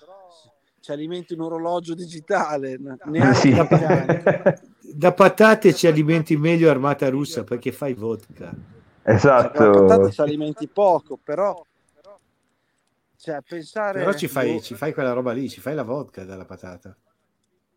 ci 0.79 0.91
alimenti 0.91 1.33
un 1.33 1.41
orologio 1.41 1.93
digitale, 1.95 2.77
sì. 2.77 2.93
neanche 3.09 3.39
Sì. 3.39 3.53
cani. 3.67 4.17
Da 4.93 5.11
patate 5.11 5.73
ci 5.73 5.87
alimenti 5.87 6.37
meglio 6.37 6.69
armata 6.69 7.09
russa 7.09 7.43
perché 7.43 7.71
fai 7.71 7.93
vodka. 7.93 8.53
La 9.07 9.15
Esatto. 9.15 10.09
ci 10.11 10.21
alimenti 10.21 10.67
poco, 10.67 11.17
però 11.17 11.63
cioè, 13.17 13.41
pensare 13.41 13.99
Però 13.99 14.13
ci 14.13 14.27
fai, 14.27 14.47
boh, 14.53 14.61
ci 14.61 14.75
fai 14.75 14.93
quella 14.93 15.11
roba 15.13 15.33
lì, 15.33 15.49
ci 15.49 15.59
fai 15.59 15.75
la 15.75 15.83
vodka 15.83 16.23
dalla 16.23 16.45
patata. 16.45 16.95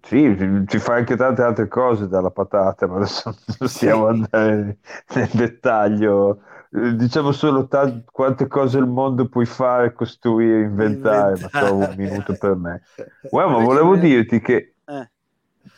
Sì, 0.03 0.35
ci- 0.37 0.65
ci 0.67 0.79
fa 0.79 0.95
anche 0.95 1.15
tante 1.17 1.43
altre 1.43 1.69
cose 1.69 2.09
dalla 2.09 2.31
patata, 2.31 2.87
ma 2.87 2.97
adesso 2.97 3.35
non 3.59 3.69
stiamo 3.69 4.07
a 4.07 4.11
andare 4.11 4.79
nel 5.15 5.29
dettaglio. 5.35 6.43
Eh, 6.73 6.95
Diciamo 6.97 7.33
solo 7.33 7.67
ta- 7.69 8.03
quante 8.11 8.47
cose 8.47 8.79
il 8.79 8.87
mondo 8.87 9.29
puoi 9.29 9.47
fare, 9.47 9.93
costruire, 9.93 10.63
inventare, 10.63 11.37
ma 11.37 11.51
trovo 11.55 11.85
un 11.85 11.95
minuto 11.95 12.35
per 12.35 12.57
me. 12.57 12.83
Uè, 13.29 13.45
ma 13.47 13.59
volevo 13.59 13.97
dirti 13.97 14.41
che 14.41 14.75
eh, 14.89 15.07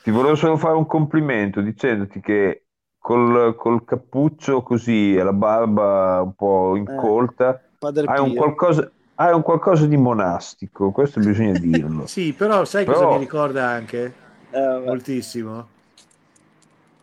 ti 0.00 0.10
volevo 0.10 0.34
solo 0.34 0.56
fare 0.56 0.74
un 0.76 0.86
complimento 0.86 1.60
dicendoti 1.60 2.20
che 2.20 2.61
col, 3.02 3.54
col 3.56 3.84
cappuccio 3.84 4.62
così 4.62 5.14
e 5.14 5.22
la 5.22 5.32
barba 5.34 6.22
un 6.22 6.34
po' 6.34 6.76
incolta 6.76 7.60
Padre 7.78 8.06
hai 8.06 8.20
un 8.20 8.34
qualcosa, 8.34 8.90
hai 9.16 9.34
un 9.34 9.42
qualcosa 9.42 9.86
di 9.86 9.96
monastico, 9.96 10.90
questo 10.92 11.20
bisogna 11.20 11.58
dirlo. 11.58 12.06
Sì, 12.08 12.32
però 12.32 12.64
sai 12.64 12.84
cosa 12.86 13.00
Però- 13.00 13.12
mi 13.14 13.18
ricorda 13.18 13.66
anche? 13.68 14.14
Eh. 14.50 14.82
Moltissimo. 14.86 15.68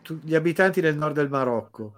Tu- 0.02 0.18
gli 0.22 0.34
abitanti 0.34 0.80
del 0.80 0.96
nord 0.96 1.14
del 1.14 1.28
Marocco. 1.28 1.92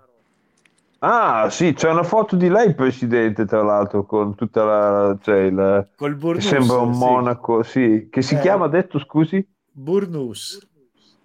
Ah, 1.04 1.48
sì, 1.50 1.72
c'è 1.72 1.90
una 1.90 2.04
foto 2.04 2.36
di 2.36 2.48
lei, 2.48 2.74
presidente, 2.74 3.44
tra 3.44 3.62
l'altro, 3.62 4.04
con 4.04 4.34
tutta 4.36 4.64
la, 4.64 5.18
cioè 5.20 5.38
il, 5.40 5.88
Col 5.96 6.12
che 6.12 6.16
burnus. 6.16 6.46
sembra 6.46 6.76
un 6.78 6.92
sì. 6.94 6.98
monaco, 7.00 7.62
sì, 7.64 8.08
che 8.10 8.22
si 8.22 8.34
Eh. 8.36 8.40
chiama, 8.40 8.68
detto, 8.68 9.00
scusi? 9.00 9.44
Burnus. 9.72 10.64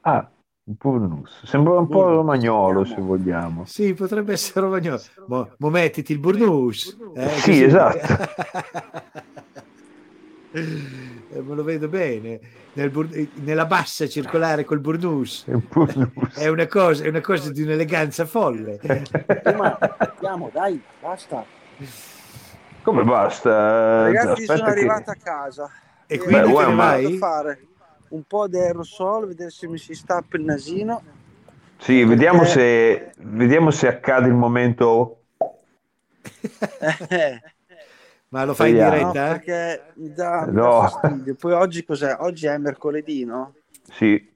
Ah, 0.01 0.27
Burnus. 0.69 1.45
Sembra 1.45 1.79
un 1.79 1.87
po' 1.87 2.03
romagnolo, 2.09 2.83
se 2.83 2.95
vogliamo. 2.99 3.63
Sì, 3.65 3.93
potrebbe 3.93 4.33
essere 4.33 4.61
romagnolo. 4.65 5.01
Mo, 5.27 5.49
mo 5.59 5.69
mettiti 5.69 6.11
il 6.11 6.19
burnus. 6.19 6.97
eh, 7.15 7.29
Sì, 7.29 7.35
così- 7.39 7.63
esatto. 7.63 8.25
Eh, 10.49 11.41
Me 11.41 11.55
lo 11.55 11.63
vedo 11.63 11.87
bene. 11.87 12.39
Nel 12.73 12.89
bur- 12.89 13.27
nella 13.35 13.65
bassa 13.65 14.07
circolare 14.07 14.63
col 14.63 14.79
burnus. 14.79 15.43
È 15.45 15.53
un 15.53 15.63
Burnus. 15.69 16.35
È 16.35 16.47
una 16.47 16.67
cosa, 16.67 17.03
è 17.03 17.09
una 17.09 17.21
cosa 17.21 17.51
di 17.51 17.61
un'eleganza 17.63 18.25
folle. 18.25 18.79
Ma 19.55 19.77
andiamo, 19.97 20.49
dai, 20.51 20.81
basta. 21.01 21.43
Come 22.81 23.03
basta? 23.03 24.03
Ragazzi, 24.03 24.45
sono 24.45 24.53
Aspetta 24.59 24.73
che... 24.73 24.79
arrivato 24.79 25.11
a 25.11 25.15
casa. 25.21 25.69
E 26.07 26.17
quindi 26.17 26.35
Beh, 26.51 26.53
te 26.55 26.65
ne 26.65 26.73
ma- 26.73 26.85
vai? 26.85 27.03
Vado 27.03 27.15
a 27.15 27.17
fare 27.17 27.59
un 28.09 28.23
po' 28.23 28.47
di 28.47 28.57
aerosol, 28.57 29.27
vedere 29.27 29.49
se 29.49 29.67
mi 29.67 29.77
si 29.77 29.93
stappa 29.93 30.37
il 30.37 30.43
nasino. 30.43 31.03
Sì, 31.77 32.03
vediamo 32.03 32.39
Perché- 32.39 33.13
se, 33.13 33.13
vediamo 33.19 33.71
se 33.71 33.87
accade 33.87 34.27
il 34.27 34.33
momento... 34.33 35.25
Eh, 37.09 37.41
Ma 38.29 38.43
lo 38.43 38.53
fai 38.53 38.71
in 38.71 38.77
Vediamo. 38.77 39.05
no, 39.05 39.11
diretta? 39.13 39.27
perché 39.29 39.91
mi 39.95 40.11
dà, 40.11 40.45
No. 40.45 40.81
fastidio. 40.81 41.35
Poi 41.35 41.53
oggi 41.53 41.85
cos'è? 41.85 42.15
Oggi 42.19 42.45
è 42.47 42.57
mercoledì, 42.57 43.23
no? 43.23 43.55
Sì, 43.89 44.35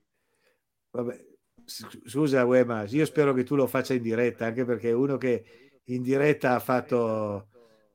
Vabbè, 0.91 1.19
scusa, 1.65 2.45
Uema, 2.45 2.83
io 2.87 3.05
spero 3.05 3.33
che 3.33 3.43
tu 3.43 3.55
lo 3.55 3.67
faccia 3.67 3.93
in 3.93 4.01
diretta, 4.01 4.45
anche 4.45 4.63
perché 4.65 4.91
uno 4.91 5.17
che 5.17 5.43
in 5.85 6.01
diretta 6.01 6.55
ha 6.55 6.59
fatto... 6.59 7.47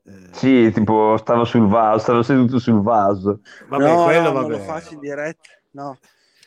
eh, 0.05 0.29
sì, 0.33 0.70
tipo, 0.72 1.16
stavo 1.18 1.45
sul 1.45 1.66
vaso, 1.66 1.99
stavo 1.99 2.22
seduto 2.22 2.59
sul 2.59 2.83
vaso. 2.83 3.41
Vabbè, 3.68 3.85
no, 3.95 4.05
quello 4.05 4.22
no, 4.22 4.33
vabbè. 4.33 4.49
non 4.49 4.59
lo 4.59 4.64
faccio 4.64 4.95
in 4.95 5.01
diretta. 5.01 5.49
No, 5.79 5.99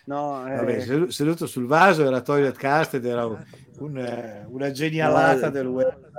no, 0.06 0.48
eh, 0.48 0.56
Vabbè, 0.58 0.80
sedu- 0.82 1.10
seduto 1.12 1.46
sul 1.46 1.66
vaso 1.68 2.06
era 2.06 2.22
Toilet 2.22 2.56
Cast 2.58 2.96
ed 2.96 3.06
era 3.06 3.26
un- 3.28 3.38
un, 3.80 3.98
eh, 3.98 4.46
una 4.48 4.72
genialata 4.72 5.48
No, 5.48 5.52
del 5.52 5.68
web. 5.68 6.12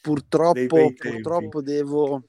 purtroppo, 0.00 0.92
purtroppo 0.98 1.62
devo... 1.62 2.22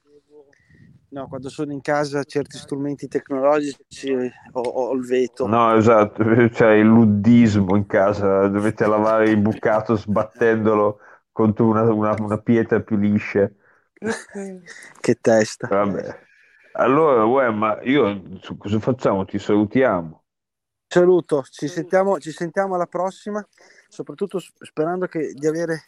No, 1.12 1.28
quando 1.28 1.50
sono 1.50 1.72
in 1.72 1.82
casa 1.82 2.24
certi 2.24 2.58
strumenti 2.58 3.08
tecnologici 3.08 4.12
ho, 4.52 4.62
ho 4.62 4.94
il 4.94 5.06
veto. 5.06 5.46
No, 5.48 5.74
esatto, 5.76 6.24
c'è 6.52 6.74
il 6.74 6.86
luddismo 6.86 7.76
in 7.76 7.86
casa, 7.88 8.48
dovete 8.48 8.86
lavare 8.86 9.30
il 9.30 9.38
bucato 9.38 9.96
sbattendolo 9.96 11.00
contro 11.32 11.66
una, 11.66 11.82
una- 11.92 12.16
una 12.20 12.38
pietra 12.38 12.80
più 12.82 12.98
liscia. 12.98 13.50
Che 15.02 15.16
testa. 15.22 15.68
Vabbè. 15.70 16.28
Allora, 16.74 17.26
uè, 17.26 17.50
ma 17.52 17.82
io 17.84 18.40
su- 18.42 18.58
cosa 18.58 18.80
facciamo? 18.80 19.26
Ti 19.26 19.38
salutiamo. 19.40 20.18
Saluto, 20.92 21.44
ci 21.44 21.68
sentiamo, 21.68 22.18
ci 22.18 22.32
sentiamo 22.32 22.74
alla 22.74 22.88
prossima, 22.88 23.48
soprattutto 23.88 24.40
sperando 24.40 25.06
che, 25.06 25.34
di 25.34 25.46
avere 25.46 25.86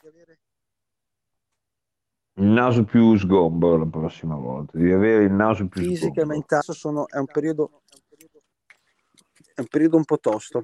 Il 2.34 2.45
naso 2.45 2.84
più 2.84 3.18
sgombro 3.18 3.78
la 3.78 3.88
prossima 3.88 4.36
volta, 4.36 4.78
di 4.78 4.91
avere 4.91 5.24
il 5.24 5.32
naso 5.32 5.68
più 5.68 5.82
fisica 5.82 6.06
e 6.06 6.10
sgombro. 6.12 6.26
mentale. 6.28 6.62
Sono, 6.68 7.08
è 7.08 7.18
un 7.18 7.26
periodo 7.26 7.82
è 9.56 9.60
un 9.60 9.68
periodo 9.68 9.97
un 9.97 10.06
po' 10.06 10.20
tosto. 10.20 10.64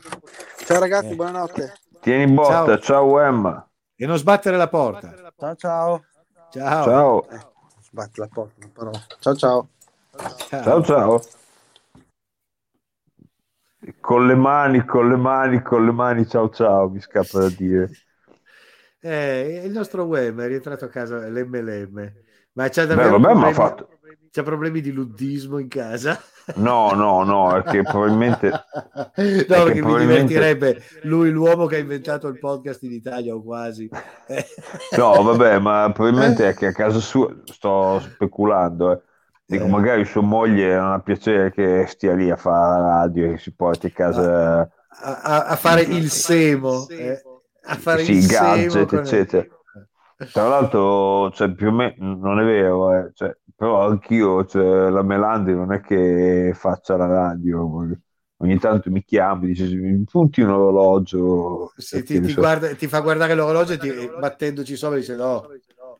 Ciao 0.65 0.79
ragazzi, 0.79 1.13
Eh. 1.13 1.15
buonanotte. 1.15 1.73
Tieni 1.99 2.31
botta, 2.31 2.77
ciao, 2.77 3.19
Emma. 3.19 3.67
E 3.95 4.05
non 4.05 4.17
sbattere 4.19 4.55
la 4.55 4.67
porta. 4.67 5.15
Ciao 5.35 5.55
ciao. 5.55 6.05
Ciao. 6.51 6.83
Ciao. 6.83 7.29
Eh, 7.29 7.39
sbatti 7.81 8.19
la 8.19 8.27
porta, 8.31 8.67
però. 8.71 8.91
Ciao 9.19 9.35
ciao. 9.35 9.69
Ciao 10.47 10.83
ciao. 10.83 11.21
Con 13.99 14.27
le 14.27 14.35
mani, 14.35 14.85
con 14.85 15.07
le 15.09 15.15
mani, 15.15 15.61
con 15.61 15.85
le 15.85 15.91
mani, 15.91 16.27
ciao 16.27 16.49
ciao, 16.49 16.89
mi 16.89 16.99
scappa 16.99 17.39
da 17.39 17.49
dire. 17.49 17.89
Eh, 18.99 19.61
il 19.63 19.71
nostro 19.71 20.03
web 20.05 20.41
è 20.41 20.47
rientrato 20.47 20.83
a 20.85 20.89
casa 20.89 21.27
l'MLM, 21.27 22.11
ma 22.53 22.67
Beh, 22.67 22.85
davvero 22.87 23.19
vabbè, 23.19 23.27
ha 23.27 23.29
problemi, 23.29 23.53
fatto... 23.53 23.89
c'ha 24.31 24.43
problemi 24.43 24.81
di 24.81 24.91
luddismo 24.91 25.59
in 25.59 25.67
casa? 25.67 26.19
No, 26.55 26.91
no, 26.93 27.23
no, 27.23 27.55
è 27.57 27.63
che 27.63 27.83
probabilmente... 27.83 28.49
No, 28.49 28.63
perché 29.15 29.81
mi 29.81 29.81
probabilmente- 29.81 30.33
divertirebbe 30.33 30.81
lui, 31.03 31.29
l'uomo 31.29 31.67
che 31.67 31.75
ha 31.75 31.79
inventato 31.79 32.27
il 32.27 32.39
podcast 32.39 32.83
in 32.83 32.93
Italia 32.93 33.35
o 33.35 33.43
quasi. 33.43 33.89
No, 34.97 35.21
vabbè, 35.23 35.59
ma 35.59 35.91
probabilmente 35.93 36.47
è 36.49 36.53
che 36.55 36.67
a 36.67 36.71
casa 36.71 36.99
sua 36.99 37.33
sto 37.45 37.99
speculando. 37.99 38.91
eh. 38.93 39.01
Dico, 39.49 39.63
Eh. 39.63 39.67
magari 39.69 40.03
sua 40.05 40.21
moglie 40.21 40.75
non 40.75 40.91
ha 40.91 40.99
piacere 40.99 41.51
che 41.51 41.85
stia 41.87 42.13
lì 42.13 42.29
a 42.29 42.35
fare 42.35 42.81
la 42.81 42.87
radio 42.99 43.25
e 43.27 43.31
che 43.31 43.37
si 43.37 43.53
porti 43.53 43.87
a 43.87 43.91
casa 43.91 44.59
a, 44.59 45.21
a- 45.21 45.45
a 45.45 45.55
fare 45.55 45.81
il 45.83 46.09
semo, 46.09 46.85
eh, 46.89 47.21
a 47.63 47.75
fare 47.75 48.03
sì, 48.03 48.11
il 48.11 48.17
i 48.17 48.21
semo 48.23 48.49
gadget, 48.67 48.85
con- 48.87 48.99
eccetera. 48.99 49.47
Tra 50.31 50.47
l'altro, 50.47 51.31
cioè, 51.31 51.51
più 51.53 51.67
o 51.67 51.71
meno 51.71 52.15
non 52.15 52.39
è 52.39 52.43
vero, 52.43 52.91
eh, 52.93 53.11
cioè, 53.13 53.37
però 53.55 53.87
anch'io, 53.87 54.45
cioè, 54.45 54.89
la 54.89 55.03
Melandi 55.03 55.53
non 55.53 55.71
è 55.71 55.79
che 55.79 56.51
faccia 56.55 56.97
la 56.97 57.05
radio, 57.05 57.85
ogni 58.37 58.57
tanto 58.59 58.89
mi 58.91 59.03
chiama, 59.03 59.45
dice, 59.45 59.65
mi 59.75 60.03
punti 60.03 60.41
un 60.41 60.49
orologio. 60.49 61.71
Sì, 61.77 62.03
ti, 62.03 62.19
ti 62.19 62.29
so- 62.29 62.41
guarda- 62.41 62.73
ti 62.75 62.87
fa 62.87 62.99
guardare 63.01 63.35
l'orologio 63.35 63.73
e 63.73 63.77
ti, 63.77 63.91
battendoci 64.19 64.75
sopra 64.75 64.97
dice 64.97 65.15
no, 65.15 65.45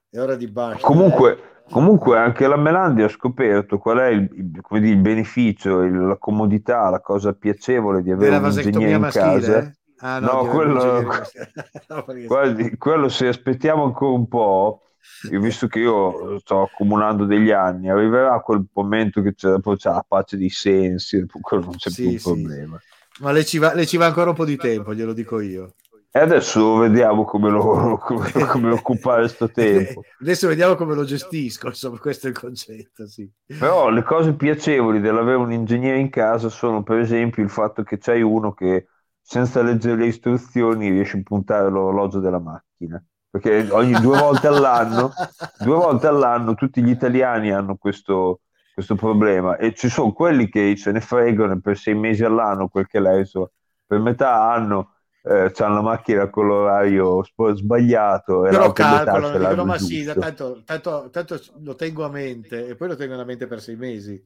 è 0.10 0.20
ora 0.20 0.36
di 0.36 0.48
bacio. 0.48 0.86
Comunque, 0.86 1.38
comunque 1.70 2.18
anche 2.18 2.47
la 2.47 2.57
Melandi 2.57 3.01
ha 3.03 3.07
scoperto 3.09 3.78
qual 3.78 3.97
è 3.99 4.07
il, 4.07 4.30
il- 4.34 4.61
come 4.61 4.80
dire, 4.80 4.93
il 4.95 5.01
beneficio, 5.01 5.82
il- 5.84 6.07
la 6.07 6.18
comodità, 6.18 6.89
la 6.89 7.01
cosa 7.01 7.34
piacevole 7.34 8.01
di 8.01 8.11
avere 8.11 8.38
un 8.38 8.49
ingegnere 8.49 8.93
in 8.95 9.07
casa. 9.07 9.72
Ah, 9.99 10.20
no, 10.20 10.38
no, 10.38 10.47
quello. 10.49 11.01
No, 11.89 12.03
guardi, 12.26 12.78
quello 12.78 13.07
se 13.09 13.28
aspettiamo 13.28 13.84
ancora 13.86 14.11
un 14.18 14.28
po', 14.28 14.82
io, 15.30 15.39
visto 15.39 15.68
che 15.68 15.80
io 15.80 16.38
sto 16.39 16.61
accumulando 16.63 17.26
degli 17.26 17.51
anni, 17.51 17.89
arriverà 17.89 18.39
quel 18.41 18.65
momento 18.74 19.22
che 19.22 19.34
c'è, 19.34 19.59
c'è 19.59 19.89
la 19.89 20.05
pace 20.07 20.38
dei 20.38 20.49
sensi, 20.49 21.26
quello 21.41 21.63
non 21.65 21.76
c'è 21.78 21.89
Sì, 21.89 22.01
più 22.01 22.09
un 22.09 22.20
sì. 22.20 22.43
problema. 22.43 22.82
Ma 23.20 23.32
le 23.32 23.43
ci, 23.45 23.57
va, 23.57 23.74
le 23.74 23.86
ci 23.88 23.97
va 23.97 24.05
ancora 24.05 24.30
un 24.30 24.36
po' 24.36 24.45
di 24.45 24.57
tempo, 24.57 24.93
glielo 24.93 25.13
dico 25.13 25.39
io. 25.39 25.74
E 26.18 26.20
adesso 26.20 26.78
vediamo 26.78 27.26
come, 27.26 27.47
lo, 27.51 27.97
come, 28.01 28.32
come 28.32 28.72
occupare 28.72 29.20
questo 29.20 29.49
tempo. 29.53 30.01
Adesso 30.20 30.47
vediamo 30.47 30.74
come 30.74 30.95
lo 30.95 31.03
gestisco, 31.03 31.68
insomma, 31.68 31.99
questo 31.99 32.26
è 32.26 32.32
il 32.32 32.39
concetto, 32.39 33.05
sì. 33.05 33.30
Però 33.45 33.89
le 33.89 34.01
cose 34.01 34.34
piacevoli 34.34 34.99
dell'avere 34.99 35.38
un 35.38 35.51
ingegnere 35.51 35.99
in 35.99 36.09
casa 36.09 36.49
sono 36.49 36.82
per 36.82 36.97
esempio 36.97 37.43
il 37.43 37.51
fatto 37.51 37.84
che 37.84 37.99
c'hai 37.99 38.24
uno 38.24 38.51
che 38.51 38.88
senza 39.22 39.61
leggere 39.61 39.95
le 39.95 40.07
istruzioni 40.07 40.89
riesce 40.89 41.18
a 41.18 41.22
puntare 41.24 41.70
l'orologio 41.70 42.20
della 42.20 42.39
macchina. 42.39 42.99
Perché 43.30 43.68
ogni 43.70 43.93
due 44.01 44.18
volte 44.18 44.47
all'anno, 44.47 45.11
due 45.63 45.76
volte 45.76 46.07
all'anno 46.07 46.55
tutti 46.55 46.82
gli 46.82 46.89
italiani 46.89 47.51
hanno 47.51 47.76
questo, 47.76 48.41
questo 48.74 48.95
problema 48.95 49.57
e 49.57 49.76
ci 49.76 49.88
sono 49.88 50.13
quelli 50.13 50.49
che 50.49 50.74
se 50.78 50.91
ne 50.91 50.99
fregano 50.99 51.59
per 51.59 51.78
sei 51.78 51.93
mesi 51.93 52.24
all'anno, 52.24 52.70
quel 52.70 52.88
che 52.88 52.99
lei 52.99 53.24
so, 53.24 53.51
per 53.86 53.99
metà 53.99 54.51
anno 54.51 54.93
eh, 55.28 55.51
hanno 55.63 55.75
la 55.75 55.82
macchina 55.82 56.30
con 56.30 56.47
l'orario 56.47 57.23
sbagliato 57.53 58.43
Però 58.45 58.71
calcolano, 58.73 59.38
dicono, 59.38 59.65
ma 59.65 59.78
sì, 59.78 60.03
tanto, 60.05 60.63
tanto, 60.63 61.09
tanto 61.11 61.39
lo 61.59 61.75
tengo 61.75 62.05
a 62.05 62.09
mente 62.09 62.67
e 62.67 62.75
poi 62.75 62.88
lo 62.88 62.95
tengo 62.95 63.19
a 63.19 63.23
mente 63.25 63.47
per 63.47 63.61
sei 63.61 63.75
mesi. 63.75 64.25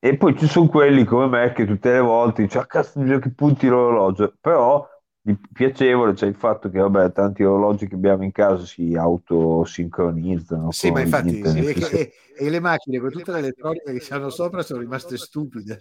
E 0.00 0.16
poi 0.16 0.36
ci 0.38 0.46
sono 0.46 0.68
quelli 0.68 1.04
come 1.04 1.26
me 1.26 1.52
che 1.52 1.66
tutte 1.66 1.90
le 1.92 2.00
volte 2.00 2.42
dicono, 2.42 2.62
ah, 2.62 2.66
cazzo, 2.66 3.00
che 3.18 3.30
punti 3.32 3.66
l'orologio. 3.66 4.34
Però 4.40 4.86
piacevole 5.52 6.12
c'è 6.12 6.26
il 6.26 6.36
fatto 6.36 6.70
che, 6.70 6.78
vabbè, 6.78 7.12
tanti 7.12 7.42
orologi 7.42 7.88
che 7.88 7.96
abbiamo 7.96 8.22
in 8.22 8.30
casa 8.32 8.64
si 8.64 8.94
autosincronizzano 8.94 10.70
Sì, 10.70 10.90
ma 10.90 11.00
infatti 11.00 11.40
sì, 11.40 11.58
e, 11.58 11.74
e- 11.90 12.12
e 12.36 12.50
le 12.50 12.60
macchine 12.60 13.00
con 13.00 13.10
tutte 13.10 13.32
le 13.32 13.38
elettroniche 13.38 13.92
che 13.92 13.98
c'hanno 14.00 14.30
sopra 14.30 14.62
sono 14.62 14.80
rimaste 14.80 15.16
stupide. 15.16 15.78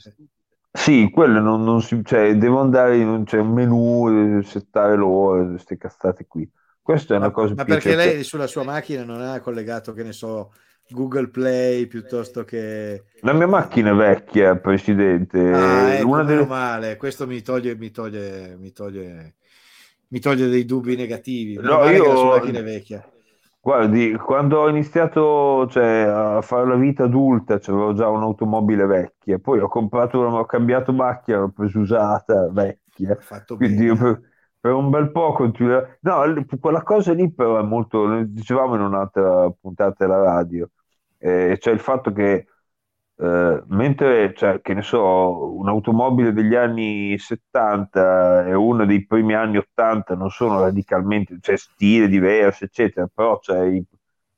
Sì, 0.71 1.09
quelle 1.11 1.39
non, 1.41 1.63
non 1.63 1.81
si, 1.81 2.01
cioè, 2.05 2.35
devo 2.37 2.59
andare 2.61 2.97
in 2.97 3.07
un, 3.07 3.23
c'è 3.25 3.39
un 3.39 3.51
menu, 3.53 4.37
eh, 4.39 4.43
settare 4.43 4.95
l'ora, 4.95 5.45
queste 5.47 5.77
cazzate 5.77 6.27
qui. 6.27 6.49
Questa 6.81 7.15
è 7.15 7.17
una 7.17 7.31
cosa 7.31 7.55
Ma 7.55 7.65
perché 7.65 7.95
piacevole. 7.95 7.95
lei 7.95 8.23
sulla 8.23 8.47
sua 8.47 8.63
macchina 8.63 9.03
non 9.03 9.19
ha 9.21 9.39
collegato, 9.39 9.93
che 9.93 10.03
ne 10.03 10.13
so, 10.13 10.53
Google 10.87 11.29
Play 11.29 11.87
piuttosto 11.87 12.43
che... 12.43 13.03
La 13.21 13.33
mia 13.33 13.45
macchina 13.47 13.91
è 13.91 13.93
vecchia, 13.93 14.55
Presidente. 14.57 15.37
Ah, 15.49 15.93
ecco, 15.95 16.21
una 16.21 16.23
meno 16.23 16.45
delle... 16.45 16.45
male, 16.45 16.97
questo 16.97 17.25
mi 17.25 17.41
toglie, 17.41 17.75
mi 17.75 17.89
toglie, 17.91 18.55
mi 18.57 18.71
toglie, 18.73 19.35
mi 20.09 20.19
toglie 20.19 20.47
dei 20.49 20.65
dubbi 20.65 20.95
negativi. 20.95 21.57
Meno 21.59 21.77
No, 21.77 21.77
male 21.77 22.01
che 22.01 22.07
la 22.07 22.15
io- 22.15 22.17
sua 22.17 22.29
macchina 22.29 22.59
è 22.59 22.63
vecchia. 22.63 23.05
Guardi, 23.67 24.15
quando 24.15 24.59
ho 24.61 24.69
iniziato 24.69 25.67
cioè, 25.67 25.83
a 26.03 26.41
fare 26.41 26.65
la 26.67 26.75
vita 26.75 27.03
adulta, 27.03 27.59
cioè, 27.59 27.75
avevo 27.75 27.93
già 27.93 28.07
un'automobile 28.07 28.85
vecchia, 28.85 29.39
poi 29.39 29.59
ho 29.59 29.67
comprato, 29.67 30.19
una- 30.19 30.39
ho 30.39 30.45
cambiato 30.45 30.93
macchina, 30.93 31.39
l'ho 31.39 31.49
presa 31.49 31.77
usata, 31.79 32.47
vecchia, 32.49 33.15
Fatto 33.19 33.57
quindi 33.57 33.87
per, 33.93 34.21
per 34.57 34.71
un 34.71 34.89
bel 34.89 35.11
po' 35.11 35.33
continuo. 35.33 35.85
No, 35.99 36.23
quella 36.61 36.81
cosa 36.83 37.11
lì 37.11 37.29
però 37.33 37.59
è 37.59 37.63
molto, 37.63 38.23
dicevamo 38.23 38.75
in 38.75 38.81
un'altra 38.81 39.49
puntata 39.59 40.05
della 40.05 40.23
radio, 40.23 40.69
eh, 41.17 41.57
cioè 41.59 41.73
il 41.73 41.79
fatto 41.81 42.13
che 42.13 42.47
eh, 43.19 43.63
mentre, 43.67 44.33
cioè, 44.35 44.61
che 44.61 44.73
ne 44.73 44.81
so, 44.81 45.55
un'automobile 45.57 46.33
degli 46.33 46.55
anni 46.55 47.17
70 47.17 48.45
e 48.45 48.53
una 48.53 48.85
dei 48.85 49.05
primi 49.05 49.33
anni 49.33 49.57
80 49.57 50.15
non 50.15 50.29
sono 50.29 50.61
radicalmente, 50.61 51.37
cioè 51.41 51.57
stile 51.57 52.07
diverso, 52.07 52.65
eccetera, 52.65 53.07
però 53.07 53.39
c'è 53.39 53.65
i, 53.65 53.77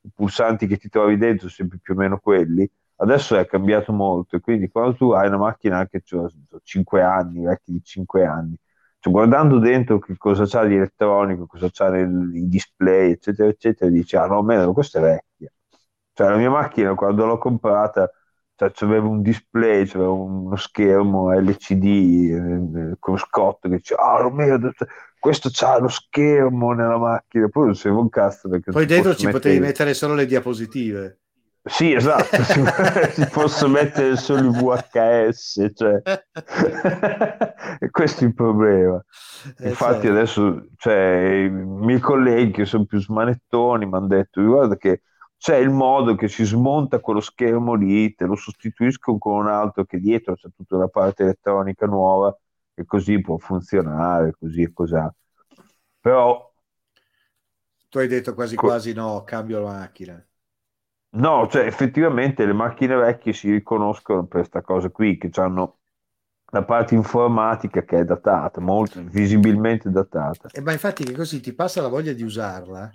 i 0.01 0.09
pulsanti 0.13 0.65
che 0.67 0.77
ti 0.77 0.89
trovi 0.89 1.17
dentro 1.17 1.47
sono 1.49 1.51
sempre 1.51 1.79
più 1.81 1.93
o 1.93 1.97
meno 1.97 2.19
quelli. 2.19 2.69
Adesso 3.01 3.37
è 3.37 3.45
cambiato 3.45 3.93
molto, 3.93 4.35
e 4.35 4.39
quindi 4.41 4.69
quando 4.69 4.95
tu 4.95 5.11
hai 5.11 5.27
una 5.27 5.37
macchina 5.37 5.87
che 5.87 6.03
ha 6.11 6.29
5 6.63 7.01
anni, 7.01 7.43
vecchi 7.43 7.71
di 7.71 7.81
5 7.83 8.25
anni, 8.25 8.55
cioè, 8.99 9.13
guardando 9.13 9.59
dentro 9.59 9.99
che 9.99 10.17
cosa 10.17 10.45
c'ha 10.45 10.65
di 10.65 10.75
elettronico, 10.75 11.45
cosa 11.47 11.69
c'ha 11.71 11.89
nel, 11.89 12.31
i 12.35 12.47
display, 12.49 13.11
eccetera, 13.11 13.47
eccetera, 13.49 13.89
dici, 13.89 14.15
ah 14.17 14.25
no, 14.27 14.41
meno, 14.43 14.73
questa 14.73 14.99
è 14.99 15.01
vecchia. 15.01 15.49
Cioè, 16.13 16.29
la 16.29 16.35
mia 16.37 16.49
macchina 16.49 16.93
quando 16.95 17.25
l'ho 17.25 17.37
comprata 17.37 18.09
cioè, 18.59 18.71
c'aveva 18.71 19.07
un 19.07 19.21
display, 19.21 19.85
c'aveva 19.87 20.11
uno 20.11 20.55
schermo 20.57 21.31
LCD 21.31 21.85
eh, 22.75 22.95
con 22.99 23.17
scotto 23.17 23.69
che 23.69 23.77
diceva, 23.77 24.01
ah 24.01 24.21
Romeo, 24.21 24.59
questo 25.17 25.49
c'ha 25.49 25.79
lo 25.79 25.87
schermo 25.87 26.73
nella 26.73 26.97
macchina, 26.97 27.47
poi 27.47 27.65
non 27.67 27.75
serve 27.75 27.99
un 27.99 28.09
cazzo 28.09 28.49
perché 28.49 28.71
Poi 28.71 28.81
ci 28.81 28.87
dentro 28.87 29.15
ci 29.15 29.27
potevi 29.27 29.55
mettere- 29.55 29.67
mettere 29.67 29.93
solo 29.93 30.13
le 30.13 30.25
diapositive. 30.25 31.19
Sì, 31.63 31.93
esatto, 31.93 32.43
si, 32.43 32.61
si 33.13 33.29
posso 33.31 33.69
mettere 33.69 34.17
solo 34.17 34.49
i 34.49 34.51
VHS, 34.51 35.71
cioè. 35.73 36.01
E 37.81 37.89
questo 37.91 38.25
è 38.25 38.27
il 38.27 38.33
problema. 38.33 39.01
Eh, 39.59 39.69
Infatti 39.69 40.07
certo. 40.07 40.09
adesso 40.09 40.67
cioè, 40.75 41.45
i 41.45 41.49
miei 41.49 41.99
colleghi 41.99 42.51
che 42.51 42.65
sono 42.65 42.83
più 42.83 42.99
smanettoni 42.99 43.85
mi 43.85 43.95
hanno 43.95 44.07
detto, 44.07 44.43
guarda 44.43 44.75
che 44.75 45.03
c'è 45.39 45.57
il 45.57 45.71
modo 45.71 46.15
che 46.15 46.27
si 46.27 46.43
smonta 46.45 46.99
quello 46.99 47.21
schermo 47.21 47.73
lì, 47.75 48.13
te 48.15 48.25
lo 48.25 48.35
sostituisco 48.35 49.17
con 49.17 49.37
un 49.39 49.47
altro 49.47 49.85
che 49.85 49.99
dietro 49.99 50.35
c'è 50.35 50.49
tutta 50.55 50.77
la 50.77 50.89
parte 50.89 51.23
elettronica 51.23 51.85
nuova 51.87 52.37
e 52.75 52.85
così 52.85 53.21
può 53.21 53.37
funzionare, 53.37 54.33
così 54.39 54.63
e 54.63 54.73
cos'ha. 54.73 55.13
Però 56.01 56.51
Tu 57.91 57.99
hai 57.99 58.07
detto 58.07 58.33
quasi 58.33 58.55
Co- 58.55 58.65
quasi 58.65 58.93
no, 58.93 59.23
cambio 59.23 59.59
la 59.59 59.71
macchina. 59.73 60.27
No, 61.11 61.47
cioè 61.49 61.65
effettivamente 61.65 62.45
le 62.45 62.53
macchine 62.53 62.95
vecchie 62.95 63.33
si 63.33 63.51
riconoscono 63.51 64.21
per 64.25 64.39
questa 64.41 64.61
cosa 64.61 64.89
qui, 64.89 65.17
che 65.17 65.29
hanno 65.39 65.79
la 66.51 66.63
parte 66.63 66.95
informatica 66.95 67.83
che 67.83 67.99
è 67.99 68.05
datata, 68.05 68.61
molto 68.61 68.99
visibilmente 69.03 69.89
datata. 69.91 70.49
E 70.51 70.61
ma 70.61 70.71
infatti 70.73 71.03
che 71.03 71.13
così 71.13 71.39
ti 71.41 71.53
passa 71.53 71.81
la 71.81 71.87
voglia 71.87 72.13
di 72.13 72.21
usarla 72.23 72.91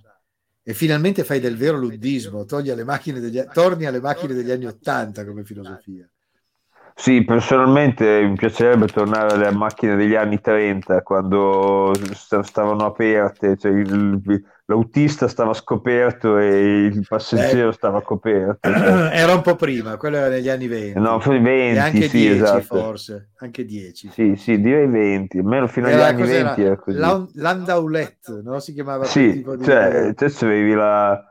E 0.66 0.72
finalmente 0.72 1.24
fai 1.24 1.40
del 1.40 1.56
vero 1.56 1.76
luddismo, 1.76 2.44
togli 2.46 2.70
alle 2.70 2.84
macchine 2.84 3.20
degli, 3.20 3.42
torni 3.52 3.84
alle 3.84 4.00
macchine 4.00 4.32
degli 4.32 4.50
anni 4.50 4.64
Ottanta 4.66 5.24
come 5.24 5.44
filosofia. 5.44 6.08
Sì, 6.96 7.24
personalmente 7.24 8.22
mi 8.22 8.34
piacerebbe 8.34 8.86
tornare 8.86 9.34
alle 9.34 9.50
macchine 9.50 9.96
degli 9.96 10.14
anni 10.14 10.40
30 10.40 11.02
quando 11.02 11.92
st- 12.12 12.40
stavano 12.40 12.86
aperte, 12.86 13.56
cioè 13.56 13.72
il- 13.72 14.22
l'autista 14.66 15.28
stava 15.28 15.52
scoperto 15.52 16.38
e 16.38 16.84
il 16.86 17.04
passeggero 17.06 17.68
Eh. 17.68 17.72
stava 17.72 18.00
coperto. 18.02 18.70
cioè. 18.70 19.10
Era 19.12 19.34
un 19.34 19.42
po' 19.42 19.56
prima, 19.56 19.96
quello 19.96 20.16
era 20.16 20.28
negli 20.28 20.48
anni 20.48 20.66
20. 20.68 20.98
No, 20.98 21.18
poi 21.18 21.40
20, 21.40 21.76
e 21.76 21.78
anche 21.78 22.08
sì, 22.08 22.18
10 22.18 22.34
esatto. 22.42 22.60
forse, 22.62 23.30
anche 23.38 23.64
10. 23.64 24.10
Sì, 24.10 24.36
sì, 24.36 24.60
direi 24.60 24.86
20, 24.86 25.38
almeno 25.38 25.66
fino 25.66 25.86
agli 25.86 25.92
Era- 25.94 26.06
anni 26.06 26.20
cos'era? 26.20 26.44
20 26.54 26.62
era 26.62 26.76
così. 26.76 26.98
Lan- 26.98 27.30
Landaulet, 27.34 28.40
no? 28.42 28.58
Si 28.60 28.72
chiamava 28.72 29.04
Sì, 29.04 29.44
cioè, 29.62 30.14
te 30.14 30.24
avevi 30.40 30.72
la... 30.72 31.22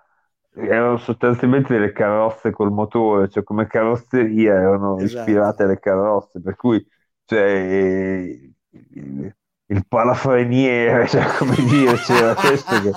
erano 0.55 0.97
sostanzialmente 0.97 1.73
delle 1.73 1.91
carrozze 1.91 2.51
col 2.51 2.71
motore, 2.71 3.29
cioè 3.29 3.43
come 3.43 3.65
carrozzeria 3.67 4.53
erano 4.53 4.97
Esatto. 4.99 5.29
ispirate 5.29 5.63
alle 5.63 5.79
carrozze, 5.79 6.39
per 6.41 6.55
cui 6.55 6.86
cioè, 7.25 7.41
eh, 7.41 8.53
il, 9.74 9.86
palafreniere, 9.88 11.07
cioè, 11.09 11.26
come 11.38 11.55
dire, 11.55 11.95
c'era 11.97 12.34
questo 12.39 12.82
che, 12.82 12.91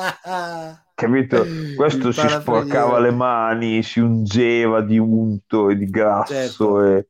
capito? 0.94 1.46
Questo 1.74 2.12
si 2.12 2.28
sporcava 2.28 2.98
le 2.98 3.10
mani, 3.10 3.82
si 3.82 4.00
ungeva 4.00 4.80
di 4.80 4.98
unto 4.98 5.70
e 5.70 5.76
di 5.76 5.86
grasso 5.86 6.34
Certo. 6.34 6.84
e... 6.84 7.08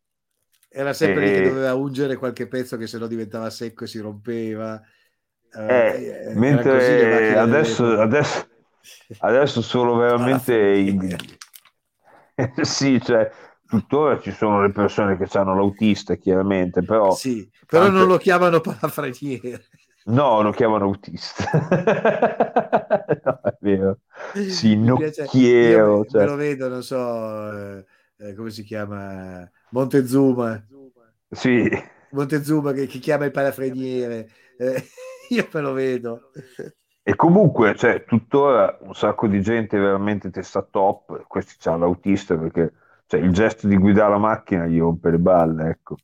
Era 0.69 0.93
sempre 0.93 1.23
lì 1.23 1.31
che 1.31 1.41
doveva 1.41 1.75
ungere 1.75 2.17
qualche 2.17 2.47
pezzo 2.49 2.77
che 2.77 2.87
sennò 2.87 3.07
diventava 3.07 3.49
secco 3.51 3.85
e 3.85 3.87
si 3.87 3.99
rompeva. 3.99 4.83
Eh, 5.51 6.29
Eh, 6.29 6.35
così 6.35 6.39
mentre 6.39 7.09
macchine 7.09 7.39
adesso, 7.39 8.01
adesso, 8.01 8.47
adesso 9.21 9.63
sono 9.63 9.95
veramente 9.97 10.55
i- 10.55 11.17
sì, 12.63 13.01
cioè 13.01 13.31
tuttora 13.67 14.21
ci 14.21 14.31
sono 14.31 14.63
le 14.63 14.71
persone 14.73 15.17
che 15.17 15.27
hanno 15.39 15.55
l'autista, 15.55 16.15
chiaramente, 16.17 16.83
però 16.83 17.15
Sì, 17.15 17.49
però 17.67 17.85
tante- 17.85 17.99
non 17.99 18.09
lo 18.09 18.17
chiamano 18.17 18.61
palafreniere. 18.61 19.67
no, 20.07 20.43
lo 20.43 20.51
chiamano 20.53 20.85
autista. 20.85 21.45
no, 23.25 23.41
è 23.43 23.57
vero. 23.61 23.99
Sì, 24.49 24.77
nocchiero, 24.77 26.05
cioè. 26.05 26.25
me 26.25 26.31
lo 26.31 26.37
vedo, 26.37 26.69
non 26.69 26.83
so 26.83 27.53
eh, 27.53 27.85
eh, 28.19 28.35
come 28.35 28.51
si 28.51 28.63
chiama 28.63 29.49
Montezuma. 29.71 30.65
Sì, 31.31 31.69
Montezuma 32.11 32.73
che, 32.73 32.87
che 32.87 32.99
chiama 32.99 33.25
il 33.25 33.31
palafreniere. 33.33 34.31
Eh, 34.59 34.83
io 35.31 35.49
me 35.53 35.61
lo 35.61 35.73
vedo. 35.73 36.31
e 37.03 37.15
comunque, 37.15 37.75
cioè, 37.77 38.05
tuttora 38.05 38.79
un 38.81 38.95
sacco 38.95 39.27
di 39.27 39.41
gente 39.41 39.79
veramente 39.79 40.31
testa 40.31 40.63
top, 40.63 41.27
questi 41.27 41.55
c'ha 41.59 41.77
l'autista 41.77 42.37
perché 42.37 42.73
cioè, 43.07 43.21
il 43.21 43.33
gesto 43.33 43.69
di 43.69 43.77
guidare 43.77 44.11
la 44.11 44.19
macchina 44.19 44.67
gli 44.67 44.79
rompe 44.79 45.11
le 45.11 45.19
balle, 45.19 45.69
ecco. 45.71 45.97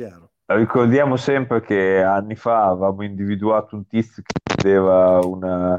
Chiaro. 0.00 0.30
Ricordiamo 0.46 1.16
sempre 1.16 1.60
che 1.60 2.00
anni 2.00 2.34
fa 2.34 2.68
avevamo 2.68 3.04
individuato 3.04 3.76
un 3.76 3.86
tizio 3.86 4.22
che 4.24 4.54
aveva 4.66 5.18
una, 5.18 5.78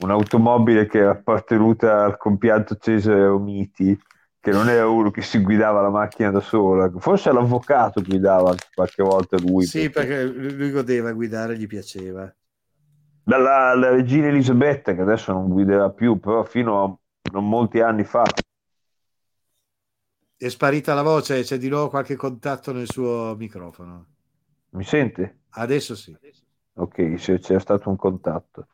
un'automobile 0.00 0.86
che 0.86 0.98
era 0.98 1.10
appartenuta 1.12 2.04
al 2.04 2.16
compianto 2.16 2.74
Cesare 2.74 3.26
Romiti, 3.26 3.96
che 4.40 4.50
non 4.50 4.68
era 4.68 4.88
uno 4.88 5.12
che 5.12 5.22
si 5.22 5.38
guidava 5.38 5.80
la 5.80 5.90
macchina 5.90 6.32
da 6.32 6.40
sola, 6.40 6.90
forse 6.98 7.30
l'avvocato 7.30 8.02
guidava 8.02 8.52
qualche 8.74 9.04
volta 9.04 9.36
lui. 9.38 9.64
Sì, 9.64 9.90
perché 9.90 10.24
lui 10.24 10.56
lui 10.56 10.72
godeva 10.72 11.12
guidare, 11.12 11.56
gli 11.56 11.68
piaceva. 11.68 12.28
Dalla 13.22 13.76
la 13.76 13.90
regina 13.90 14.26
Elisabetta, 14.26 14.92
che 14.92 15.02
adesso 15.02 15.32
non 15.32 15.48
guiderà 15.48 15.90
più, 15.90 16.18
però 16.18 16.42
fino 16.42 16.82
a 16.82 16.98
non 17.32 17.48
molti 17.48 17.78
anni 17.78 18.02
fa. 18.02 18.24
È 20.42 20.48
sparita 20.48 20.94
la 20.94 21.02
voce, 21.02 21.42
c'è 21.42 21.58
di 21.58 21.68
nuovo 21.68 21.90
qualche 21.90 22.16
contatto 22.16 22.72
nel 22.72 22.90
suo 22.90 23.34
microfono. 23.36 24.06
Mi 24.70 24.84
sente? 24.84 25.40
Adesso 25.50 25.94
sì. 25.94 26.16
Ok, 26.76 27.18
se 27.18 27.38
c'è 27.38 27.60
stato 27.60 27.90
un 27.90 27.96
contatto. 27.96 28.68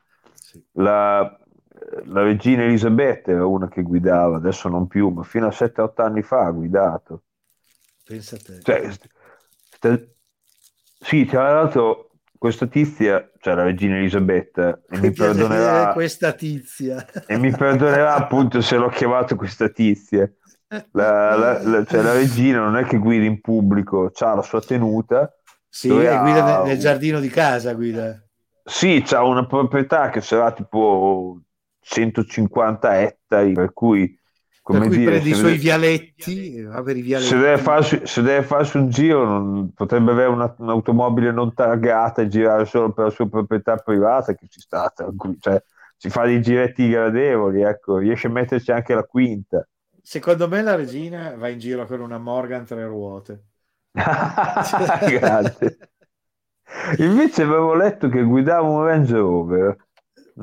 La, 0.75 1.39
la 2.05 2.23
regina 2.23 2.63
Elisabetta 2.63 3.33
era 3.33 3.47
una 3.47 3.67
che 3.67 3.83
guidava, 3.83 4.37
adesso 4.37 4.69
non 4.69 4.87
più, 4.87 5.09
ma 5.09 5.25
fino 5.25 5.49
a 5.49 5.51
7-8 5.51 6.03
anni 6.03 6.23
fa 6.23 6.47
ha 6.47 6.51
guidato. 6.53 7.25
Pensa 8.05 8.37
a 8.37 8.39
te. 8.39 8.61
Cioè, 8.63 8.93
st- 8.93 9.09
st- 9.81 10.09
sì, 11.01 11.25
tra 11.25 11.53
l'altro 11.53 12.11
questa 12.39 12.67
tizia, 12.67 13.29
cioè 13.41 13.55
la 13.55 13.65
regina 13.65 13.97
Elisabetta, 13.97 14.81
e 14.89 14.99
mi 14.99 15.11
perdonerà, 15.13 15.93
questa 15.93 16.33
tizia. 16.33 17.05
e 17.27 17.37
mi 17.39 17.51
perdonerà 17.51 18.15
appunto 18.15 18.61
se 18.61 18.77
l'ho 18.77 18.89
chiamato 18.89 19.35
questa 19.35 19.69
tizia. 19.69 20.31
La, 20.93 21.35
la- 21.37 21.63
la- 21.63 21.85
cioè, 21.85 22.03
la 22.03 22.13
regina 22.13 22.61
non 22.61 22.77
è 22.77 22.85
che 22.85 22.99
guida 22.99 23.25
in 23.25 23.41
pubblico, 23.41 24.11
ha 24.19 24.35
la 24.35 24.43
sua 24.43 24.61
tenuta. 24.61 25.33
Sì, 25.69 25.89
guida 25.89 26.45
ha- 26.45 26.63
nel, 26.65 26.79
giardino 26.79 27.21
di 27.21 27.29
casa, 27.29 27.73
guida. 27.75 28.21
Sì, 28.65 29.03
c'ha 29.05 29.23
una 29.23 29.47
proprietà 29.47 30.11
che 30.11 30.21
sarà 30.21 30.53
tipo 30.53 31.41
150 31.81 33.01
ettari, 33.01 33.53
per 33.53 33.73
cui, 33.73 34.19
come 34.63 34.81
per 34.81 34.89
cui 34.89 34.97
dire, 34.97 35.11
prende 35.13 35.29
i 35.29 35.35
suoi 35.35 35.51
deve- 35.53 35.63
vialetti, 35.63 36.63
va 36.63 36.83
per 36.83 36.97
i 36.97 37.03
vialetti. 37.03 37.29
se 37.31 37.37
deve, 37.39 37.59
farsi, 37.59 38.01
se 38.05 38.23
deve 38.23 38.43
farsi 38.45 38.77
un 38.79 38.89
giro, 38.89 39.25
non- 39.25 39.73
potrebbe 39.73 40.11
avere 40.11 40.31
una- 40.31 40.53
un'automobile 40.59 41.31
non 41.31 41.55
targata 41.55 42.23
e 42.23 42.29
girare 42.29 42.65
solo 42.65 42.93
per 42.93 43.05
la 43.05 43.11
sua 43.11 43.29
proprietà 43.29 43.77
privata, 43.77 44.35
che 44.35 44.47
ci 44.49 44.61
sta, 44.61 44.93
cioè, 45.39 45.63
si 45.97 46.11
fa 46.11 46.25
dei 46.25 46.41
giretti 46.43 46.89
gradevoli, 46.89 47.63
ecco, 47.63 47.99
riesce 47.99 48.27
a 48.27 48.31
metterci 48.31 48.73
anche 48.73 48.95
la 48.95 49.05
quinta. 49.05 49.67
Secondo 50.09 50.47
me 50.47 50.63
la 50.63 50.77
regina 50.77 51.35
va 51.35 51.49
in 51.49 51.59
giro 51.59 51.85
con 51.85 52.01
una 52.01 52.17
Morgan 52.17 52.65
tre 52.65 52.87
ruote. 52.87 53.47
Grazie. 53.91 55.79
Invece 56.99 57.43
avevo 57.43 57.75
letto 57.75 58.09
che 58.09 58.23
guidava 58.23 58.69
un 58.69 58.85
Range 58.85 59.17
Rover. 59.17 59.77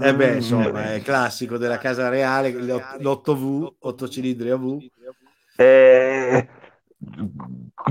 Eh 0.01 0.13
beh, 0.13 0.31
Mm. 0.31 0.35
insomma, 0.35 0.93
è 0.93 1.01
classico 1.01 1.57
della 1.57 1.77
casa 1.77 2.09
reale, 2.09 2.51
l'8V, 2.51 3.75
8 3.79 4.09
cilindri 4.09 4.49
a 4.49 4.57
V. 4.57 4.85
Eh, 5.55 6.47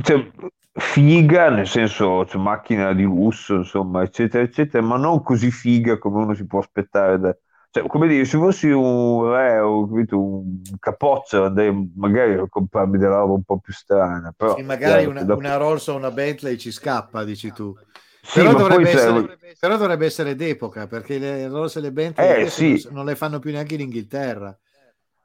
cioè, 0.02 0.30
figa, 0.72 1.48
nel 1.48 1.66
senso, 1.66 2.26
cioè, 2.26 2.38
macchina 2.38 2.92
di 2.92 3.04
lusso, 3.04 3.54
insomma, 3.54 4.02
eccetera, 4.02 4.44
eccetera, 4.44 4.82
ma 4.84 4.98
non 4.98 5.22
così 5.22 5.50
figa 5.50 5.96
come 5.96 6.22
uno 6.22 6.34
si 6.34 6.44
può 6.44 6.58
aspettare 6.58 7.18
da... 7.18 7.34
Cioè, 7.74 7.86
come 7.86 8.06
dire, 8.06 8.26
se 8.26 8.36
fossi 8.36 8.68
un 8.68 9.32
re 9.32 9.58
o 9.58 9.88
capito, 9.88 10.20
un 10.20 10.60
capoccia, 10.78 11.46
andrei 11.46 11.90
magari 11.96 12.34
a 12.34 12.46
comprarmi 12.46 12.98
della 12.98 13.16
roba 13.16 13.32
un 13.32 13.44
po' 13.44 13.60
più 13.60 13.72
strana, 13.72 14.30
però... 14.36 14.58
E 14.58 14.62
magari 14.62 15.06
una, 15.06 15.22
dopo- 15.22 15.38
una 15.40 15.56
Rolls 15.56 15.86
o 15.86 15.96
una 15.96 16.10
Bentley 16.10 16.58
ci 16.58 16.70
scappa, 16.70 17.24
dici 17.24 17.50
tu. 17.50 17.74
Sì, 18.20 18.40
però, 18.40 18.52
dovrebbe 18.52 18.90
essere, 18.90 19.38
però 19.58 19.76
dovrebbe 19.78 20.04
essere 20.04 20.36
d'epoca, 20.36 20.86
perché 20.86 21.16
le 21.16 21.48
Rolls 21.48 21.76
e 21.76 21.80
le 21.80 21.92
Bentley 21.92 22.42
Eh, 22.42 22.50
sì. 22.50 22.82
non, 22.84 22.96
non 22.96 23.04
le 23.06 23.16
fanno 23.16 23.38
più 23.38 23.50
neanche 23.50 23.74
in 23.74 23.80
Inghilterra. 23.80 24.54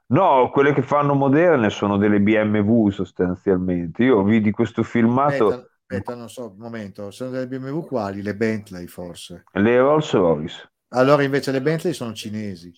No, 0.06 0.48
quelle 0.50 0.72
che 0.72 0.80
fanno 0.80 1.12
moderne 1.12 1.68
sono 1.68 1.98
delle 1.98 2.18
BMW 2.18 2.88
sostanzialmente. 2.88 4.04
Io 4.04 4.22
vidi 4.22 4.52
questo 4.52 4.82
filmato, 4.82 5.48
Aspetta, 5.48 5.68
aspetta, 5.82 6.14
non 6.14 6.30
so, 6.30 6.50
un 6.50 6.56
momento, 6.56 7.10
sono 7.10 7.28
delle 7.28 7.46
BMW 7.46 7.84
quali? 7.84 8.22
Le 8.22 8.34
Bentley 8.34 8.86
forse. 8.86 9.44
le 9.52 9.78
Rolls 9.78 10.14
Royce. 10.14 10.70
Allora 10.88 11.22
invece 11.22 11.50
le 11.50 11.62
Bentley 11.62 11.94
sono 11.94 12.12
cinesi. 12.12 12.70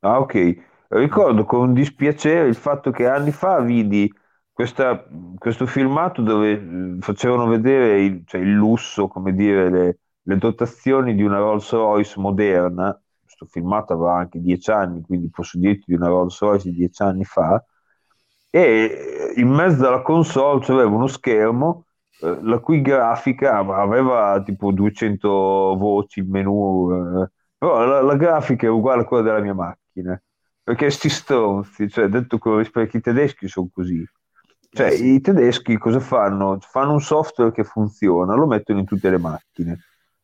Ah, 0.00 0.18
ok. 0.20 0.56
Ricordo 0.88 1.44
con 1.44 1.72
dispiacere 1.74 2.48
il 2.48 2.54
fatto 2.54 2.90
che 2.90 3.06
anni 3.06 3.32
fa 3.32 3.60
vidi 3.60 4.12
questa- 4.52 5.06
questo 5.38 5.66
filmato 5.66 6.22
dove 6.22 6.52
eh, 6.52 6.96
facevano 7.00 7.46
vedere 7.46 8.02
il, 8.02 8.22
cioè, 8.26 8.40
il 8.40 8.50
lusso, 8.52 9.08
come 9.08 9.32
dire, 9.34 9.70
le, 9.70 9.98
le 10.22 10.36
dotazioni 10.38 11.14
di 11.14 11.22
una 11.22 11.38
Rolls 11.38 11.70
Royce 11.72 12.18
moderna. 12.18 12.98
Questo 13.22 13.46
filmato 13.46 13.92
aveva 13.92 14.16
anche 14.18 14.40
dieci 14.40 14.70
anni, 14.70 15.02
quindi 15.02 15.28
posso 15.30 15.58
dirti 15.58 15.84
di 15.86 15.94
una 15.94 16.08
Rolls 16.08 16.40
Royce 16.40 16.70
di 16.70 16.76
dieci 16.76 17.02
anni 17.02 17.24
fa. 17.24 17.62
E 18.52 19.32
in 19.36 19.48
mezzo 19.48 19.86
alla 19.86 20.02
console 20.02 20.60
c'aveva 20.64 20.88
uno 20.90 21.06
schermo 21.06 21.86
eh, 21.86 21.89
la 22.20 22.58
cui 22.58 22.80
grafica 22.82 23.58
aveva 23.58 24.40
tipo 24.44 24.72
200 24.72 25.28
voci, 25.76 26.20
il 26.20 26.26
menu, 26.28 27.22
eh, 27.22 27.30
però 27.56 27.84
la, 27.84 28.00
la 28.02 28.16
grafica 28.16 28.66
è 28.66 28.70
uguale 28.70 29.02
a 29.02 29.04
quella 29.04 29.22
della 29.22 29.40
mia 29.40 29.54
macchina. 29.54 30.20
Perché 30.62 30.90
sti 30.90 31.08
stronzi, 31.08 31.88
cioè, 31.88 32.06
detto 32.08 32.38
con 32.38 32.58
rispetto 32.58 32.96
i 32.96 33.00
tedeschi 33.00 33.48
sono 33.48 33.68
così. 33.72 34.04
Cioè, 34.72 34.86
Eh 34.86 34.90
sì. 34.90 35.06
i 35.14 35.20
tedeschi 35.20 35.76
cosa 35.78 35.98
fanno? 36.00 36.58
Fanno 36.60 36.92
un 36.92 37.00
software 37.00 37.50
che 37.52 37.64
funziona, 37.64 38.34
lo 38.34 38.46
mettono 38.46 38.78
in 38.78 38.84
tutte 38.86 39.10
le 39.10 39.18
macchine. 39.18 39.78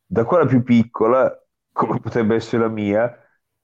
Da 0.05 0.23
quella 0.23 0.45
più 0.45 0.63
piccola, 0.63 1.29
come 1.71 1.99
potrebbe 1.99 2.35
essere 2.35 2.61
la 2.63 2.69
mia, 2.69 3.13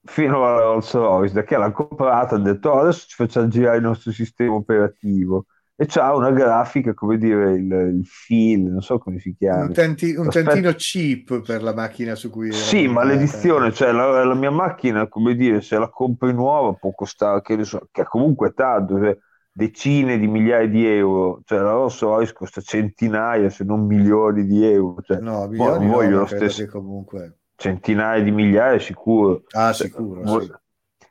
fino 0.04 0.46
alla 0.46 0.60
Rolls 0.62 0.94
Royce, 0.94 1.34
da 1.34 1.44
che 1.44 1.56
l'hanno 1.58 1.72
comprata, 1.74 2.36
hanno 2.36 2.44
detto 2.52 2.70
"Oh, 2.72 2.80
adesso 2.82 3.08
ci 3.08 3.16
facciamo 3.16 3.48
girare 3.48 3.78
il 3.78 3.84
nostro 3.84 4.12
sistema 4.12 4.56
operativo. 4.56 5.46
E 5.76 5.86
c'ha 5.88 6.14
una 6.16 6.32
grafica, 6.32 6.94
come 6.94 7.18
dire, 7.18 7.54
il, 7.54 7.72
il 8.00 8.06
feel, 8.06 8.62
non 8.62 8.82
so 8.82 8.98
come 9.00 9.20
si 9.20 9.36
chiama. 9.38 9.66
Un, 9.66 9.74
tanti- 9.74 10.16
un 10.16 10.30
tantino 10.30 10.74
cheap 10.74 11.42
per 11.42 11.62
la 11.64 11.74
macchina 11.74 12.16
su 12.16 12.30
cui 12.30 12.50
Sì, 12.52 12.88
ma 12.88 13.04
l'edizione, 13.04 13.72
cioè 13.74 13.92
la, 13.92 14.24
la 14.24 14.34
mia 14.36 14.52
macchina, 14.52 15.08
come 15.08 15.36
dire, 15.36 15.62
se 15.62 15.78
la 15.78 15.90
compri 15.90 16.34
nuova 16.34 16.74
può 16.74 16.94
costare, 16.94 17.42
che 17.42 17.56
ne 17.56 17.64
so, 17.64 17.88
che 17.92 18.04
comunque 18.04 18.50
è 18.50 18.54
tanto, 18.54 18.98
cioè, 19.00 19.18
decine 19.52 20.18
di 20.20 20.28
migliaia 20.28 20.68
di 20.68 20.86
euro, 20.86 21.42
cioè 21.46 21.60
la 21.60 21.72
Rolls 21.72 22.00
Royce 22.02 22.34
costa 22.34 22.62
centinaia, 22.62 23.50
se 23.50 23.64
non 23.64 23.86
milioni 23.86 24.46
di 24.46 24.64
euro, 24.66 25.02
cioè, 25.02 25.22
No, 25.22 25.48
mo- 25.56 25.78
milioni 25.78 25.86
no, 25.86 25.88
voglio 25.88 26.20
lo 26.20 26.26
stesso, 26.28 26.64
comunque... 26.68 27.40
centinaia 27.56 28.22
di 28.24 28.32
migliaia 28.32 28.80
sicuro. 28.80 29.44
Ah, 29.54 29.74
Cioè, 29.76 29.88
sicuro, 29.90 30.26
vo- 30.26 30.40
sì. 30.40 30.52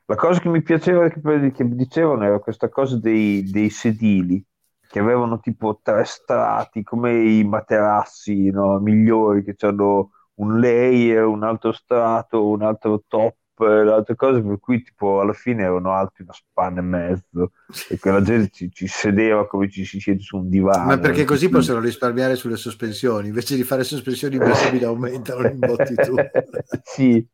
La 0.07 0.17
cosa 0.17 0.41
che 0.41 0.49
mi 0.49 0.63
piaceva 0.63 1.09
che, 1.09 1.21
che 1.53 1.69
dicevano 1.75 2.25
era 2.25 2.39
questa 2.41 2.69
cosa 2.69 2.99
dei, 2.99 3.49
dei 3.51 3.71
sedili 3.71 4.45
che 4.93 4.99
avevano 4.99 5.41
tipo 5.41 5.81
tre 5.83 6.05
strati 6.05 6.83
come 6.83 7.15
i 7.15 7.45
materassi 7.45 8.51
no, 8.51 8.79
migliori 8.79 9.43
che 9.43 9.57
hanno 9.61 10.11
un 10.35 10.61
layer, 10.61 11.25
un 11.25 11.45
altro 11.45 11.73
strato, 11.73 12.47
un 12.47 12.61
altro 12.61 13.03
top, 13.09 13.37
e 13.61 13.85
le 13.85 13.91
altre 13.91 14.15
cose 14.17 14.43
per 14.43 14.61
cui 14.61 14.83
tipo 14.83 15.21
alla 15.21 15.33
fine 15.33 15.63
erano 15.63 15.93
alti 15.93 16.21
una 16.21 16.35
spanna 16.35 16.81
e 16.81 16.83
mezzo 16.83 17.53
e 17.89 17.99
che 17.99 18.11
la 18.11 18.21
gente 18.21 18.51
ci, 18.51 18.71
ci 18.71 18.87
sedeva 18.87 19.47
come 19.47 19.71
ci 19.71 19.87
si 19.87 19.99
siede 19.99 20.21
su 20.21 20.37
un 20.37 20.51
divano. 20.51 20.85
Ma 20.85 20.99
perché 20.99 21.25
così 21.25 21.49
possono 21.49 21.81
risparmiare 21.81 22.37
sulle 22.37 22.59
sospensioni, 22.59 23.29
invece 23.29 23.57
di 23.57 23.65
fare 23.65 23.85
sospensioni 23.85 24.37
mobili 24.37 24.85
aumentano 24.85 25.43
gli 25.45 25.53
imbotti 25.53 25.95
tu. 25.95 26.15
Sì, 26.85 27.27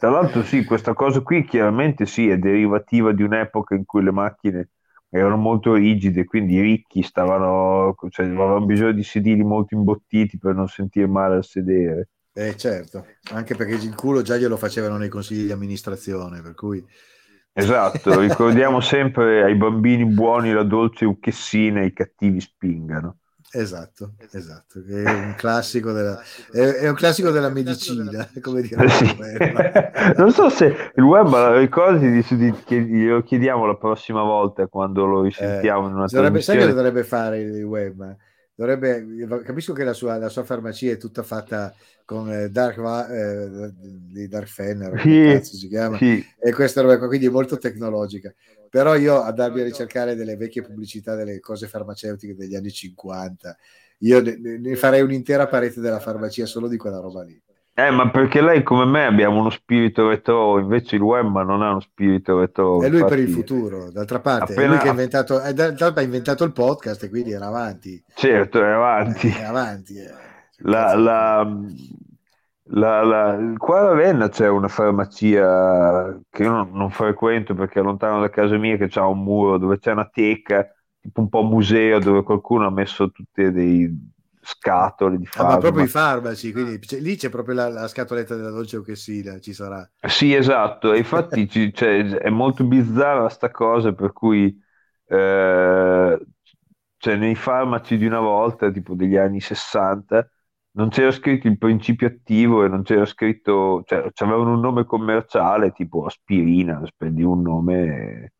tra 0.00 0.10
l'altro 0.10 0.42
sì, 0.42 0.64
questa 0.64 0.94
cosa 0.94 1.20
qui 1.20 1.44
chiaramente 1.44 2.06
sì, 2.06 2.28
è 2.28 2.38
derivativa 2.38 3.12
di 3.12 3.22
un'epoca 3.22 3.76
in 3.76 3.84
cui 3.84 4.02
le 4.02 4.10
macchine 4.10 4.70
erano 5.18 5.36
molto 5.36 5.74
rigide, 5.74 6.24
quindi 6.24 6.54
i 6.54 6.60
ricchi 6.60 7.02
stavano, 7.02 7.94
cioè 8.10 8.26
avevano 8.26 8.64
bisogno 8.64 8.92
di 8.92 9.04
sedili 9.04 9.44
molto 9.44 9.74
imbottiti 9.74 10.38
per 10.38 10.54
non 10.54 10.66
sentire 10.68 11.06
male 11.06 11.36
al 11.36 11.44
sedere. 11.44 12.08
Eh 12.36 12.56
certo, 12.56 13.06
anche 13.30 13.54
perché 13.54 13.74
il 13.74 13.94
culo 13.94 14.20
già 14.22 14.36
glielo 14.36 14.56
facevano 14.56 14.96
nei 14.96 15.08
consigli 15.08 15.44
di 15.46 15.52
amministrazione, 15.52 16.42
per 16.42 16.54
cui 16.54 16.84
Esatto, 17.52 18.18
ricordiamo 18.20 18.80
sempre 18.80 19.42
ai 19.42 19.54
bambini 19.56 20.04
buoni 20.06 20.52
la 20.52 20.64
dolce 20.64 21.04
uchessina 21.04 21.80
e 21.80 21.86
i 21.86 21.92
cattivi 21.92 22.40
spingano. 22.40 23.18
Esatto, 23.54 24.12
esatto, 24.32 24.82
è 24.86 25.10
un 25.10 25.34
classico 25.36 25.92
della, 25.92 26.20
è, 26.52 26.58
è 26.58 26.88
un 26.88 26.94
classico 26.94 27.30
della 27.30 27.48
medicina, 27.48 28.28
come 28.40 28.62
dire. 28.62 28.84
Eh 28.84 28.88
sì. 28.88 29.16
Non 30.16 30.30
so 30.32 30.48
se 30.48 30.92
il 30.94 31.02
web 31.02 31.30
la 31.30 31.58
ricordi, 31.58 32.10
di- 32.10 32.36
di- 32.36 32.54
che 32.64 32.80
glielo 32.80 33.22
chiediamo 33.22 33.66
la 33.66 33.76
prossima 33.76 34.22
volta 34.22 34.66
quando 34.66 35.04
lo 35.06 35.22
risentiamo 35.22 35.88
in 35.88 35.94
una 35.94 36.06
Dovrebbe, 36.06 36.40
sai 36.40 36.58
che 36.58 36.66
dovrebbe 36.66 37.04
fare 37.04 37.40
il 37.40 37.62
web? 37.64 38.16
Dovrebbe, 38.56 39.26
capisco 39.42 39.72
che 39.72 39.82
la 39.82 39.92
sua, 39.92 40.16
la 40.16 40.28
sua 40.28 40.44
farmacia 40.44 40.92
è 40.92 40.96
tutta 40.96 41.22
fatta 41.24 41.74
con 42.04 42.30
eh, 42.30 42.50
Dark, 42.50 42.78
eh, 43.10 43.72
di 43.76 44.28
Dark 44.28 44.46
Fenner, 44.46 45.00
Sì, 45.00 45.22
cazzo 45.32 45.56
si 45.56 45.68
chiama, 45.68 45.96
sì. 45.96 46.24
e 46.38 46.52
questa 46.52 46.80
roba 46.80 46.98
qua, 46.98 47.08
quindi 47.08 47.26
è 47.26 47.30
molto 47.30 47.58
tecnologica. 47.58 48.32
Però 48.68 48.94
io 48.96 49.20
a 49.22 49.32
darmi 49.32 49.60
a 49.60 49.64
ricercare 49.64 50.14
delle 50.14 50.36
vecchie 50.36 50.62
pubblicità 50.62 51.14
delle 51.14 51.40
cose 51.40 51.66
farmaceutiche 51.66 52.34
degli 52.34 52.54
anni 52.54 52.70
50, 52.70 53.56
io 53.98 54.20
ne, 54.20 54.36
ne 54.36 54.76
farei 54.76 55.00
un'intera 55.02 55.46
parete 55.48 55.80
della 55.80 56.00
farmacia 56.00 56.46
solo 56.46 56.68
di 56.68 56.76
quella 56.76 57.00
roba 57.00 57.22
lì. 57.22 57.40
Eh, 57.76 57.90
ma 57.90 58.08
perché 58.08 58.40
lei 58.40 58.62
come 58.62 58.84
me 58.84 59.04
abbiamo 59.04 59.40
uno 59.40 59.50
spirito 59.50 60.08
retro, 60.08 60.60
invece 60.60 60.94
il 60.94 61.02
web 61.02 61.26
non 61.42 61.60
ha 61.60 61.70
uno 61.70 61.80
spirito 61.80 62.38
retro. 62.38 62.80
È 62.80 62.88
lui 62.88 63.04
per 63.04 63.18
il 63.18 63.28
futuro, 63.30 63.90
d'altra 63.90 64.20
parte, 64.20 64.52
è 64.52 64.56
Appena- 64.56 64.74
lui 64.74 64.78
che 64.78 64.86
ha 64.88 64.90
inventato, 64.90 65.42
eh, 65.42 65.52
d'altra 65.54 65.86
parte 65.86 66.00
ha 66.00 66.02
inventato 66.04 66.44
il 66.44 66.52
podcast 66.52 67.02
e 67.02 67.08
quindi 67.08 67.32
era 67.32 67.46
avanti, 67.48 68.00
Certo, 68.14 68.62
è 68.62 68.68
avanti. 68.70 69.28
è 69.28 69.42
avanti. 69.42 69.96
eh. 69.96 70.32
La, 70.66 70.94
la, 70.94 71.42
la, 72.68 73.02
la- 73.04 73.52
qua 73.58 73.80
a 73.80 73.84
Ravenna 73.88 74.28
c'è 74.28 74.48
una 74.48 74.68
farmacia 74.68 76.18
che 76.30 76.42
io 76.44 76.50
non, 76.50 76.70
non 76.72 76.90
frequento 76.90 77.54
perché 77.54 77.80
è 77.80 77.82
lontano 77.82 78.20
da 78.20 78.30
casa 78.30 78.56
mia, 78.56 78.76
che 78.76 78.88
c'ha 78.88 79.06
un 79.06 79.22
muro 79.22 79.58
dove 79.58 79.78
c'è 79.78 79.92
una 79.92 80.08
teca, 80.08 80.66
tipo 81.00 81.20
un 81.20 81.28
po' 81.28 81.42
museo, 81.42 81.98
dove 81.98 82.22
qualcuno 82.22 82.66
ha 82.66 82.70
messo 82.70 83.10
tutte 83.10 83.50
dei 83.52 84.12
scatole 84.44 85.18
di 85.18 85.26
Ah, 85.36 85.44
ma 85.44 85.58
proprio 85.58 85.82
i 85.84 85.86
farmaci. 85.86 85.88
farmaci, 85.88 86.52
quindi 86.52 86.78
c'è- 86.78 87.00
lì 87.00 87.16
c'è 87.16 87.28
proprio 87.28 87.54
la, 87.56 87.68
la 87.68 87.88
scatoletta 87.88 88.36
della 88.36 88.50
dolce 88.50 88.76
Uchessina, 88.76 89.38
ci 89.40 89.52
sarà. 89.52 89.88
Sì, 90.06 90.34
esatto, 90.34 90.92
e 90.92 90.98
infatti 90.98 91.48
ci- 91.48 91.72
cioè, 91.72 92.04
è 92.18 92.28
molto 92.28 92.64
bizzarra 92.64 93.28
sta 93.30 93.50
cosa 93.50 93.94
per 93.94 94.12
cui 94.12 94.54
eh, 95.06 96.26
cioè, 96.98 97.16
nei 97.16 97.34
farmaci 97.34 97.96
di 97.96 98.04
una 98.06 98.20
volta, 98.20 98.70
tipo 98.70 98.94
degli 98.94 99.16
anni 99.16 99.40
60, 99.40 100.28
non 100.72 100.90
c'era 100.90 101.10
scritto 101.10 101.46
il 101.48 101.56
principio 101.58 102.06
attivo 102.08 102.64
e 102.64 102.68
non 102.68 102.82
c'era 102.82 103.06
scritto, 103.06 103.82
cioè 103.86 104.10
avevano 104.16 104.52
un 104.52 104.60
nome 104.60 104.84
commerciale 104.84 105.72
tipo 105.72 106.04
aspirina, 106.04 106.84
spendi 106.86 107.22
un 107.22 107.40
nome 107.40 108.33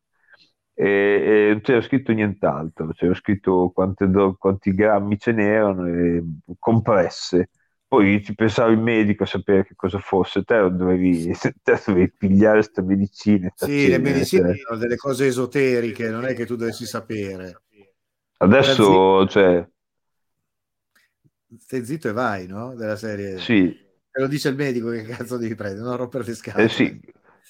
e, 0.75 1.47
e 1.47 1.51
non 1.53 1.61
c'era 1.61 1.81
scritto 1.81 2.11
nient'altro, 2.13 2.89
c'era 2.93 3.15
scritto 3.15 3.71
quante 3.73 4.07
quanti 4.37 4.73
grammi 4.75 5.17
ce 5.19 5.31
n'erano 5.33 5.87
e 5.87 6.23
compresse. 6.59 7.49
Poi 7.87 8.23
ci 8.23 8.35
pensava 8.35 8.71
il 8.71 8.79
medico 8.79 9.23
a 9.23 9.27
sapere 9.27 9.65
che 9.65 9.75
cosa 9.75 9.99
fosse, 9.99 10.43
te 10.43 10.55
dovevi, 10.71 11.31
te 11.63 11.81
dovevi 11.85 12.11
pigliare 12.13 12.55
questa 12.59 12.81
medicina. 12.83 13.49
sta 13.55 13.71
Sì, 13.71 13.89
le 13.89 13.97
cena, 13.97 13.99
medicine 13.99 14.43
cioè. 14.43 14.59
sono 14.65 14.77
delle 14.77 14.95
cose 14.97 15.25
esoteriche, 15.27 16.09
non 16.09 16.25
è 16.25 16.33
che 16.35 16.45
tu 16.45 16.55
dovessi 16.55 16.85
sapere. 16.85 17.63
Adesso, 18.37 19.27
cioè, 19.27 19.67
Stai 21.59 21.85
zitto 21.85 22.09
e 22.09 22.11
vai, 22.11 22.47
no? 22.47 22.75
Della 22.75 22.95
serie. 22.97 23.35
sì, 23.35 23.77
Te 24.11 24.21
lo 24.21 24.27
dice 24.27 24.49
il 24.49 24.55
medico 24.55 24.89
che 24.89 25.03
cazzo 25.03 25.37
devi 25.37 25.55
prendere, 25.55 25.85
non 25.87 25.97
rompere 25.97 26.23
le 26.25 26.35
scatole. 26.35 26.63
eh 26.63 26.69
sì, 26.69 26.99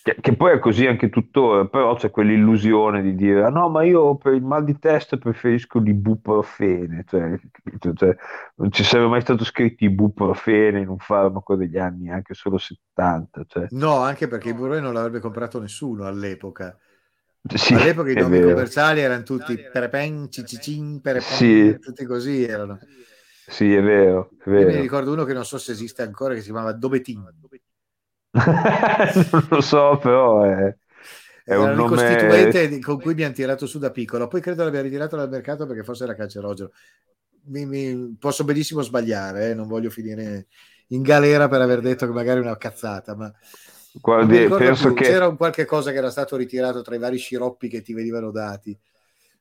che, 0.06 0.18
che 0.22 0.36
poi 0.36 0.54
è 0.54 0.60
così 0.60 0.86
anche 0.86 1.10
tuttora, 1.10 1.66
però 1.66 1.96
c'è 1.96 2.12
quell'illusione 2.12 3.02
di 3.02 3.16
dire, 3.16 3.44
ah 3.44 3.50
no, 3.50 3.70
ma 3.70 3.84
io 3.84 4.16
per 4.18 4.34
il 4.34 4.44
mal 4.44 4.64
di 4.64 4.78
testa 4.78 5.18
preferisco 5.18 5.80
l'ibuprofene, 5.80 7.04
cioè? 7.08 7.40
Cioè, 7.96 8.16
non 8.58 8.72
ci 8.72 8.84
sarebbe 8.84 9.10
mai 9.10 9.22
stato 9.22 9.44
scritto 9.44 9.84
ibuprofene 9.84 10.80
in 10.82 10.90
un 10.90 11.00
farmaco 11.00 11.56
degli 11.56 11.78
anni 11.80 12.12
anche 12.12 12.36
solo 12.36 12.60
70, 12.60 13.44
cioè. 13.48 13.68
No, 13.70 13.98
anche 13.98 14.28
perché 14.28 14.50
il 14.50 14.56
Burrone 14.56 14.80
non 14.80 14.94
l'avrebbe 14.94 15.20
comprato 15.20 15.60
nessuno 15.60 16.06
all'epoca. 16.06 16.78
Sì, 17.56 17.74
All'epoca 17.74 18.12
i 18.12 18.16
nomi 18.16 18.40
vero. 18.40 18.40
commerciali 18.40 19.02
erano 19.02 19.24
tutti 19.24 19.58
perepen, 19.58 20.32
cicicin, 20.32 21.02
perepen, 21.02 21.32
Sì. 21.32 21.80
tutti 21.80 22.06
così 22.06 22.44
erano. 22.44 22.80
Sì, 23.48 23.74
è 23.74 23.82
vero, 23.82 24.34
è 24.44 24.50
Io 24.56 24.66
mi 24.66 24.76
vero. 24.76 24.82
ricordo 24.82 25.12
uno 25.12 25.24
che 25.26 25.34
non 25.34 25.46
so 25.46 25.58
se 25.58 25.72
esiste 25.74 26.02
ancora, 26.02 26.34
che 26.34 26.40
si 26.42 26.46
chiamava 26.52 26.74
Dobetin. 26.74 27.24
Non 29.32 29.48
lo 29.50 29.62
so, 29.62 29.98
però 30.02 30.44
è, 30.44 30.76
è 31.44 31.54
Era 31.54 31.62
un 31.62 31.74
nome... 31.74 31.88
costituente 31.88 32.80
con 32.80 33.00
cui 33.00 33.14
mi 33.14 33.24
hanno 33.24 33.34
tirato 33.34 33.66
su 33.66 33.80
da 33.80 33.92
piccolo. 33.92 34.28
Poi 34.28 34.42
credo 34.42 34.64
l'abbia 34.64 34.82
ritirato 34.82 35.16
dal 35.16 35.30
mercato 35.30 35.66
perché 35.66 35.84
forse 35.84 36.04
era 36.04 36.16
cancerogeno. 36.16 36.72
Mi- 37.48 37.66
mi- 37.66 38.16
posso 38.20 38.44
benissimo 38.44 38.82
sbagliare, 38.82 39.52
eh, 39.52 39.54
non 39.54 39.68
voglio 39.68 39.90
finire 39.90 40.48
in 40.88 41.02
galera 41.02 41.48
per 41.48 41.62
aver 41.62 41.80
detto 41.82 42.06
che 42.08 42.12
magari 42.14 42.40
è 42.40 42.44
una 42.44 42.58
cazzata, 42.58 43.16
ma 43.16 43.32
Guardi, 43.92 44.54
penso 44.58 44.92
più. 44.92 44.94
che... 44.94 45.04
C'era 45.04 45.28
un 45.28 45.38
qualche 45.38 45.66
cosa 45.66 45.92
che 45.92 45.98
era 45.98 46.10
stato 46.10 46.36
ritirato 46.36 46.82
tra 46.82 46.96
i 46.96 47.00
vari 47.00 47.18
sciroppi 47.18 47.70
che 47.70 47.82
ti 47.82 47.94
venivano 47.94 48.32
dati. 48.32 48.78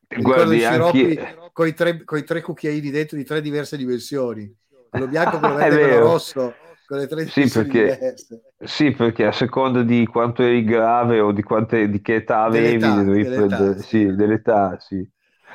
Guardi, 0.07 0.55
i 0.55 0.59
sciroppi 0.59 1.17
anche... 1.17 1.49
con 1.51 1.67
i 1.67 1.73
tre, 1.73 2.03
coi 2.03 2.23
tre 2.23 2.41
cucchiaini 2.41 2.89
dentro 2.89 3.17
di 3.17 3.23
tre 3.23 3.41
diverse 3.41 3.75
dimensioni. 3.77 4.53
Quello 4.89 5.07
bianco, 5.07 5.39
quello 5.39 5.55
verde 5.55 5.75
e 5.75 5.79
quello 5.79 5.99
rosso, 5.99 6.55
con 6.85 6.97
le 6.99 7.07
tre 7.07 7.25
Sì, 7.27 7.49
perché, 7.49 8.05
diverse. 8.05 8.43
sì, 8.57 8.91
perché 8.91 9.25
a 9.25 9.31
seconda 9.31 9.81
di 9.83 10.05
quanto 10.05 10.43
eri 10.43 10.63
grave 10.63 11.19
o 11.19 11.31
di, 11.31 11.41
quante, 11.43 11.89
di 11.89 12.01
che 12.01 12.15
età 12.15 12.43
avevi, 12.43 12.93
Dell'età, 12.93 13.13
dell'età, 13.19 13.75
prendere, 13.75 13.81
sì. 13.81 14.13
dell'età, 14.15 14.79
sì. 14.79 15.07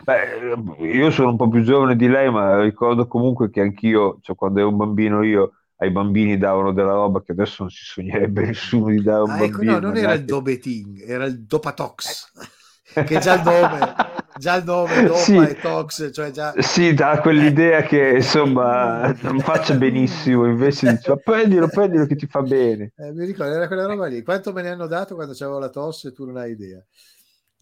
Beh, 0.02 0.54
io 0.78 1.10
sono 1.10 1.30
un 1.30 1.36
po' 1.36 1.48
più 1.48 1.62
giovane 1.62 1.94
di 1.96 2.08
lei, 2.08 2.30
ma 2.30 2.60
ricordo 2.62 3.06
comunque 3.06 3.50
che 3.50 3.60
anch'io, 3.60 4.18
cioè 4.22 4.34
quando 4.36 4.60
ero 4.60 4.68
un 4.70 4.76
bambino 4.76 5.22
io, 5.22 5.52
ai 5.76 5.90
bambini 5.90 6.36
davano 6.38 6.72
della 6.72 6.92
roba 6.92 7.22
che 7.22 7.32
adesso 7.32 7.62
non 7.62 7.70
si 7.70 7.84
sognerebbe 7.84 8.44
nessuno 8.46 8.90
di 8.90 9.02
dare 9.02 9.20
a 9.20 9.24
un 9.24 9.34
Ah, 9.34 9.42
ecco, 9.42 9.62
bambino. 9.62 9.62
no, 9.62 9.78
non 9.78 9.96
era 9.96 10.14
il. 10.14 10.24
Dobeting, 10.24 11.02
era 11.02 11.24
il 11.24 11.44
Dopatox, 11.44 12.32
che 13.04 13.18
già 13.18 13.34
il 13.34 13.42
nome, 13.42 14.00
già 14.40 14.56
il 14.56 14.64
nome, 14.64 15.02
Dopa 15.04 15.46
Sì. 15.46 15.46
e 15.46 15.58
Tox, 15.60 16.10
cioè 16.12 16.30
già... 16.32 16.58
Sì, 16.60 16.94
dà 16.94 17.20
quell'idea 17.20 17.82
che 17.82 18.16
insomma 18.16 19.12
non 19.22 19.40
faccia 19.40 19.74
benissimo, 19.74 20.46
invece 20.46 20.88
dice, 20.88 21.10
"Ma 21.10 21.16
prendilo, 21.16 21.68
prendilo 21.70 22.06
che 22.06 22.16
ti 22.16 22.26
fa 22.26 22.42
bene. 22.42 22.92
Eh, 22.96 23.12
mi 23.12 23.24
ricordo, 23.24 23.54
era 23.54 23.66
quella 23.66 23.86
roba 23.86 24.06
lì. 24.06 24.22
Quanto 24.22 24.52
me 24.52 24.62
ne 24.62 24.70
hanno 24.70 24.86
dato 24.86 25.14
quando 25.16 25.32
c'avevo 25.34 25.58
la 25.58 25.70
tosse, 25.70 26.12
tu 26.12 26.24
non 26.26 26.36
hai 26.36 26.52
idea. 26.52 26.84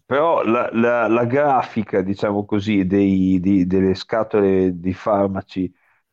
Però 0.05 0.43
la, 0.43 0.69
la- 0.73 1.07
la 1.07 1.25
grafica, 1.25 2.01
diciamo 2.01 2.43
così, 2.45 2.85
dei- 2.87 3.39
di- 3.39 3.67
delle 3.67 3.93
scatole 3.93 4.79
di 4.79 4.91
farmaci 4.93 5.71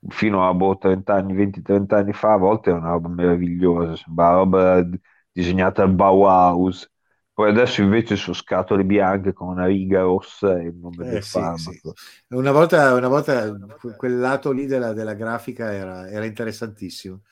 fino 0.09 0.47
a 0.47 0.53
boh, 0.55 0.77
30 0.77 1.15
anni, 1.15 1.33
20-30 1.35 1.97
anni 1.97 2.13
fa, 2.13 2.35
a 2.35 2.37
volte 2.37 2.71
è 2.71 2.75
una 2.75 2.91
roba 2.91 3.09
meravigliosa, 3.09 3.97
sembra 3.97 4.29
una 4.29 4.37
roba 4.37 4.85
disegnata 5.33 5.83
al 5.83 5.95
Bauhaus. 5.95 6.91
Poi 7.37 7.51
adesso 7.51 7.83
invece 7.83 8.17
sono 8.17 8.35
scatole 8.35 8.85
bianche 8.85 9.33
con 9.35 9.49
una 9.49 9.67
riga 9.67 10.01
rossa 10.01 10.59
e 10.59 10.65
il 10.69 10.75
nome 10.77 11.05
Eh, 11.05 11.07
del 11.07 11.23
sì, 11.23 11.53
farmaco. 11.53 11.95
Una 12.29 12.53
volta, 12.53 12.95
una 12.95 13.09
volta 13.09 13.55
que- 13.79 13.95
quel 13.95 14.19
lato 14.19 14.51
lì 14.53 14.67
della, 14.67 14.93
della 14.95 15.13
grafica 15.15 15.73
era, 15.73 16.09
era 16.09 16.25
interessantissimo. 16.25 17.23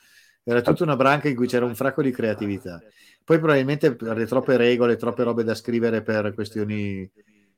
Era 0.42 0.60
tutta 0.60 0.82
una 0.84 0.96
branca 0.96 1.28
in 1.28 1.34
cui 1.36 1.46
c'era 1.46 1.64
un 1.64 1.74
fracco 1.74 2.02
di 2.02 2.10
creatività. 2.12 2.84
Poi 3.24 3.38
probabilmente 3.38 3.94
per 3.96 4.16
le 4.18 4.26
troppe 4.26 4.56
regole, 4.58 4.96
troppe 4.96 5.22
robe 5.22 5.44
da 5.44 5.54
scrivere 5.54 6.02
per 6.02 6.34
questioni 6.34 7.10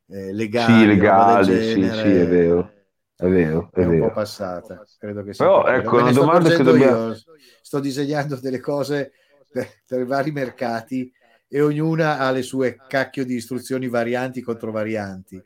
eh, 0.09 0.33
legali, 0.33 0.97
Sì, 1.43 1.61
legali, 1.61 1.61
sì, 1.63 1.93
sì, 1.93 2.15
è 2.17 2.27
vero, 2.27 2.75
è 3.17 3.27
vero, 3.29 3.71
è 3.73 3.81
è 3.81 3.85
un 3.85 3.97
po' 3.97 4.11
vero. 4.11 4.13
passata. 4.13 4.83
Credo 4.99 5.23
che 5.23 5.33
sia 5.35 5.49
Però, 5.49 5.67
ecco, 5.67 5.97
Me 5.97 6.03
una 6.03 6.13
domanda 6.13 6.51
che 6.51 6.63
dobbiamo- 6.63 6.99
io. 6.99 7.15
Sto 7.61 7.81
disegnando 7.81 8.37
delle 8.37 8.61
cose 8.61 9.13
per, 9.51 9.83
per 9.87 10.05
vari 10.07 10.31
mercati 10.33 11.13
e 11.49 11.61
ognuna 11.61 12.19
ha 12.19 12.31
le 12.31 12.43
sue 12.43 12.83
cacchio 12.87 13.25
di 13.25 13.35
istruzioni 13.35 13.89
varianti 13.89 14.41
contro 14.41 14.71
varianti. 14.73 15.43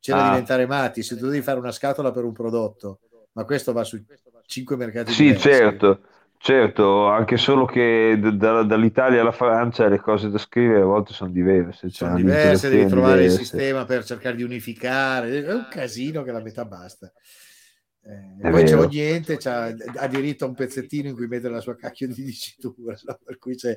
C'è 0.00 0.12
da 0.12 0.18
Ah. 0.20 0.22
diventare 0.22 0.66
matti. 0.66 1.02
Se 1.02 1.16
tu 1.16 1.26
devi 1.28 1.42
fare 1.42 1.58
una 1.58 1.72
scatola 1.72 2.10
per 2.12 2.24
un 2.24 2.32
prodotto, 2.32 3.00
ma 3.32 3.44
questo 3.44 3.72
va 3.72 3.84
su 3.84 4.02
cinque 4.46 4.76
mercati 4.76 5.12
Sì, 5.12 5.24
diversi. 5.24 5.48
certo, 5.48 6.00
certo, 6.38 7.06
anche 7.08 7.36
solo 7.36 7.64
che 7.64 8.18
da- 8.18 8.62
dall'Italia 8.62 9.20
alla 9.20 9.32
Francia 9.32 9.88
le 9.88 9.98
cose 10.00 10.30
da 10.30 10.38
scrivere 10.38 10.80
a 10.82 10.84
volte 10.84 11.12
sono 11.12 11.30
diverse, 11.30 11.88
c'è 11.88 11.94
Sono 11.96 12.16
diverse, 12.16 12.68
devi 12.68 12.86
trovare 12.88 13.24
il 13.24 13.30
diversa. 13.30 13.42
sistema 13.56 13.84
per 13.84 14.04
cercare 14.04 14.36
di 14.36 14.42
unificare. 14.42 15.44
È 15.44 15.52
un 15.52 15.66
casino 15.70 16.22
che 16.22 16.32
la 16.32 16.40
metà 16.42 16.64
basta. 16.64 17.12
Eh, 18.08 18.50
poi 18.50 18.62
c'è 18.62 18.86
niente, 18.86 19.36
c'ha, 19.36 19.74
ha 19.96 20.06
diritto 20.06 20.44
a 20.44 20.48
un 20.48 20.54
pezzettino 20.54 21.08
in 21.08 21.14
cui 21.16 21.26
mettere 21.26 21.54
la 21.54 21.60
sua 21.60 21.74
cacchio 21.74 22.06
di 22.06 22.22
dicitura, 22.22 22.96
no? 23.04 23.18
per 23.24 23.36
cui 23.38 23.56
c'è 23.56 23.74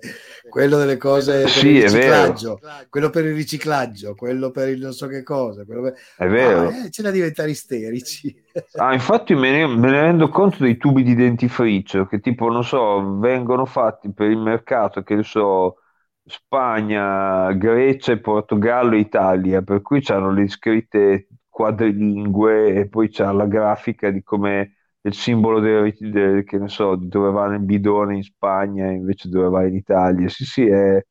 quello 0.48 0.78
delle 0.78 0.98
cose 0.98 1.42
per 1.42 1.50
Sì, 1.50 1.70
il 1.70 1.90
riciclaggio, 1.90 2.60
quello 2.90 3.10
per 3.10 3.26
il 3.26 3.34
riciclaggio, 3.34 4.14
quello 4.14 4.52
per 4.52 4.70
il 4.70 4.80
non 4.80 4.94
so 4.94 5.08
che 5.08 5.24
cosa, 5.24 5.66
per... 5.66 5.96
È 6.16 6.28
vero. 6.28 6.68
Ah, 6.68 6.86
eh, 6.86 6.90
c'è 6.90 7.02
da 7.02 7.10
diventare 7.10 7.50
isterici. 7.50 8.44
Ah, 8.76 8.94
infatti 8.94 9.34
me 9.34 9.52
ne, 9.52 9.68
me 9.68 9.90
ne 9.90 10.02
rendo 10.02 10.30
conto 10.30 10.58
dei 10.60 10.78
tubi 10.78 11.02
di 11.02 11.16
dentifricio 11.16 12.06
che 12.06 12.20
tipo, 12.20 12.52
non 12.52 12.64
so, 12.64 13.18
vengono 13.18 13.66
fatti 13.66 14.14
per 14.14 14.30
il 14.30 14.38
mercato, 14.38 15.02
che 15.02 15.24
so, 15.24 15.78
Spagna, 16.24 17.52
Grecia, 17.54 18.16
Portogallo 18.20 18.96
Italia, 18.96 19.64
per 19.64 19.82
cui 19.82 20.02
c'hanno 20.02 20.32
le 20.32 20.48
scritte 20.48 21.28
quadrilingue 21.60 22.74
e 22.76 22.88
poi 22.88 23.10
c'ha 23.10 23.32
la 23.34 23.46
grafica 23.48 24.10
di 24.12 24.24
come 24.24 24.76
il 25.02 25.14
simbolo 25.14 25.60
del, 25.60 25.94
del- 26.00 26.44
che 26.46 26.58
ne 26.58 26.70
so, 26.70 26.96
di 26.96 27.08
dove 27.10 27.32
va 27.32 27.48
nel 27.48 27.60
bidone 27.62 28.16
in 28.16 28.24
Spagna 28.24 28.90
invece 28.92 29.28
dove 29.30 29.50
va 29.50 29.66
in 29.66 29.76
Italia. 29.76 30.30
Sì, 30.30 30.46
sì, 30.46 30.66
è... 30.68 31.04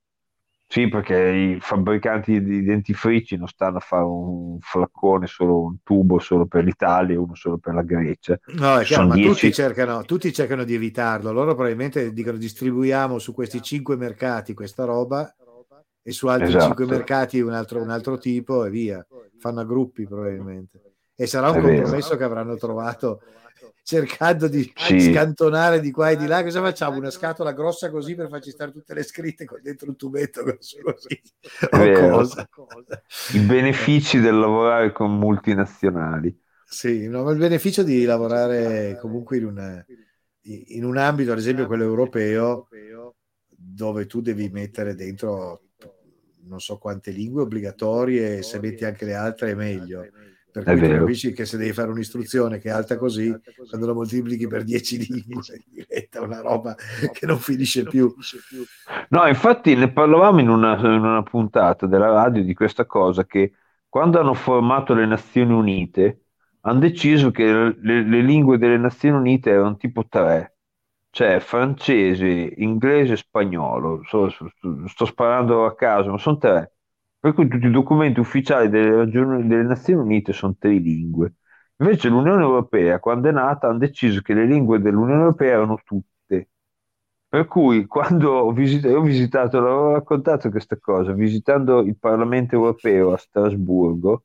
Sì, 0.70 0.88
perché 0.88 1.16
i 1.56 1.60
fabbricanti 1.60 2.42
di 2.42 2.62
dentifrici 2.62 3.36
non 3.36 3.46
stanno 3.48 3.78
a 3.78 3.80
fare 3.80 4.04
un 4.04 4.58
flaccone, 4.60 5.26
solo 5.26 5.62
un 5.62 5.76
tubo 5.82 6.18
solo 6.18 6.46
per 6.46 6.64
l'Italia 6.64 7.14
e 7.14 7.18
uno 7.18 7.34
solo 7.34 7.56
per 7.58 7.72
la 7.74 7.82
Grecia. 7.82 8.38
No, 8.50 8.78
è 8.78 8.84
chiaro, 8.86 9.06
ma 9.06 9.16
dieci- 9.16 9.18
tutti 9.18 9.52
cercano, 9.52 10.04
tutti 10.04 10.32
cercano 10.32 10.64
di 10.64 10.72
evitarlo. 10.74 11.32
Loro 11.32 11.54
probabilmente 11.54 12.12
dicono 12.14 12.38
distribuiamo 12.38 13.18
su 13.18 13.34
questi 13.34 13.60
cinque 13.62 13.96
mercati 13.96 14.54
questa 14.54 14.84
roba 14.84 15.30
e 16.08 16.12
su 16.12 16.26
altri 16.26 16.48
Esatto. 16.48 16.64
cinque 16.64 16.86
mercati 16.86 17.38
un 17.40 17.52
altro, 17.52 17.82
un 17.82 17.90
altro 17.90 18.16
tipo 18.16 18.64
e 18.64 18.70
via. 18.70 19.06
Fanno 19.38 19.60
a 19.60 19.64
gruppi 19.64 20.06
probabilmente. 20.06 20.80
E 21.14 21.26
sarà 21.26 21.50
un 21.50 21.56
È 21.56 21.60
vero. 21.60 21.74
compromesso 21.82 22.16
che 22.16 22.24
avranno 22.24 22.56
trovato 22.56 23.20
cercando 23.82 24.48
di 24.48 24.72
Sì. 24.74 25.00
scantonare 25.00 25.80
di 25.80 25.90
qua 25.90 26.08
e 26.08 26.16
di 26.16 26.26
là. 26.26 26.42
Cosa 26.42 26.62
facciamo? 26.62 26.96
Una 26.96 27.10
scatola 27.10 27.52
grossa 27.52 27.90
così 27.90 28.14
per 28.14 28.28
farci 28.28 28.50
stare 28.50 28.72
tutte 28.72 28.94
le 28.94 29.02
scritte 29.02 29.44
con 29.44 29.60
dentro 29.62 29.88
un 29.90 29.96
tubetto 29.96 30.42
così. 30.44 30.78
O 31.72 31.78
vero. 31.78 32.08
cosa? 32.10 32.48
I 33.34 33.40
benefici 33.40 34.18
del 34.18 34.38
lavorare 34.38 34.92
con 34.92 35.14
multinazionali. 35.18 36.34
Sì, 36.64 37.06
no, 37.06 37.28
il 37.30 37.38
beneficio 37.38 37.82
di 37.82 38.04
lavorare 38.04 38.96
comunque 38.98 39.36
in, 39.36 39.44
una- 39.44 39.84
in 40.42 40.84
un 40.84 40.96
ambito, 40.96 41.32
ad 41.32 41.38
esempio 41.38 41.66
quello 41.66 41.84
europeo, 41.84 42.66
dove 43.48 44.06
tu 44.06 44.20
devi 44.22 44.48
mettere 44.48 44.94
dentro 44.94 45.62
non 46.48 46.60
so 46.60 46.78
quante 46.78 47.10
lingue 47.10 47.42
obbligatorie 47.42 48.42
se 48.42 48.58
metti 48.60 48.84
anche 48.84 49.04
le 49.04 49.14
altre 49.14 49.50
è 49.52 49.54
meglio. 49.54 50.08
Per 50.50 50.64
È 50.64 50.72
cui 50.72 50.88
capisci 50.88 51.32
che 51.32 51.44
se 51.44 51.56
devi 51.58 51.72
fare 51.72 51.90
un'istruzione 51.90 52.58
che 52.58 52.68
è 52.68 52.72
alta 52.72 52.96
così, 52.96 53.38
quando 53.68 53.86
la 53.86 53.92
moltiplichi 53.92 54.46
per 54.46 54.64
10 54.64 54.98
lingue 55.06 55.62
diventa 55.70 56.22
una 56.22 56.40
roba 56.40 56.74
che 57.12 57.26
non 57.26 57.38
finisce 57.38 57.84
più. 57.84 58.12
No, 59.10 59.26
infatti 59.26 59.74
ne 59.74 59.90
parlavamo 59.92 60.40
in 60.40 60.48
una, 60.48 60.76
in 60.78 60.84
una 61.04 61.22
puntata 61.22 61.86
della 61.86 62.10
radio 62.10 62.42
di 62.42 62.54
questa 62.54 62.86
cosa 62.86 63.24
che 63.26 63.52
quando 63.88 64.18
hanno 64.20 64.34
formato 64.34 64.94
le 64.94 65.06
Nazioni 65.06 65.52
Unite 65.52 66.24
hanno 66.62 66.78
deciso 66.80 67.30
che 67.30 67.44
le, 67.44 68.02
le 68.02 68.22
lingue 68.22 68.58
delle 68.58 68.76
Nazioni 68.78 69.16
Unite 69.16 69.50
erano 69.50 69.76
tipo 69.76 70.06
tre, 70.08 70.57
cioè 71.18 71.40
francese, 71.40 72.54
inglese 72.58 73.14
e 73.14 73.16
spagnolo. 73.16 74.02
So- 74.04 74.28
so- 74.30 74.52
sto 74.86 75.04
sparando 75.04 75.64
a 75.66 75.74
caso, 75.74 76.10
ma 76.12 76.18
sono 76.18 76.38
tre. 76.38 76.74
Per 77.18 77.32
cui 77.34 77.48
tutti 77.48 77.66
i 77.66 77.70
documenti 77.72 78.20
ufficiali 78.20 78.68
delle, 78.68 78.94
ragioni- 78.94 79.46
delle 79.48 79.64
Nazioni 79.64 80.00
Unite 80.00 80.32
sono 80.32 80.54
trilingue. 80.56 81.34
Invece 81.78 82.08
l'Unione 82.08 82.42
Europea, 82.42 83.00
quando 83.00 83.28
è 83.28 83.32
nata, 83.32 83.66
hanno 83.68 83.78
deciso 83.78 84.20
che 84.20 84.32
le 84.32 84.46
lingue 84.46 84.78
dell'Unione 84.80 85.22
Europea 85.22 85.54
erano 85.54 85.80
tutte. 85.84 86.50
Per 87.28 87.46
cui 87.48 87.86
quando 87.88 88.30
ho 88.34 88.52
visitato, 88.52 88.94
ho 88.96 89.02
visitato, 89.02 89.60
l'avevo 89.60 89.92
raccontato 89.94 90.50
questa 90.50 90.78
cosa, 90.78 91.12
visitando 91.12 91.80
il 91.80 91.98
Parlamento 91.98 92.54
europeo 92.54 93.12
a 93.12 93.16
Strasburgo, 93.16 94.24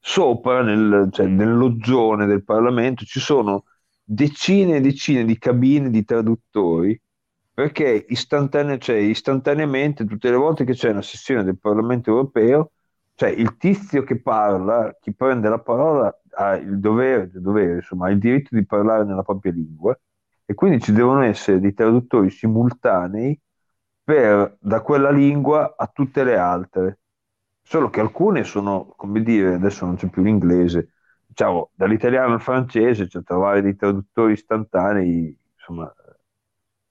sopra 0.00 0.62
nel, 0.62 1.08
cioè, 1.12 1.26
nello 1.26 1.76
zone 1.80 2.26
del 2.26 2.42
Parlamento 2.44 3.04
ci 3.04 3.20
sono 3.20 3.64
decine 4.10 4.76
e 4.76 4.80
decine 4.80 5.24
di 5.24 5.36
cabine 5.38 5.90
di 5.90 6.04
traduttori 6.04 6.98
perché 7.52 8.06
istantanea- 8.08 8.78
cioè, 8.78 8.96
istantaneamente 8.96 10.04
tutte 10.06 10.30
le 10.30 10.36
volte 10.36 10.64
che 10.64 10.72
c'è 10.74 10.90
una 10.90 11.02
sessione 11.02 11.42
del 11.44 11.58
Parlamento 11.58 12.10
europeo, 12.10 12.72
cioè 13.14 13.30
il 13.30 13.56
tizio 13.56 14.04
che 14.04 14.20
parla, 14.20 14.96
chi 15.00 15.12
prende 15.12 15.48
la 15.48 15.58
parola 15.58 16.16
ha 16.36 16.54
il 16.56 16.78
dovere, 16.78 17.24
il 17.34 17.40
dovere, 17.40 17.74
insomma, 17.76 18.06
ha 18.06 18.10
il 18.10 18.18
diritto 18.18 18.54
di 18.54 18.64
parlare 18.64 19.04
nella 19.04 19.22
propria 19.24 19.52
lingua 19.52 19.98
e 20.44 20.54
quindi 20.54 20.80
ci 20.80 20.92
devono 20.92 21.22
essere 21.22 21.58
dei 21.60 21.74
traduttori 21.74 22.30
simultanei 22.30 23.38
per, 24.04 24.56
da 24.60 24.80
quella 24.80 25.10
lingua 25.10 25.74
a 25.76 25.86
tutte 25.92 26.24
le 26.24 26.36
altre. 26.38 27.00
Solo 27.62 27.90
che 27.90 28.00
alcune 28.00 28.44
sono, 28.44 28.94
come 28.96 29.22
dire, 29.22 29.54
adesso 29.54 29.84
non 29.84 29.96
c'è 29.96 30.08
più 30.08 30.22
l'inglese, 30.22 30.94
diciamo, 31.38 31.70
dall'italiano 31.74 32.34
al 32.34 32.40
francese, 32.40 33.08
cioè 33.08 33.22
trovare 33.22 33.62
dei 33.62 33.76
traduttori 33.76 34.32
istantanei, 34.32 35.36
insomma, 35.54 35.92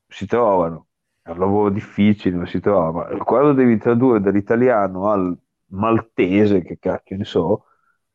si 0.08 0.26
trovano. 0.26 0.88
È 1.22 1.30
un 1.32 1.40
lavoro 1.40 1.70
difficile, 1.70 2.38
ma 2.38 2.46
si 2.46 2.60
trova. 2.60 3.06
Quando 3.24 3.54
devi 3.54 3.78
tradurre 3.78 4.22
dall'italiano 4.22 5.10
al 5.10 5.38
maltese, 5.72 6.62
che 6.62 6.78
cacchio 6.80 7.18
ne 7.18 7.26
so, 7.26 7.66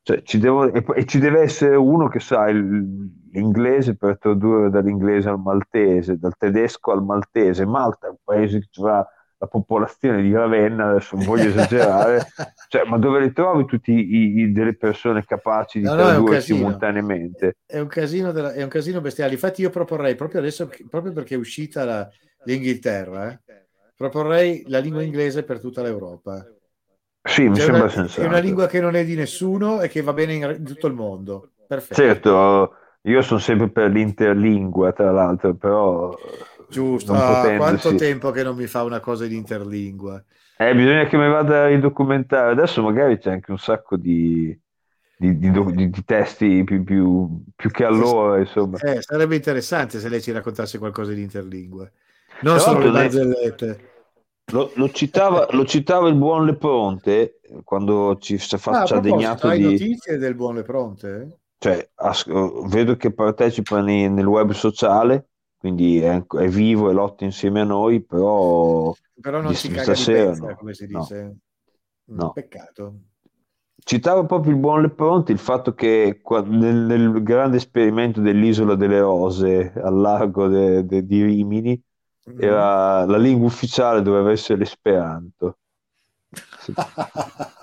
cioè, 0.02 0.22
ci 0.22 0.38
devo- 0.38 0.72
e, 0.72 0.84
e 0.96 1.04
ci 1.06 1.18
deve 1.18 1.40
essere 1.42 1.76
uno 1.76 2.08
che 2.08 2.20
sa 2.20 2.48
il- 2.48 3.10
l'inglese 3.32 3.96
per 3.96 4.18
tradurre 4.18 4.70
dall'inglese 4.70 5.28
al 5.28 5.38
maltese, 5.40 6.18
dal 6.18 6.36
tedesco 6.36 6.92
al 6.92 7.04
maltese. 7.04 7.66
Malta 7.66 8.06
è 8.06 8.10
un 8.10 8.16
paese 8.24 8.60
che 8.60 8.88
ha 8.88 9.06
la 9.42 9.48
popolazione 9.48 10.22
di 10.22 10.32
Ravenna, 10.32 10.90
adesso 10.90 11.16
non 11.16 11.24
voglio 11.24 11.48
esagerare, 11.48 12.26
cioè, 12.68 12.84
ma 12.84 12.96
dove 12.96 13.18
le 13.18 13.32
trovi 13.32 13.64
tutte 13.64 13.92
delle 13.92 14.76
persone 14.76 15.24
capaci 15.24 15.80
di 15.80 15.86
No, 15.86 15.96
no, 15.96 15.96
tradurre 15.96 16.34
casino. 16.36 16.56
simultaneamente? 16.58 17.56
È 17.66 17.80
un 17.80 17.88
casino, 17.88 18.30
della- 18.30 18.52
è 18.52 18.62
un 18.62 18.68
casino 18.68 19.00
bestiale. 19.00 19.32
Infatti, 19.32 19.62
io 19.62 19.70
proporrei 19.70 20.14
proprio 20.14 20.40
adesso, 20.40 20.70
proprio 20.88 21.12
perché 21.12 21.34
è 21.34 21.38
uscita 21.38 21.84
la- 21.84 22.08
l'Inghilterra, 22.44 23.32
eh, 23.32 23.66
proporrei 23.96 24.62
la 24.68 24.78
lingua 24.78 25.02
inglese 25.02 25.42
per 25.42 25.58
tutta 25.58 25.82
l'Europa. 25.82 26.46
Sì, 27.24 27.48
mi 27.48 27.54
Cioè, 27.56 27.64
sembra 27.64 27.82
una- 27.82 27.90
sensato. 27.92 28.22
È 28.22 28.26
una 28.26 28.38
lingua 28.38 28.66
che 28.68 28.80
non 28.80 28.94
è 28.94 29.04
di 29.04 29.14
nessuno 29.16 29.80
e 29.80 29.88
che 29.88 30.02
va 30.02 30.12
bene 30.12 30.34
in, 30.34 30.54
in 30.58 30.64
tutto 30.64 30.86
il 30.86 30.94
mondo. 30.94 31.50
Perfetto. 31.66 31.94
Certo, 31.94 32.74
io 33.02 33.22
sono 33.22 33.40
sempre 33.40 33.70
per 33.70 33.90
l'interlingua, 33.90 34.92
tra 34.92 35.10
l'altro, 35.10 35.54
però 35.54 36.14
Giusto. 36.72 37.12
Ah, 37.12 37.54
quanto 37.56 37.94
tempo 37.94 38.30
che 38.30 38.42
non 38.42 38.56
mi 38.56 38.66
fa 38.66 38.82
una 38.82 39.00
cosa 39.00 39.24
in 39.26 39.32
interlingua? 39.32 40.22
Eh, 40.58 40.74
bisogna 40.74 41.06
che 41.06 41.16
mi 41.16 41.28
vada 41.28 41.64
a 41.64 41.66
ridocumentare. 41.66 42.52
Adesso 42.52 42.82
magari 42.82 43.18
c'è 43.18 43.30
anche 43.32 43.50
un 43.50 43.58
sacco 43.58 43.96
di, 43.96 44.56
di- 45.16 45.38
di 45.38 45.50
di- 45.50 45.90
di 45.90 46.04
testi 46.04 46.62
più, 46.64 46.84
più- 46.84 47.42
più 47.54 47.70
che 47.70 47.84
allora, 47.84 48.38
insomma. 48.38 48.78
Eh, 48.78 49.02
sarebbe 49.02 49.36
interessante 49.36 49.98
se 50.00 50.08
lei 50.08 50.22
ci 50.22 50.30
raccontasse 50.32 50.78
qualcosa 50.78 51.12
di 51.12 51.22
interlingua. 51.22 51.90
Non 52.42 52.56
Tra 52.56 52.58
solo 52.58 52.78
le 52.80 52.90
barzellette. 52.90 53.90
Lo, 54.52 54.70
lo 54.74 54.90
citava, 54.90 55.46
lo 55.52 55.64
citava 55.64 56.08
il 56.08 56.14
buon 56.16 56.44
Lepronte 56.44 57.40
eh, 57.42 57.60
quando 57.64 58.18
ci 58.20 58.38
si 58.38 58.54
è 58.54 58.58
Ah, 58.70 58.82
a 58.82 58.82
fa- 58.82 58.84
ci 58.86 58.92
ha 58.94 59.00
proposito, 59.00 59.16
degnato 59.16 59.46
hai 59.48 59.58
di... 59.58 59.64
notizie 59.64 60.16
del 60.18 60.34
buon 60.34 60.54
Le 60.56 60.62
Pronte? 60.62 61.38
Cioè, 61.58 61.90
as- 61.94 62.26
vedo 62.68 62.96
che 62.96 63.12
partecipa 63.12 63.80
nei- 63.80 64.10
nel 64.10 64.26
web 64.26 64.50
sociale 64.52 65.28
quindi 65.62 65.98
è, 66.00 66.26
è 66.26 66.48
vivo 66.48 66.90
e 66.90 66.92
lotta 66.92 67.24
insieme 67.24 67.60
a 67.60 67.64
noi, 67.64 68.02
però, 68.04 68.92
Però 69.20 69.40
non 69.40 69.54
si 69.54 69.70
caga 69.70 69.94
stasera 69.94 70.08
pezza, 70.10 70.44
no. 70.48 70.56
come 70.56 70.74
si 70.74 70.86
No. 70.86 70.98
dice. 70.98 71.36
Mm, 72.10 72.18
No. 72.18 72.32
Peccato. 72.32 73.00
Citava 73.84 74.24
proprio 74.24 74.52
il 74.54 74.58
buon 74.58 74.80
Lepronti 74.82 75.32
il 75.32 75.38
fatto 75.38 75.74
che 75.74 76.22
nel, 76.46 76.74
nel 76.86 77.22
grande 77.22 77.56
esperimento 77.58 78.20
dell'isola 78.20 78.74
delle 78.76 79.00
Rose 79.00 79.72
al 79.74 79.96
largo 80.00 80.46
de- 80.48 80.86
de- 80.86 81.04
di 81.04 81.22
Rimini 81.24 81.82
Mm. 82.26 82.34
era 82.34 83.04
la 83.04 83.16
lingua 83.18 83.46
ufficiale 83.48 84.02
doveva 84.02 84.30
essere 84.30 84.58
l'esperanto. 84.60 85.58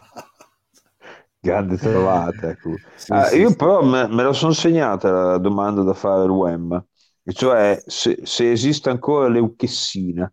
Grande 1.42 1.78
trovata. 1.78 2.50
ecco. 2.50 2.82
Sì, 2.96 3.24
Ah, 3.24 3.24
sì, 3.24 3.34
io 3.34 3.56
sì. 3.56 3.56
però 3.56 3.82
me, 3.84 4.08
me 4.08 4.24
la 4.24 4.34
sono 4.34 4.52
segnata 4.54 5.10
la 5.12 5.38
domanda 5.38 5.82
da 5.84 5.94
fare 5.94 6.24
all'UEM, 6.24 6.86
e 7.30 7.34
cioè 7.34 7.84
se, 7.86 8.22
se 8.24 8.52
esiste 8.52 8.90
ancora 8.90 9.28
l'euchessina. 9.28 10.32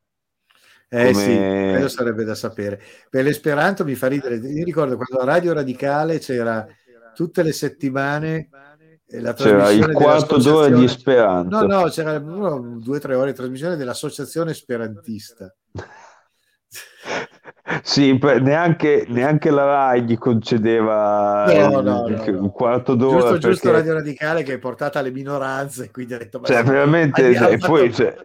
Eh 0.88 1.12
come- 1.12 1.22
sì, 1.22 1.36
quello 1.36 1.88
sarebbe 1.88 2.24
da 2.24 2.34
sapere. 2.34 2.80
Per 3.10 3.22
l'esperanto 3.22 3.84
mi 3.84 3.94
fa 3.94 4.06
ridere. 4.06 4.36
Io 4.36 4.64
ricordo 4.64 4.96
quando 4.96 5.18
a 5.18 5.26
Radio 5.26 5.52
Radicale 5.52 6.18
c'era 6.18 6.66
tutte 7.14 7.42
le 7.42 7.52
settimane 7.52 8.48
eh, 9.08 9.20
la 9.20 9.34
C'era 9.34 9.58
trasmissione 9.58 9.92
il 9.92 9.98
quarto 9.98 10.38
d'ora 10.38 10.68
di 10.74 10.84
Esperanto. 10.84 11.66
No, 11.66 11.80
no, 11.80 11.88
c'era 11.88 12.18
no, 12.18 12.78
due 12.80 12.96
o 12.96 13.00
tre 13.00 13.14
ore 13.14 13.30
di 13.32 13.36
trasmissione 13.36 13.76
dell'associazione 13.76 14.52
esperantista. 14.52 15.54
Sì, 17.82 18.18
neanche, 18.40 19.04
neanche 19.08 19.50
la 19.50 19.64
Rai 19.64 20.02
gli 20.04 20.16
concedeva 20.16 21.44
No, 21.46 21.80
no, 21.80 21.80
no, 21.80 22.06
il- 22.08 22.32
no. 22.32 22.42
un 22.42 22.52
quarto 22.52 22.94
d'ora 22.94 23.18
Giusto, 23.18 23.38
giusto 23.38 23.70
perché- 23.70 23.70
Radio 23.72 23.94
Radicale 23.94 24.42
che 24.42 24.54
è 24.54 24.58
portata 24.58 24.98
alle 25.00 25.10
minoranze, 25.10 25.90
quindi 25.90 26.14
ha 26.14 26.18
detto, 26.18 26.40
Cioè, 26.42 26.62
veramente, 26.62 27.26
abbiamo 27.26 27.48
e 27.48 27.58
poi, 27.58 27.90
fatto- 27.90 28.02
cioè- 28.02 28.16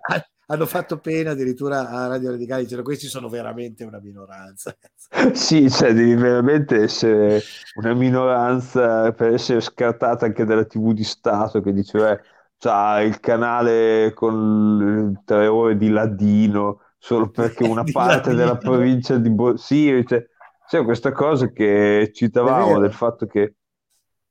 hanno 0.52 0.66
fatto 0.66 0.98
pena 1.00 1.32
addirittura 1.32 1.90
a 1.90 2.08
Radio 2.08 2.32
Radicale 2.32 2.64
dicendo 2.64 2.84
questi 2.84 3.08
sono 3.08 3.30
veramente 3.30 3.84
una 3.84 4.00
minoranza. 4.02 4.76
Sì, 5.34 5.70
cioè, 5.70 5.94
devi 5.94 6.14
veramente 6.16 6.84
essere 6.84 7.42
una 7.76 7.94
minoranza 7.94 9.12
per 9.14 9.34
essere 9.34 9.60
scartata 9.62 10.26
anche 10.26 10.46
dalla 10.46 10.66
TV 10.66 10.94
di 10.94 11.04
Stato 11.04 11.62
che 11.62 11.74
diceva 11.74 12.18
c'ha 12.58 13.02
il 13.02 13.20
canale 13.20 14.12
con 14.14 15.16
eh, 15.18 15.22
tre 15.26 15.48
ore 15.48 15.78
di 15.78 15.90
ladino 15.90 16.80
solo 17.02 17.30
perché 17.32 17.64
una 17.64 17.84
Di 17.84 17.92
parte 17.92 18.34
della 18.36 18.58
provincia 18.58 19.18
di 19.18 19.30
Bo- 19.32 19.58
sì, 19.58 20.04
cioè, 20.08 20.24
c'è 20.68 20.84
questa 20.84 21.12
cosa 21.12 21.52
che 21.52 22.12
citavamo 22.14 22.80
del 22.80 22.94
fatto 22.94 23.26
che 23.26 23.56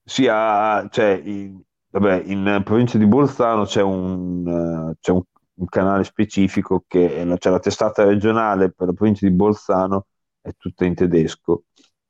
sia, 0.05 0.89
cioè, 0.89 1.21
in, 1.25 1.61
vabbè, 1.91 2.23
in 2.27 2.63
provincia 2.65 2.97
di 2.97 3.07
Bolzano 3.07 3.65
c'è 3.65 3.83
un, 3.83 4.47
eh, 4.93 4.97
c'è 5.01 5.11
un, 5.11 5.23
un 5.55 5.67
canale 5.67 6.05
specifico 6.05 6.85
che 6.87 7.35
c'è 7.39 7.51
la 7.51 7.59
testata 7.59 8.05
regionale 8.05 8.73
per 8.73 8.87
la 8.87 8.93
provincia 8.93 9.27
di 9.27 9.35
Bolzano 9.35 10.07
è 10.41 10.53
tutta 10.57 10.85
in 10.85 10.95
tedesco, 10.95 11.65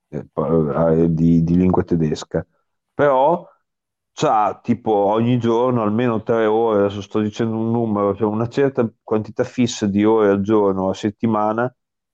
eh, 0.08 0.26
eh, 0.34 1.06
di, 1.12 1.42
di 1.42 1.56
lingua 1.56 1.82
tedesca, 1.84 2.46
però 2.94 3.46
c'ha 4.12 4.61
tipo 4.62 4.90
ogni 4.92 5.38
giorno 5.38 5.82
almeno 5.82 6.22
tre 6.22 6.46
ore, 6.46 6.80
adesso 6.84 7.00
sto 7.02 7.20
dicendo 7.20 7.56
un 7.56 7.70
numero, 7.70 8.14
cioè 8.14 8.26
una 8.28 8.48
certa 8.48 8.88
quantità 9.02 9.44
fissa 9.44 9.86
di 9.86 10.04
ore 10.04 10.28
al 10.30 10.40
giorno, 10.42 10.90
a 10.90 10.94
settimana, 10.94 11.72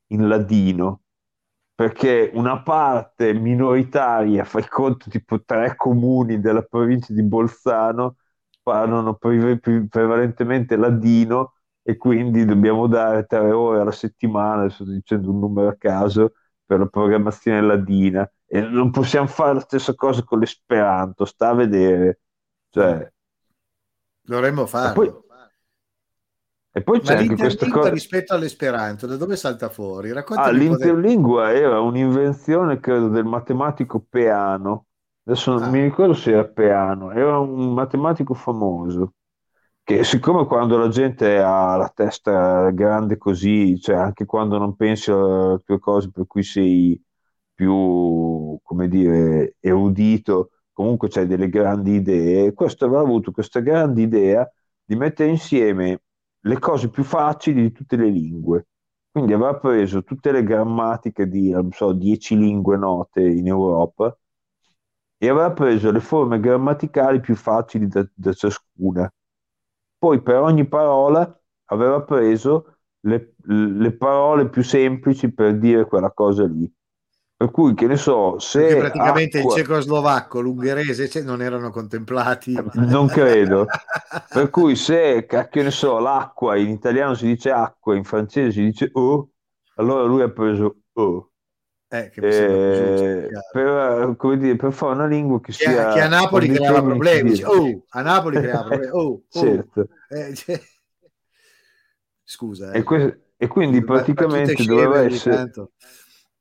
in 0.09 0.29
ladino, 0.29 1.03
perché 1.75 2.31
una 2.35 2.63
parte 2.63 3.35
minoritaria, 3.35 4.45
fai 4.45 4.67
conto 4.69 5.11
tipo 5.11 5.43
tre 5.45 5.75
comuni 5.77 6.41
della 6.41 6.63
provincia 6.63 7.13
di 7.13 7.23
Bolzano, 7.23 8.17
parlano 8.63 9.15
pre- 9.17 9.59
pre- 9.59 9.87
prevalentemente 9.89 10.77
ladino 10.77 11.55
e 11.83 11.97
quindi 11.97 12.45
dobbiamo 12.45 12.87
dare 12.89 13.27
tre 13.27 13.51
ore 13.53 13.81
alla 13.81 13.93
settimana, 13.93 14.69
sto 14.71 14.85
dicendo 14.85 15.31
un 15.31 15.39
numero 15.39 15.69
a 15.69 15.77
caso, 15.77 16.33
per 16.65 16.79
la 16.81 16.87
programmazione 16.87 17.61
ladina. 17.63 18.29
E 18.49 18.61
non 18.61 18.91
possiamo 18.91 19.27
fare 19.27 19.55
la 19.55 19.61
stessa 19.61 19.95
cosa 19.95 20.23
con 20.25 20.39
l'esperanto, 20.41 21.25
sta 21.25 21.49
a 21.51 21.55
vedere. 21.55 22.21
Cioè, 22.71 23.13
Dovremmo 24.25 24.67
e 24.87 24.89
farlo. 24.91 24.93
poi, 24.93 25.09
e 26.73 26.83
poi 26.83 27.01
c'è 27.01 27.15
Ma 27.15 27.17
anche 27.17 27.37
questa 27.39 27.67
l'interlingua 27.67 27.69
cosa. 27.69 27.89
rispetto 27.89 28.35
all'esperanto, 28.35 29.07
da 29.07 29.17
dove 29.17 29.37
salta 29.37 29.71
fuori? 29.71 30.11
Ah, 30.39 30.51
po' 30.67 30.77
del- 30.77 30.93
l'interlingua 30.93 31.53
era 31.53 31.81
un'invenzione, 31.81 32.79
credo, 32.79 33.09
del 33.09 33.25
matematico 33.25 34.01
Peano. 34.01 34.87
Adesso 35.25 35.53
non 35.59 35.69
Ah. 35.69 35.71
mi 35.71 35.81
ricordo 35.83 36.13
se 36.15 36.33
era 36.33 36.45
Peano, 36.47 37.11
era 37.11 37.39
un 37.39 37.73
matematico 37.73 38.35
famoso. 38.35 39.15
Che 39.83 40.05
siccome 40.05 40.47
quando 40.47 40.79
la 40.79 40.89
gente 40.89 41.39
ha 41.41 41.77
la 41.77 41.89
testa 41.95 42.71
grande 42.71 43.17
così, 43.19 43.79
cioè 43.81 43.97
anche 43.97 44.25
quando 44.27 44.59
non 44.59 44.77
pensi 44.77 45.11
alle 45.11 45.61
tue 45.65 45.79
cose 45.79 46.11
per 46.11 46.27
cui 46.27 46.43
sei 46.43 47.01
più, 47.57 48.59
come 48.63 48.89
dire, 48.89 49.57
erudito, 49.61 50.51
comunque 50.73 51.09
c'hai 51.09 51.27
delle 51.27 51.49
grandi 51.49 51.93
idee, 51.95 52.53
questo 52.55 52.85
aveva 52.85 53.01
avuto 53.01 53.33
questa 53.33 53.61
grande 53.61 54.03
idea 54.03 54.49
di 54.85 54.95
mettere 54.97 55.31
insieme 55.31 56.03
le 56.41 56.59
cose 56.61 56.91
più 56.91 57.03
facili 57.03 57.63
di 57.63 57.73
tutte 57.73 57.97
le 57.97 58.09
lingue. 58.11 58.69
Quindi 59.11 59.33
aveva 59.33 59.57
preso 59.59 60.05
tutte 60.05 60.31
le 60.33 60.45
grammatiche 60.45 61.27
di, 61.29 61.51
non 61.51 61.73
so, 61.73 61.93
10 61.93 62.37
lingue 62.37 62.77
note 62.77 63.23
in 63.23 63.47
Europa 63.49 64.17
e 65.19 65.29
aveva 65.29 65.53
preso 65.53 65.91
le 65.91 66.01
forme 66.01 66.41
grammaticali 66.41 67.21
più 67.21 67.35
facili 67.35 67.87
da, 67.89 68.07
da 68.15 68.33
ciascuna. 68.33 69.11
Poi 69.99 70.23
per 70.23 70.37
ogni 70.41 70.67
parola 70.69 71.41
aveva 71.67 72.03
preso 72.03 72.77
le, 73.01 73.35
le 73.45 73.93
parole 73.97 74.49
più 74.51 74.63
semplici 74.63 75.33
per 75.33 75.59
dire 75.59 75.87
quella 75.87 76.13
cosa 76.13 76.47
lì. 76.47 76.71
Per 77.39 77.51
cui, 77.51 77.75
che 77.75 77.87
ne 77.87 77.97
so, 77.99 78.39
se 78.39 78.61
Perché 78.61 78.77
praticamente 78.79 79.39
acqua- 79.41 79.55
il 79.55 79.61
cecoslovacco, 79.61 80.41
l'ungherese 80.41 81.07
cioè, 81.07 81.21
non 81.23 81.43
erano 81.43 81.69
contemplati. 81.71 82.59
non 82.75 83.09
credo. 83.09 83.67
Per 84.33 84.49
cui 84.49 84.75
se, 84.75 85.27
cacchio 85.27 85.63
ne 85.63 85.71
so, 85.71 85.99
l'acqua 85.99 86.57
in 86.57 86.71
italiano 86.71 87.13
si 87.15 87.27
dice 87.27 87.51
acqua, 87.51 87.95
in 87.95 88.05
francese 88.05 88.53
si 88.53 88.63
dice 88.65 88.89
O, 88.95 89.29
allora 89.75 90.05
lui 90.05 90.23
ha 90.23 90.31
preso 90.31 90.77
O. 90.95 91.31
Eh, 91.89 92.09
che 92.09 92.21
Eh, 92.21 93.29
per, 93.53 93.67
eh, 94.11 94.17
come 94.17 94.39
dire, 94.39 94.57
per 94.57 94.73
fare 94.73 94.95
una 94.95 95.07
lingua 95.07 95.39
che 95.39 95.53
Che, 95.53 95.65
sia... 95.65 95.91
a, 95.91 95.93
che 95.93 96.01
a 96.01 96.09
Napoli 96.09 96.49
creava 96.49 96.83
problemi. 96.83 97.31
Dice, 97.31 97.45
oh, 97.45 97.85
a 97.91 98.01
Napoli 98.01 98.39
creava 98.39 98.63
problemi. 98.67 98.93
Oh, 98.93 98.99
oh. 99.01 99.23
Certo. 99.29 99.89
Eh, 100.09 100.35
cioè- 100.35 100.61
Scusa. 102.25 102.73
E, 102.73 102.79
eh. 102.79 102.83
que- 102.83 103.21
e 103.37 103.47
quindi 103.47 103.85
praticamente 103.85 104.55
doveva 104.65 105.03
essere... 105.03 105.35
tanto. 105.37 105.73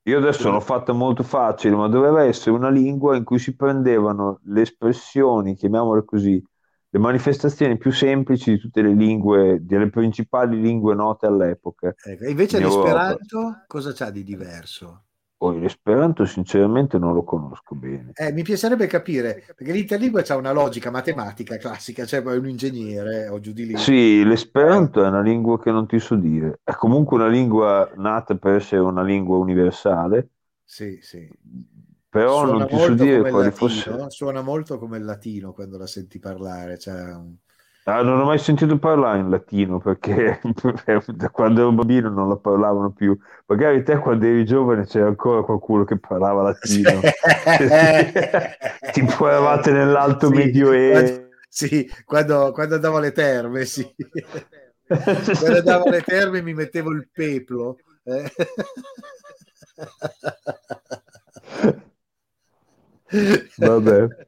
Io 0.07 0.19
adesso 0.19 0.51
l'ho 0.51 0.59
fatta 0.59 0.93
molto 0.93 1.23
facile, 1.23 1.75
ma 1.75 1.87
doveva 1.87 2.23
essere 2.23 2.51
una 2.51 2.69
lingua 2.69 3.15
in 3.15 3.23
cui 3.23 3.39
si 3.39 3.55
prendevano 3.55 4.39
le 4.45 4.61
espressioni, 4.61 5.55
chiamiamole 5.55 6.05
così, 6.05 6.41
le 6.89 6.99
manifestazioni 6.99 7.77
più 7.77 7.91
semplici 7.91 8.51
di 8.51 8.59
tutte 8.59 8.83
le 8.83 8.93
lingue, 8.93 9.59
delle 9.61 9.89
principali 9.89 10.61
lingue 10.61 10.93
note 10.93 11.25
all'epoca. 11.25 11.95
Ecco, 12.03 12.25
invece 12.25 12.57
in 12.57 12.63
l'esperanto 12.65 13.63
cosa 13.65 13.93
c'ha 13.93 14.11
di 14.11 14.23
diverso? 14.23 15.04
Poi 15.37 15.59
l'esperanto 15.61 16.25
sinceramente 16.25 16.97
non 16.97 17.13
lo 17.13 17.23
conosco 17.23 17.73
bene. 17.75 18.15
Eh, 18.17 18.31
mi 18.31 18.43
piacerebbe 18.43 18.87
capire, 18.87 19.43
perché 19.55 19.71
l'interlingua 19.73 20.21
c'ha 20.21 20.35
una 20.37 20.51
logica 20.51 20.89
matematica 20.89 21.57
classica, 21.57 22.05
cioè 22.05 22.21
poi 22.21 22.37
un 22.37 22.47
ingegnere 22.47 23.27
o 23.27 23.39
giù 23.39 23.51
di 23.51 23.65
lì. 23.65 23.75
Sì, 23.77 24.23
l'esperanto 24.23 25.03
è 25.03 25.07
una 25.07 25.21
lingua 25.21 25.59
che 25.59 25.69
non 25.71 25.85
ti 25.85 25.99
so 25.99 26.15
dire. 26.15 26.61
È 26.63 26.71
comunque 26.73 27.17
una 27.17 27.27
lingua 27.27 27.91
nata 27.97 28.35
per 28.37 28.55
essere 28.55 28.81
una 28.81 29.03
lingua 29.03 29.37
universale, 29.37 30.29
Sì, 30.63 30.99
sì. 31.01 31.27
però 32.09 32.43
Suona 32.43 32.45
non 32.45 32.65
ti 32.65 32.77
so 32.79 32.95
dire 32.95 33.25
quale 33.27 33.51
latino, 33.51 33.51
fosse. 33.51 34.09
suona 34.09 34.41
molto 34.41 34.77
come 34.79 34.97
il 34.97 35.05
latino 35.05 35.53
quando 35.53 35.77
la 35.77 35.87
senti 35.87 36.19
parlare. 36.19 36.77
Cioè, 36.79 37.13
un- 37.13 37.35
Ah, 37.87 38.01
non 38.01 38.19
ho 38.19 38.25
mai 38.25 38.39
sentito 38.39 38.79
parlare 38.79 39.19
in 39.19 39.29
latino 39.29 39.77
perché 39.79 40.39
da 41.13 41.29
quando 41.29 41.61
ero 41.61 41.71
bambino 41.71 42.09
non 42.09 42.27
la 42.29 42.35
parlavano 42.35 42.91
più. 42.91 43.15
Magari 43.45 43.83
te 43.83 43.97
quando 43.99 44.25
eri 44.25 44.43
giovane 44.43 44.85
c'era 44.85 45.05
ancora 45.07 45.43
qualcuno 45.43 45.83
che 45.83 45.99
parlava 45.99 46.41
latino. 46.41 46.99
tipo 48.91 49.27
eravate 49.27 49.71
nell'alto 49.71 50.27
Sì, 50.29 50.33
medioevo. 50.33 50.93
quando- 50.93 51.23
Sì, 51.47 51.89
quando, 52.03 52.51
quando 52.53 52.75
andavo 52.75 52.97
alle 52.97 53.11
terme, 53.11 53.65
sì. 53.65 53.87
Quando 54.87 55.57
andavo 55.57 55.83
alle 55.85 56.01
terme 56.01 56.41
mi 56.41 56.53
mettevo 56.55 56.89
il 56.91 57.07
peplo. 57.13 57.77
eh. 58.03 58.31
Vabbè. 63.57 64.03
Eh, 64.03 64.27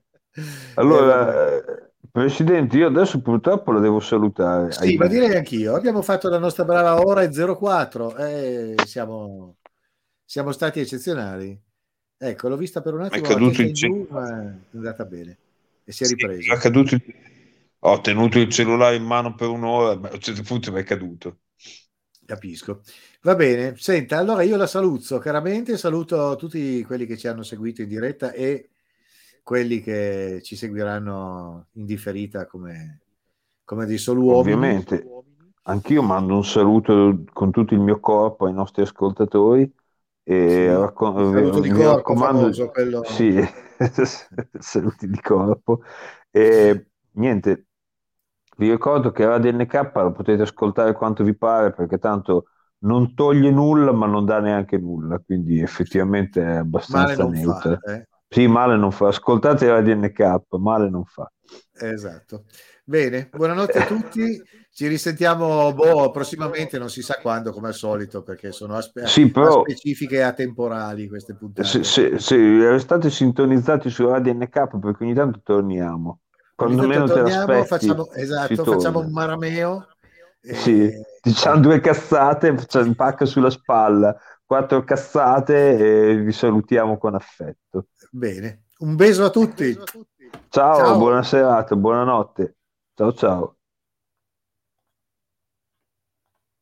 Allora, 0.75 1.55
eh, 1.57 1.86
Presidente, 2.17 2.77
io 2.77 2.87
adesso 2.87 3.21
purtroppo 3.21 3.71
la 3.71 3.79
devo 3.79 3.99
salutare. 3.99 4.71
Sì, 4.71 4.97
ma 4.97 5.05
direi 5.05 5.35
anch'io. 5.35 5.75
Abbiamo 5.75 6.01
fatto 6.01 6.29
la 6.29 6.39
nostra 6.39 6.65
brava 6.65 6.99
ora 6.99 7.21
e 7.21 7.29
04. 7.29 8.15
eh, 8.17 8.73
siamo, 8.85 9.57
siamo 10.25 10.51
stati 10.51 10.79
eccezionali. 10.79 11.55
Ecco, 12.17 12.49
l'ho 12.49 12.57
vista 12.57 12.81
per 12.81 12.95
un 12.95 13.03
attimo 13.03 13.27
la 13.27 13.33
caduto 13.35 13.61
il 13.61 14.07
ma 14.09 14.41
è 14.41 14.77
andata 14.77 15.05
bene. 15.05 15.37
E 15.83 15.91
si 15.91 16.03
è 16.03 16.07
Sì, 16.07 16.15
ripresa. 16.15 16.51
era 16.51 16.59
caduto 16.59 16.95
il- 16.95 17.03
ho 17.79 18.01
tenuto 18.01 18.39
il 18.39 18.49
cellulare 18.49 18.95
in 18.95 19.03
mano 19.03 19.35
per 19.35 19.49
un'ora, 19.49 19.95
ma 19.99 20.09
a 20.09 20.13
un 20.13 20.19
certo 20.19 20.41
punto 20.41 20.71
mi 20.71 20.79
è 20.79 20.83
caduto. 20.83 21.37
Capisco. 22.25 22.81
Va 23.21 23.35
bene, 23.35 23.75
senta, 23.77 24.17
allora 24.17 24.41
io 24.43 24.57
la 24.57 24.67
saluto 24.67 25.17
chiaramente, 25.19 25.77
saluto 25.77 26.35
tutti 26.37 26.83
quelli 26.83 27.05
che 27.05 27.17
ci 27.17 27.27
hanno 27.27 27.43
seguito 27.43 27.81
in 27.81 27.87
diretta 27.87 28.31
e 28.33 28.69
quelli 29.47 29.79
che 29.79 30.41
ci 30.43 30.57
seguiranno 30.57 31.67
in 31.75 31.85
differita 31.85 32.45
come, 32.47 32.99
come 33.63 33.85
dei 33.85 33.97
solo 33.97 34.23
uomini. 34.23 34.69
Ovviamente, 34.69 35.13
anch'io 35.63 36.01
mando 36.03 36.35
un 36.35 36.43
saluto 36.45 37.23
con 37.33 37.51
tutto 37.51 37.73
il 37.73 37.79
mio 37.79 37.99
corpo 37.99 38.45
ai 38.45 38.53
nostri 38.53 38.81
ascoltatori 38.83 39.71
e 40.23 40.67
Sì, 40.67 40.67
racco- 40.75 41.07
il 41.15 41.25
saluto 41.25 41.59
di 41.59 41.69
corpo 41.69 42.15
raccomando, 42.15 42.51
famoso, 42.51 42.69
quello- 42.69 43.03
sì, 43.03 43.39
saluti 44.59 45.07
di 45.09 45.19
corpo. 45.21 45.81
E 46.29 46.87
niente, 47.11 47.67
vi 48.57 48.69
ricordo 48.69 49.11
che 49.11 49.25
Radio 49.25 49.51
NK 49.51 49.91
lo 49.95 50.11
potete 50.11 50.41
ascoltare 50.41 50.93
quanto 50.93 51.23
vi 51.23 51.35
pare 51.35 51.71
perché 51.73 51.97
tanto 51.99 52.47
non 52.79 53.13
toglie 53.15 53.49
nulla 53.51 53.91
ma 53.93 54.07
non 54.07 54.25
dà 54.25 54.39
neanche 54.41 54.77
nulla, 54.77 55.19
quindi 55.19 55.59
effettivamente 55.61 56.41
è 56.43 56.55
abbastanza 56.57 57.23
neutra. 57.25 57.79
fa. 57.81 57.93
eh. 57.93 58.07
Sì, 58.29 58.47
male 58.47 58.75
non 58.75 58.91
fa. 58.91 59.07
Ascoltate 59.07 59.67
Radio 59.67 59.95
NK, 59.95 60.39
male 60.59 60.89
non 60.89 61.05
fa. 61.05 61.31
Esatto. 61.79 62.43
Bene, 62.83 63.29
buonanotte 63.33 63.79
a 63.79 63.85
tutti. 63.85 64.41
Ci 64.71 64.87
risentiamo 64.87 65.73
boh, 65.73 66.11
prossimamente, 66.11 66.77
non 66.77 66.89
si 66.89 67.01
sa 67.01 67.17
quando, 67.21 67.51
come 67.51 67.69
al 67.69 67.73
solito, 67.73 68.21
perché 68.21 68.51
sono 68.51 68.75
aspe- 68.75 69.07
Sì, 69.07 69.31
però- 69.31 69.61
specifiche 69.61 70.17
e 70.17 70.21
atemporali 70.21 71.07
queste 71.07 71.35
puntate. 71.35 71.67
Se, 71.67 71.83
se- 71.83 72.19
se 72.19 72.35
restate 72.69 73.09
sintonizzati 73.09 73.89
su 73.89 74.07
Radio 74.07 74.33
NK 74.33 74.77
perché 74.79 75.03
ogni 75.03 75.13
tanto 75.13 75.39
torniamo. 75.43 76.19
Quando 76.53 76.81
Ogni 76.81 76.87
meno 76.87 77.05
te 77.05 77.13
torniamo, 77.13 77.45
l'aspetti, 77.53 77.67
facciamo, 77.87 78.03
si 78.11 78.19
esatto, 78.19 78.63
facciamo 78.63 78.99
un 78.99 79.11
marameo. 79.11 79.87
e- 80.41 80.53
Sì, 80.53 80.89
diciamo 81.21 81.59
due 81.59 81.79
cazzate, 81.79 82.55
facciamo 82.57 82.85
un 82.85 82.95
pacca 82.95 83.25
sulla 83.25 83.49
spalla, 83.49 84.15
quattro 84.45 84.83
cazzate 84.83 86.09
e 86.11 86.17
vi 86.17 86.31
salutiamo 86.31 86.97
con 86.97 87.15
affetto. 87.15 87.87
Bene, 88.17 88.63
un 88.79 88.95
beso 88.95 89.25
a 89.25 89.29
tutti. 89.29 89.77
Ciao, 90.49 90.75
Ciao. 90.75 90.97
buona 90.97 91.21
serata, 91.21 91.75
buonanotte. 91.75 92.55
Ciao 92.95 93.13
ciao. 93.13 93.56